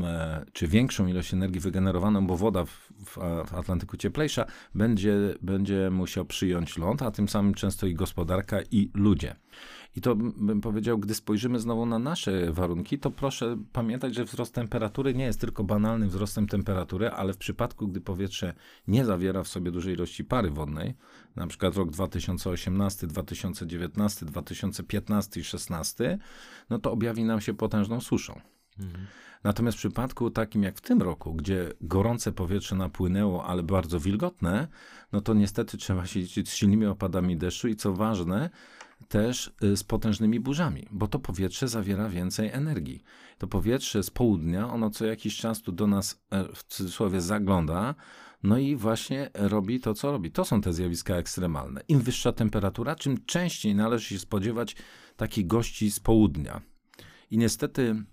[0.03, 3.17] E, czy większą ilość energii wygenerowaną, bo woda w, w,
[3.47, 4.45] w, Atlantyku cieplejsza,
[4.75, 9.35] będzie, będzie musiał przyjąć ląd, a tym samym często i gospodarka, i ludzie.
[9.95, 14.53] I to bym powiedział, gdy spojrzymy znowu na nasze warunki, to proszę pamiętać, że wzrost
[14.53, 18.53] temperatury nie jest tylko banalnym wzrostem temperatury, ale w przypadku, gdy powietrze
[18.87, 20.93] nie zawiera w sobie dużej ilości pary wodnej,
[21.35, 26.19] na przykład rok 2018, 2019, 2015 i 2016,
[26.69, 28.41] no to objawi nam się potężną suszą.
[28.79, 29.07] Mhm.
[29.43, 34.67] Natomiast w przypadku takim jak w tym roku, gdzie gorące powietrze napłynęło, ale bardzo wilgotne,
[35.11, 38.49] no to niestety trzeba się liczyć z silnymi opadami deszczu i co ważne,
[39.07, 43.03] też y, z potężnymi burzami, bo to powietrze zawiera więcej energii.
[43.37, 47.95] To powietrze z południa, ono co jakiś czas tu do nas e, w cudzysłowie zagląda,
[48.43, 50.31] no i właśnie robi to, co robi.
[50.31, 51.81] To są te zjawiska ekstremalne.
[51.87, 54.75] Im wyższa temperatura, czym częściej należy się spodziewać
[55.15, 56.61] takich gości z południa.
[57.31, 58.03] I niestety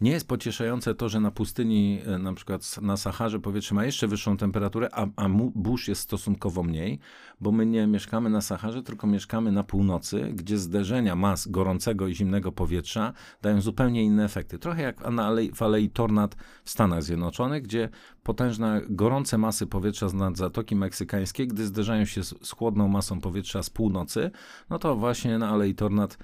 [0.00, 4.08] nie jest pocieszające to, że na pustyni, e, na przykład na Saharze, powietrze ma jeszcze
[4.08, 6.98] wyższą temperaturę, a, a burz jest stosunkowo mniej,
[7.40, 12.14] bo my nie mieszkamy na Saharze, tylko mieszkamy na północy, gdzie zderzenia mas gorącego i
[12.14, 13.12] zimnego powietrza
[13.42, 14.58] dają zupełnie inne efekty.
[14.58, 17.88] Trochę jak na alei, w Alei Tornad w Stanach Zjednoczonych, gdzie
[18.22, 23.62] potężne, gorące masy powietrza z Zatoki Meksykańskiej, gdy zderzają się z, z chłodną masą powietrza
[23.62, 24.30] z północy,
[24.70, 26.18] no to właśnie na Alei Tornad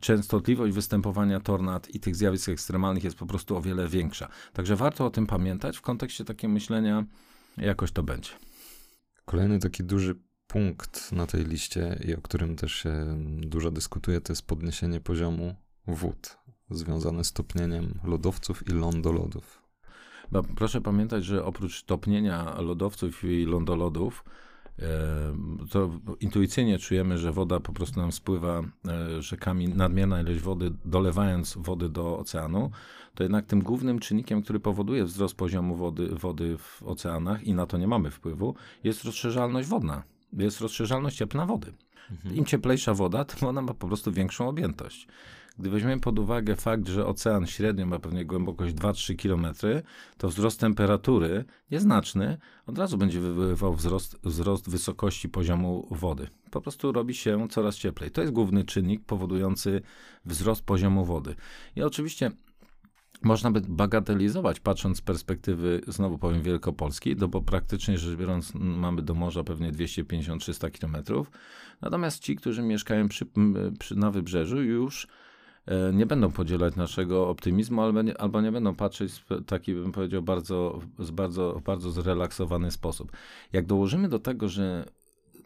[0.00, 4.28] częstotliwość występowania tornad i tych zjawisk ekstremalnych jest po prostu o wiele większa.
[4.52, 7.04] Także warto o tym pamiętać w kontekście takiego myślenia,
[7.56, 8.30] jakoś to będzie.
[9.24, 10.14] Kolejny taki duży
[10.46, 15.54] punkt na tej liście i o którym też się dużo dyskutuje, to jest podniesienie poziomu
[15.86, 16.38] wód
[16.70, 19.62] związane z topnieniem lodowców i lądolodów.
[20.56, 24.24] Proszę pamiętać, że oprócz topnienia lodowców i lądolodów,
[25.70, 25.90] to
[26.20, 31.88] intuicyjnie czujemy, że woda po prostu nam spływa e, rzekami, nadmierna ilość wody, dolewając wody
[31.88, 32.70] do oceanu,
[33.14, 37.66] to jednak tym głównym czynnikiem, który powoduje wzrost poziomu wody, wody w oceanach i na
[37.66, 38.54] to nie mamy wpływu,
[38.84, 41.72] jest rozszerzalność wodna, jest rozszerzalność ciepła wody.
[42.10, 42.34] Mhm.
[42.34, 45.08] Im cieplejsza woda, tym ona ma po prostu większą objętość.
[45.58, 49.54] Gdy weźmiemy pod uwagę fakt, że ocean średnio ma pewnie głębokość 2-3 km,
[50.18, 56.28] to wzrost temperatury nieznaczny od razu będzie wywoływał wzrost, wzrost wysokości poziomu wody.
[56.50, 58.10] Po prostu robi się coraz cieplej.
[58.10, 59.82] To jest główny czynnik powodujący
[60.24, 61.34] wzrost poziomu wody.
[61.76, 62.30] I oczywiście
[63.22, 69.02] można by bagatelizować, patrząc z perspektywy, znowu powiem, Wielkopolski, no bo praktycznie rzecz biorąc mamy
[69.02, 71.30] do morza pewnie 250-300 kilometrów.
[71.80, 73.26] Natomiast ci, którzy mieszkają przy,
[73.78, 75.08] przy, na wybrzeżu już
[75.92, 80.22] nie będą podzielać naszego optymizmu, albo nie, albo nie będą patrzeć w taki, bym powiedział,
[80.22, 83.12] bardzo, z bardzo, bardzo zrelaksowany sposób.
[83.52, 84.84] Jak dołożymy do tego, że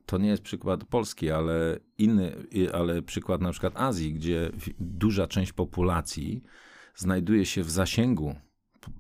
[0.07, 2.33] to nie jest przykład Polski, ale inny,
[2.73, 6.43] ale przykład na przykład Azji, gdzie duża część populacji
[6.95, 8.35] znajduje się w zasięgu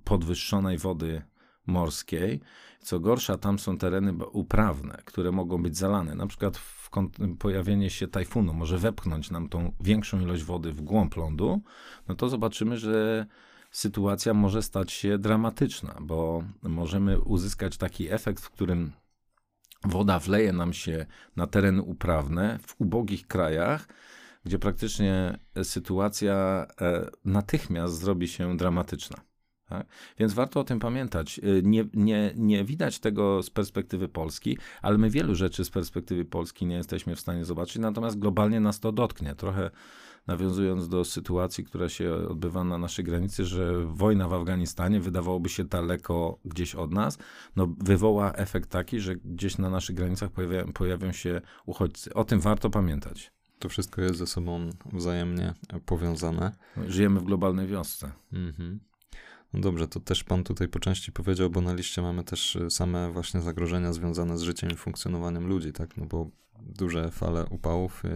[0.04, 1.22] podwyższonej wody
[1.66, 2.40] morskiej.
[2.80, 6.14] Co gorsza, tam są tereny uprawne, które mogą być zalane.
[6.14, 6.79] Na przykład w
[7.38, 11.60] pojawienie się tajfunu może wepchnąć nam tą większą ilość wody w głąb lądu,
[12.08, 13.26] no to zobaczymy, że
[13.70, 18.92] sytuacja może stać się dramatyczna, bo możemy uzyskać taki efekt, w którym
[19.84, 21.06] woda wleje nam się
[21.36, 23.88] na tereny uprawne w ubogich krajach,
[24.44, 29.29] gdzie praktycznie sytuacja e, natychmiast zrobi się dramatyczna.
[29.70, 29.86] Tak?
[30.18, 31.38] Więc warto o tym pamiętać.
[31.38, 36.24] Y, nie, nie, nie widać tego z perspektywy Polski, ale my wielu rzeczy z perspektywy
[36.24, 39.34] Polski nie jesteśmy w stanie zobaczyć, natomiast globalnie nas to dotknie.
[39.34, 39.70] Trochę
[40.26, 45.64] nawiązując do sytuacji, która się odbywa na naszej granicy, że wojna w Afganistanie wydawałoby się
[45.64, 47.18] daleko gdzieś od nas,
[47.56, 52.14] no wywoła efekt taki, że gdzieś na naszych granicach pojawia, pojawią się uchodźcy.
[52.14, 53.32] O tym warto pamiętać.
[53.58, 55.54] To wszystko jest ze sobą wzajemnie
[55.86, 56.52] powiązane.
[56.86, 58.12] Żyjemy w globalnej wiosce.
[58.32, 58.80] Mhm.
[59.52, 62.70] No dobrze, to też pan tutaj po części powiedział, bo na liście mamy też y,
[62.70, 65.96] same właśnie zagrożenia związane z życiem i funkcjonowaniem ludzi, tak?
[65.96, 66.30] No bo
[66.62, 68.08] duże fale upałów y,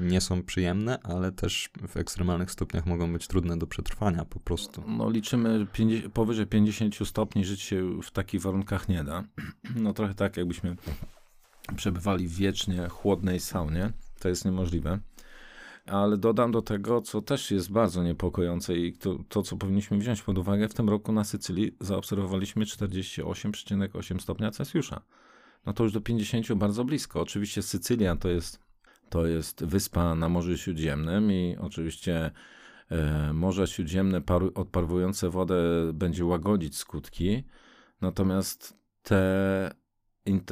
[0.00, 4.82] nie są przyjemne, ale też w ekstremalnych stopniach mogą być trudne do przetrwania po prostu.
[4.86, 9.24] No liczymy 50, powyżej 50 stopni żyć się w takich warunkach nie da.
[9.76, 10.76] No trochę tak, jakbyśmy
[11.76, 13.92] przebywali w wiecznie chłodnej saunie.
[14.20, 14.98] To jest niemożliwe.
[15.86, 20.22] Ale dodam do tego, co też jest bardzo niepokojące i to, to, co powinniśmy wziąć
[20.22, 25.02] pod uwagę, w tym roku na Sycylii zaobserwowaliśmy 48,8 stopnia Celsjusza.
[25.66, 27.20] No to już do 50 bardzo blisko.
[27.20, 28.60] Oczywiście Sycylia to jest,
[29.08, 32.30] to jest wyspa na Morzu Śródziemnym i oczywiście
[32.90, 35.56] e, Morze Śródziemne paru, odparowujące wodę
[35.94, 37.44] będzie łagodzić skutki,
[38.00, 39.81] natomiast te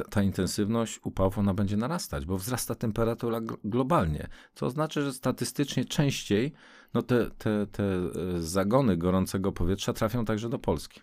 [0.09, 6.53] ta intensywność upałów ona będzie narastać, bo wzrasta temperatura globalnie, co oznacza, że statystycznie częściej
[6.93, 11.01] no te, te, te e, zagony gorącego powietrza trafią także do Polski.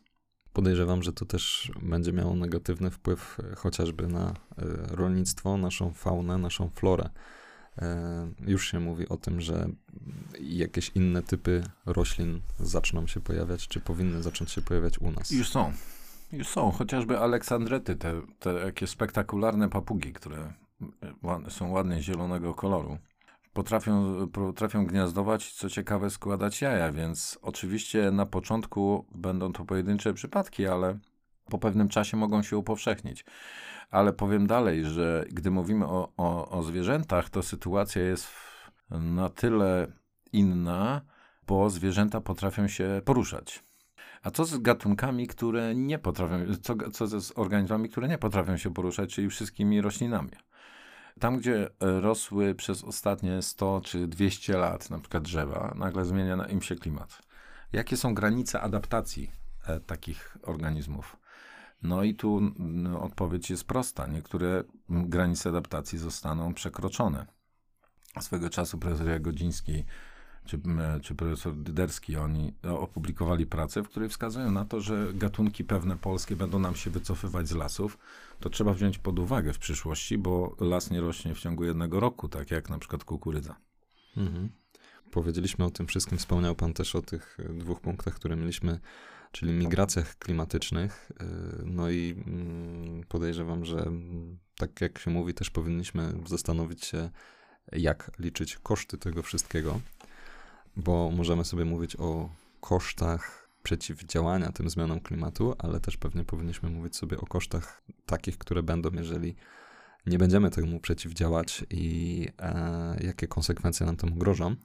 [0.53, 4.35] Podejrzewam, że to też będzie miało negatywny wpływ e, chociażby na e,
[4.91, 7.11] rolnictwo, naszą faunę, naszą florę.
[8.47, 9.69] Już się mówi o tym, że
[10.41, 15.31] jakieś inne typy roślin zaczną się pojawiać, czy powinny zacząć się pojawiać u nas.
[15.31, 15.73] Już są.
[16.43, 20.53] Są, chociażby aleksandryty, te, te jakie spektakularne papugi, które
[21.49, 22.99] są ładnie zielonego koloru.
[23.53, 30.67] potrafią, potrafią gniazdować, co ciekawe, składać jaja, więc oczywiście na początku będą to pojedyncze przypadki,
[30.67, 30.99] ale
[31.51, 33.25] po pewnym czasie mogą się upowszechnić.
[33.91, 38.29] Ale powiem dalej, że gdy mówimy o, o, o zwierzętach, to sytuacja jest
[38.91, 39.93] na tyle
[40.33, 41.01] inna,
[41.47, 43.68] bo zwierzęta potrafią się poruszać.
[44.23, 48.75] A co z gatunkami, które nie potrafią, co, co z organizmami, które nie potrafią się
[48.75, 50.31] poruszać, czyli wszystkimi roślinami?
[51.21, 56.63] Tam, gdzie rosły przez ostatnie 100 czy 200 lat, na przykład drzewa, nagle zmienia im
[56.63, 57.23] się klimat.
[57.73, 59.31] Jakie są granice adaptacji
[59.67, 61.17] e, takich organizmów?
[61.83, 64.07] No i tu no, odpowiedź jest prosta.
[64.07, 67.27] Niektóre granice adaptacji zostaną przekroczone.
[68.21, 69.85] Swego czasu profesor Jagodziński
[70.49, 70.61] czy,
[71.03, 76.37] czy profesor Dyderski, oni opublikowali pracę, w której wskazują na to, że gatunki pewne polskie
[76.37, 77.99] będą nam się wycofywać z lasów.
[78.41, 82.29] To trzeba wziąć pod uwagę w przyszłości, bo las nie rośnie w ciągu jednego roku,
[82.29, 83.57] tak jak na przykład kukurydza.
[84.17, 84.49] Mhm.
[85.11, 88.81] Powiedzieliśmy o tym wszystkim, wspomniał pan też o tych dwóch punktach, które mieliśmy
[89.33, 91.11] czyli migracjach klimatycznych.
[91.11, 91.25] Y,
[91.65, 97.11] no i mm, podejrzewam, że mm, tak jak się mówi, też powinniśmy zastanowić się,
[97.73, 99.81] jak liczyć koszty tego wszystkiego,
[100.79, 102.31] bo możemy sobie mówić o
[102.61, 108.63] kosztach przeciwdziałania tym zmianom klimatu, ale też pewnie powinniśmy mówić sobie o kosztach takich, które
[108.63, 109.35] będą, jeżeli
[110.07, 114.57] nie będziemy temu przeciwdziałać i e, jakie konsekwencje nam temu grożą.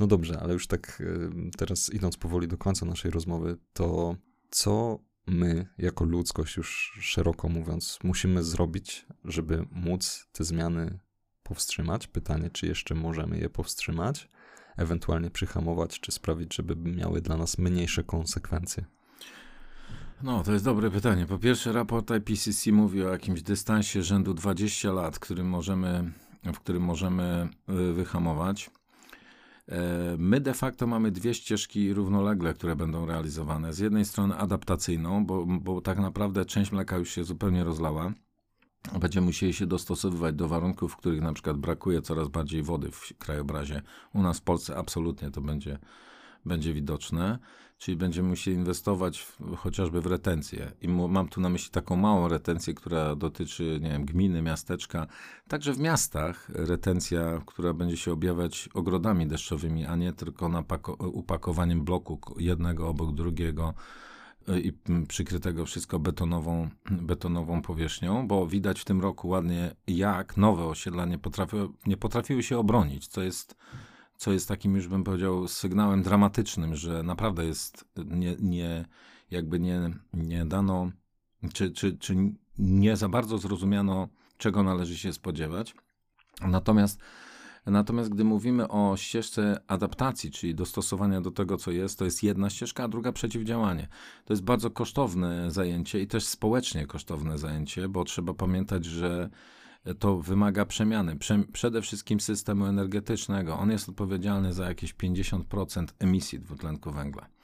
[0.00, 4.16] No dobrze, ale już tak y, teraz idąc powoli do końca naszej rozmowy, to
[4.50, 10.98] co my, jako ludzkość, już szeroko mówiąc, musimy zrobić, żeby móc te zmiany
[11.42, 12.06] powstrzymać?
[12.06, 14.28] Pytanie, czy jeszcze możemy je powstrzymać,
[14.76, 18.84] ewentualnie przyhamować, czy sprawić, żeby miały dla nas mniejsze konsekwencje?
[20.22, 21.26] No, to jest dobre pytanie.
[21.26, 26.12] Po pierwsze, raport IPCC mówi o jakimś dystansie rzędu 20 lat, którym możemy,
[26.44, 28.70] w którym możemy y, wyhamować.
[29.68, 33.72] E, my de facto mamy dwie ścieżki równolegle, które będą realizowane.
[33.72, 38.12] Z jednej strony adaptacyjną, bo, bo tak naprawdę część mleka już się zupełnie rozlała.
[39.00, 43.12] Będziemy musieli się dostosowywać do warunków, w których na przykład brakuje coraz bardziej wody w
[43.18, 43.82] krajobrazie.
[44.14, 45.78] U nas w Polsce absolutnie to będzie,
[46.44, 47.38] będzie widoczne
[47.78, 50.72] czyli będziemy musieli inwestować w, chociażby w retencję.
[50.82, 55.06] I mam tu na myśli taką małą retencję, która dotyczy, nie wiem, gminy, miasteczka.
[55.48, 60.50] Także w miastach retencja, która będzie się objawiać ogrodami deszczowymi, a nie tylko
[60.98, 63.74] upakowaniem bloku jednego obok drugiego
[64.62, 64.72] i
[65.08, 71.18] przykrytego wszystko betonową, betonową powierzchnią, bo widać w tym roku ładnie, jak nowe osiedla nie,
[71.18, 71.56] potrafi,
[71.86, 73.56] nie potrafiły się obronić, co jest
[74.16, 78.84] co jest takim już bym powiedział sygnałem dramatycznym, że naprawdę jest nie, nie
[79.30, 80.90] jakby nie, nie dano,
[81.52, 82.16] czy, czy, czy
[82.58, 84.08] nie za bardzo zrozumiano,
[84.38, 85.74] czego należy się spodziewać.
[86.40, 87.00] Natomiast
[87.66, 92.50] Natomiast gdy mówimy o ścieżce adaptacji, czyli dostosowania do tego, co jest, to jest jedna
[92.50, 93.88] ścieżka, a druga przeciwdziałanie.
[94.24, 99.30] To jest bardzo kosztowne zajęcie i też społecznie kosztowne zajęcie, bo trzeba pamiętać, że
[99.98, 101.16] to wymaga przemiany.
[101.16, 103.58] Prze przede wszystkim systemu energetycznego.
[103.58, 107.35] On jest odpowiedzialny za jakieś 50% emisji dwutlenku węgla.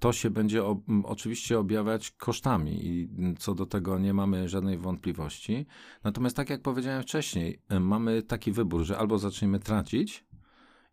[0.00, 3.08] To się będzie o, oczywiście objawiać kosztami i
[3.38, 5.66] co do tego nie mamy żadnej wątpliwości.
[6.04, 10.24] Natomiast tak jak powiedziałem wcześniej, mamy taki wybór, że albo zaczniemy tracić,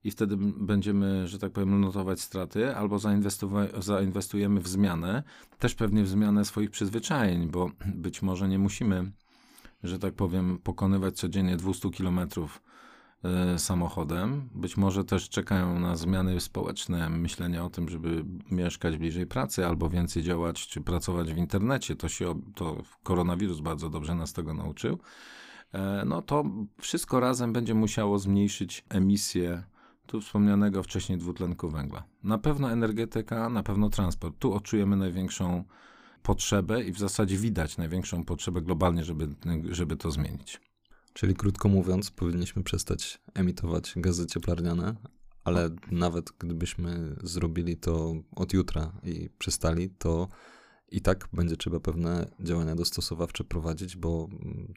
[0.04, 3.00] i wtedy będziemy, że tak powiem, notować straty, albo
[3.80, 5.24] zainwestujemy w zmianę,
[5.60, 9.12] też pewnie w zmianę swoich przyzwyczajeń, bo być może nie musimy
[9.84, 12.62] że tak powiem, pokonywać codziennie 200 kilometrów
[13.58, 14.50] samochodem.
[14.56, 19.90] Być może też czekają na zmiany społeczne, myślenie o tym, żeby mieszkać bliżej pracy albo
[19.90, 21.96] więcej działać czy pracować w internecie.
[21.96, 25.00] To się to koronawirus bardzo dobrze nas tego nauczył.
[25.74, 26.44] E, no to
[26.82, 29.64] wszystko razem będzie musiało zmniejszyć emisję
[30.06, 32.04] tu wspomnianego wcześniej dwutlenku węgla.
[32.24, 34.36] Na pewno energetyka, na pewno transport.
[34.40, 35.64] Tu odczujemy największą
[36.24, 39.28] potrzebę i w zasadzie widać największą potrzebę globalnie, żeby,
[39.70, 40.62] żeby to zmienić.
[41.18, 44.96] Czyli krótko mówiąc, powinniśmy przestać emitować gazy cieplarniane,
[45.44, 50.28] ale nawet gdybyśmy zrobili to od jutra i przestali, to
[50.92, 54.30] i tak będzie trzeba pewne działania dostosowawcze prowadzić, bo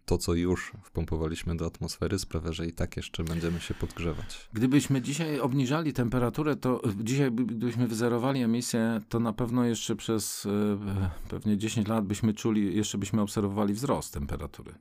[0.04, 4.48] to, co już wpompowaliśmy do atmosfery, sprawia, że i tak jeszcze będziemy się podgrzewać.
[4.52, 11.10] Gdybyśmy dzisiaj obniżali temperaturę, to dzisiaj gdybyśmy wyzerowali emisję, to na pewno jeszcze przez e,
[11.28, 14.74] pewnie 10 lat byśmy czuli, jeszcze byśmy obserwowali wzrost temperatury.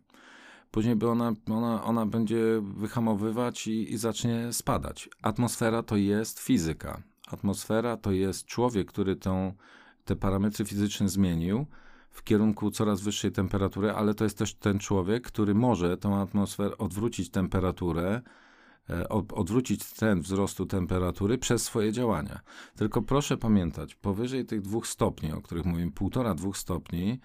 [0.72, 5.10] Później by ona, ona, ona będzie wyhamowywać i, i zacznie spadać.
[5.22, 7.02] Atmosfera to jest fizyka.
[7.28, 9.54] Atmosfera to jest człowiek, który tą
[10.06, 11.66] te parametry fizyczne zmienił
[12.12, 16.78] w kierunku coraz wyższej temperatury, ale to jest też ten człowiek, który może tą atmosferę
[16.78, 18.22] odwrócić temperaturę
[18.90, 22.40] e, odwrócić trend wzrostu temperatury przez swoje działania.
[22.76, 27.20] Tylko proszę pamiętać, powyżej tych dwóch stopni, o których mówimy, półtora, dwóch stopni,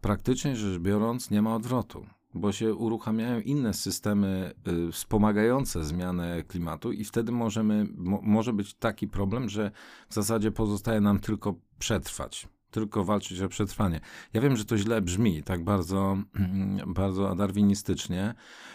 [0.00, 4.54] praktycznie rzecz biorąc nie ma odwrotu bo się uruchamiają inne systemy
[4.88, 9.70] y, wspomagające zmianę klimatu i wtedy możemy, mo, może być taki problem, że
[10.08, 14.00] w zasadzie pozostaje nam tylko przetrwać, tylko walczyć o przetrwanie.
[14.32, 16.18] Ja wiem, że to źle brzmi, tak bardzo,
[16.86, 18.34] bardzo darwinistycznie,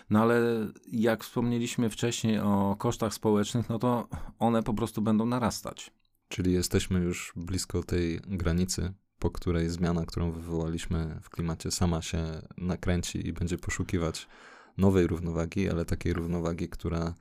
[0.10, 0.42] no ale
[0.88, 4.08] jak wspomnieliśmy wcześniej o kosztach społecznych, no to
[4.40, 5.92] one po prostu będą narastać.
[6.28, 8.94] Czyli jesteśmy już blisko tej granicy,
[9.24, 14.28] po której zmiana, którą wywołaliśmy w klimacie, sama się nakręci i będzie poszukiwać
[14.78, 17.14] nowej równowagi, ale takiej równowagi, która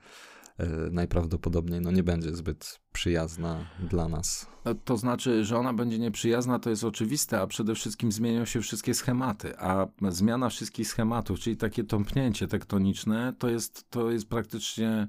[0.57, 4.47] e, najprawdopodobniej no, nie będzie zbyt przyjazna dla nas.
[4.65, 8.61] No, to znaczy, że ona będzie nieprzyjazna, to jest oczywiste, a przede wszystkim zmienią się
[8.61, 15.07] wszystkie schematy, a zmiana wszystkich schematów, czyli takie tąpnięcie tektoniczne, to jest, to jest praktycznie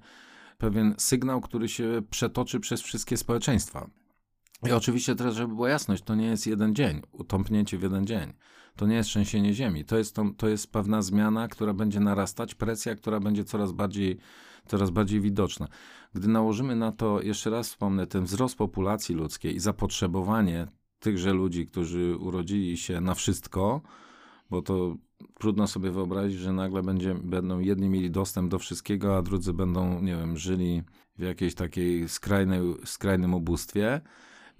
[0.58, 3.90] pewien sygnał, który się przetoczy przez wszystkie społeczeństwa.
[4.62, 8.32] I oczywiście teraz, żeby była jasność, to nie jest jeden dzień, utąpnięcie w jeden dzień.
[8.76, 9.84] To nie jest trzęsienie ziemi.
[9.84, 14.18] To jest, to, to jest pewna zmiana, która będzie narastać, presja, która będzie coraz bardziej,
[14.66, 15.68] coraz bardziej widoczna.
[16.14, 20.66] Gdy nałożymy na to, jeszcze raz wspomnę, ten wzrost populacji ludzkiej i zapotrzebowanie
[20.98, 23.80] tychże ludzi, którzy urodzili się na wszystko,
[24.50, 24.96] bo to
[25.38, 30.00] trudno sobie wyobrazić, że nagle będzie, będą jedni mieli dostęp do wszystkiego, a drudzy będą,
[30.00, 30.82] nie wiem, żyli
[31.18, 34.00] w jakiejś takiej skrajnej, skrajnym ubóstwie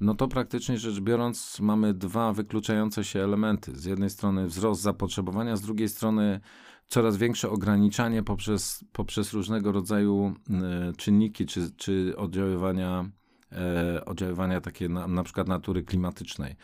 [0.00, 3.78] no to praktycznie rzecz biorąc mamy dwa wykluczające się elementy.
[3.78, 6.40] Z jednej strony wzrost zapotrzebowania, z drugiej strony
[6.88, 13.10] coraz większe ograniczanie poprzez, poprzez różnego rodzaju e, czynniki czy, czy oddziaływania,
[13.52, 16.56] e, oddziaływania takie na, na przykład natury klimatycznej.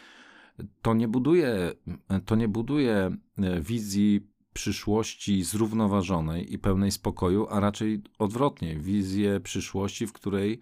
[0.82, 1.72] To nie buduje,
[2.26, 10.06] to nie buduje e, wizji przyszłości zrównoważonej i pełnej spokoju, a raczej odwrotnie, wizję przyszłości,
[10.06, 10.60] w której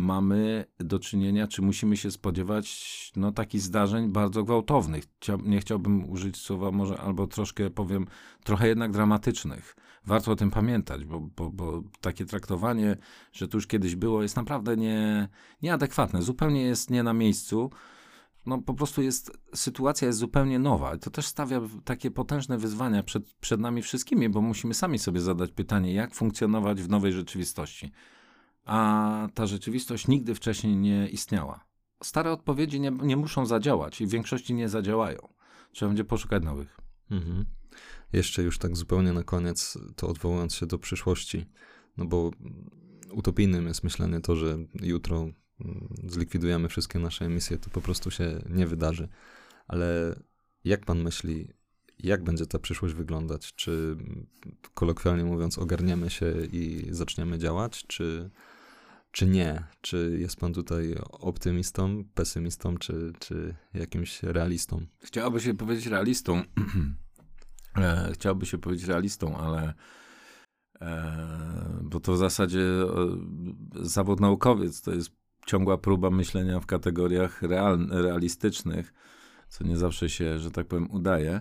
[0.00, 5.04] mamy do czynienia, czy musimy się spodziewać no, takich zdarzeń bardzo gwałtownych.
[5.42, 8.06] nie chciałbym użyć słowa może, albo troszkę powiem,
[8.44, 9.76] trochę jednak dramatycznych.
[10.06, 12.96] Warto o tym pamiętać, bo, bo, bo takie traktowanie,
[13.32, 15.28] że to już kiedyś było, jest naprawdę nie,
[15.62, 16.22] nieadekwatne.
[16.22, 17.70] Zupełnie jest nie na miejscu.
[18.46, 20.96] No po prostu jest, sytuacja jest zupełnie nowa.
[20.98, 25.50] To też stawia takie potężne wyzwania przed, przed nami wszystkimi, bo musimy sami sobie zadać
[25.52, 27.92] pytanie, jak funkcjonować w nowej rzeczywistości
[28.64, 31.64] a ta rzeczywistość nigdy wcześniej nie istniała.
[32.02, 35.28] Stare odpowiedzi nie, nie muszą zadziałać i w większości nie zadziałają.
[35.72, 36.80] Trzeba będzie poszukać nowych.
[37.10, 37.44] Mhm.
[38.12, 41.46] Jeszcze już tak zupełnie na koniec, to odwołując się do przyszłości,
[41.96, 42.30] no bo
[43.12, 45.18] utopijnym jest myślenie to, że jutro
[45.60, 49.08] mm, zlikwidujemy wszystkie nasze emisje, to po prostu się nie wydarzy.
[49.68, 50.20] Ale
[50.64, 51.48] jak pan myśli,
[51.98, 53.54] jak będzie ta przyszłość wyglądać?
[53.54, 53.96] Czy
[54.74, 58.30] kolokwialnie mówiąc, ogarniemy się i zaczniemy działać, czy
[59.10, 59.64] czy nie?
[59.80, 64.86] Czy jest pan tutaj optymistą, pesymistą, czy, czy jakimś realistą?
[65.02, 66.42] Chciałoby się powiedzieć realistą.
[67.76, 69.74] E, chciałoby się powiedzieć realistą, ale
[70.80, 72.86] e, bo to w zasadzie e,
[73.74, 75.10] zawód naukowiec to jest
[75.46, 78.92] ciągła próba myślenia w kategoriach real, realistycznych,
[79.48, 81.40] co nie zawsze się, że tak powiem, udaje.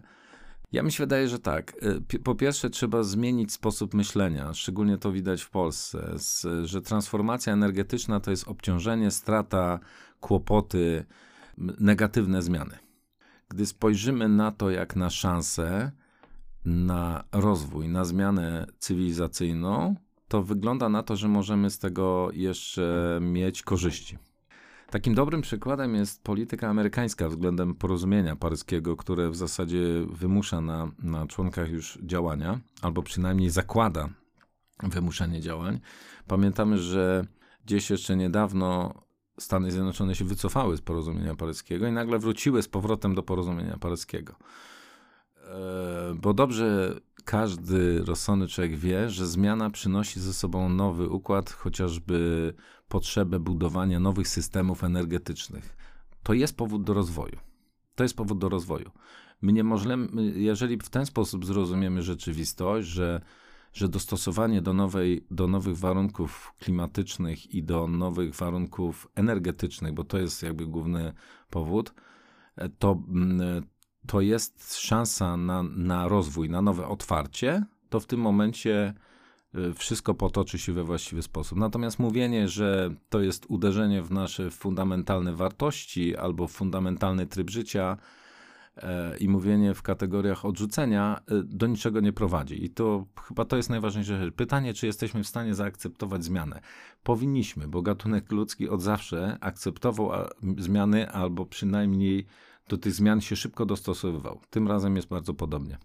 [0.72, 1.74] Ja mi się wydaje, że tak.
[2.14, 6.16] Y, po pierwsze, trzeba zmienić sposób myślenia, szczególnie to widać w Polsce,
[6.64, 9.80] że transformacja energetyczna to jest obciążenie, strata,
[10.20, 11.06] kłopoty,
[11.58, 12.78] negatywne zmiany.
[13.50, 15.92] Gdy spojrzymy na to jak na szansę,
[16.66, 19.96] na rozwój, na zmianę cywilizacyjną,
[20.28, 24.18] to wygląda na to, że możemy z tego jeszcze mieć korzyści.
[24.90, 29.80] Takim dobrym przykładem jest polityka amerykańska względem porozumienia paryskiego, które w zasadzie
[30.12, 34.10] wymusza na, na członkach już działania, albo przynajmniej zakłada
[34.84, 35.80] wymuszenie działań.
[36.28, 37.26] Pamiętamy, że
[37.66, 38.94] gdzieś jeszcze niedawno
[39.40, 44.36] Stany Zjednoczone się wycofały z porozumienia paryskiego i nagle wróciły z powrotem do porozumienia paryskiego.
[45.44, 52.54] E, bo dobrze każdy rozsądny człowiek wie, że zmiana przynosi ze sobą nowy układ, chociażby
[52.90, 55.78] potrzebę budowania nowych systemów energetycznych.
[56.24, 57.38] To jest powód do rozwoju.
[57.96, 58.92] To jest powód do rozwoju.
[59.42, 63.22] My nie możemy, jeżeli w ten sposób zrozumiemy rzeczywistość, że,
[63.74, 70.18] że dostosowanie do, nowej, do nowych warunków klimatycznych i do nowych warunków energetycznych, bo to
[70.18, 71.14] jest jakby główny
[71.50, 71.94] powód,
[72.80, 73.04] to,
[74.08, 78.94] to jest szansa na, na rozwój, na nowe otwarcie, to w tym momencie
[79.76, 81.58] wszystko potoczy się we właściwy sposób.
[81.58, 87.98] Natomiast mówienie, że to jest uderzenie w nasze fundamentalne wartości albo fundamentalny tryb życia,
[88.78, 92.66] e, i mówienie w kategoriach odrzucenia e, do niczego nie prowadzi.
[92.66, 94.34] I to chyba to jest najważniejsze rzecz.
[94.34, 96.62] Pytanie, czy jesteśmy w stanie zaakceptować zmianę.
[97.04, 100.12] Powinniśmy, bo gatunek ludzki od zawsze akceptował
[100.58, 102.26] zmiany albo przynajmniej
[102.70, 104.42] do tych zmian się szybko dostosowywał.
[104.50, 105.78] Tym razem jest bardzo podobnie.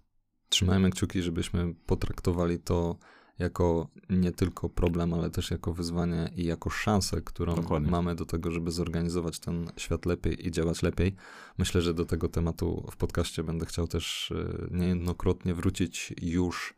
[0.48, 2.98] Trzymajmy kciuki, żebyśmy potraktowali to
[3.38, 7.90] jako nie tylko problem, ale też jako wyzwanie i jako szansę, którą Dokładnie.
[7.90, 11.14] mamy do tego, żeby zorganizować ten świat lepiej i działać lepiej.
[11.58, 16.74] Myślę, że do tego tematu w podcaście będę chciał też e, niejednokrotnie wrócić już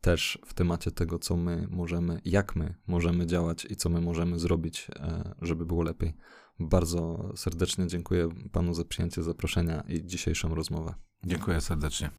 [0.00, 4.38] też w temacie tego, co my możemy, jak my możemy działać i co my możemy
[4.38, 6.14] zrobić, e, żeby było lepiej.
[6.60, 10.94] Bardzo serdecznie dziękuję panu za przyjęcie zaproszenia i dzisiejszą rozmowę.
[11.24, 12.10] Dziękuję serdecznie.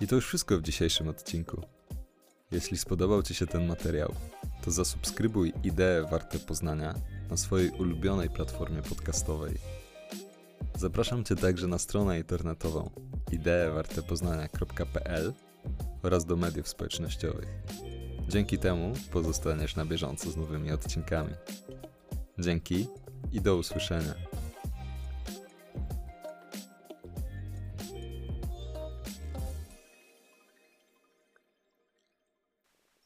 [0.00, 1.62] I to już wszystko w dzisiejszym odcinku.
[2.50, 4.14] Jeśli spodobał Ci się ten materiał,
[4.64, 6.94] to zasubskrybuj Idee Warte Poznania
[7.30, 9.54] na swojej ulubionej platformie podcastowej.
[10.78, 12.90] Zapraszam Cię także na stronę internetową
[13.32, 15.32] ideewartepoznania.pl
[16.02, 17.48] oraz do mediów społecznościowych.
[18.28, 21.32] Dzięki temu pozostaniesz na bieżąco z nowymi odcinkami.
[22.38, 22.86] Dzięki
[23.32, 24.14] i do usłyszenia.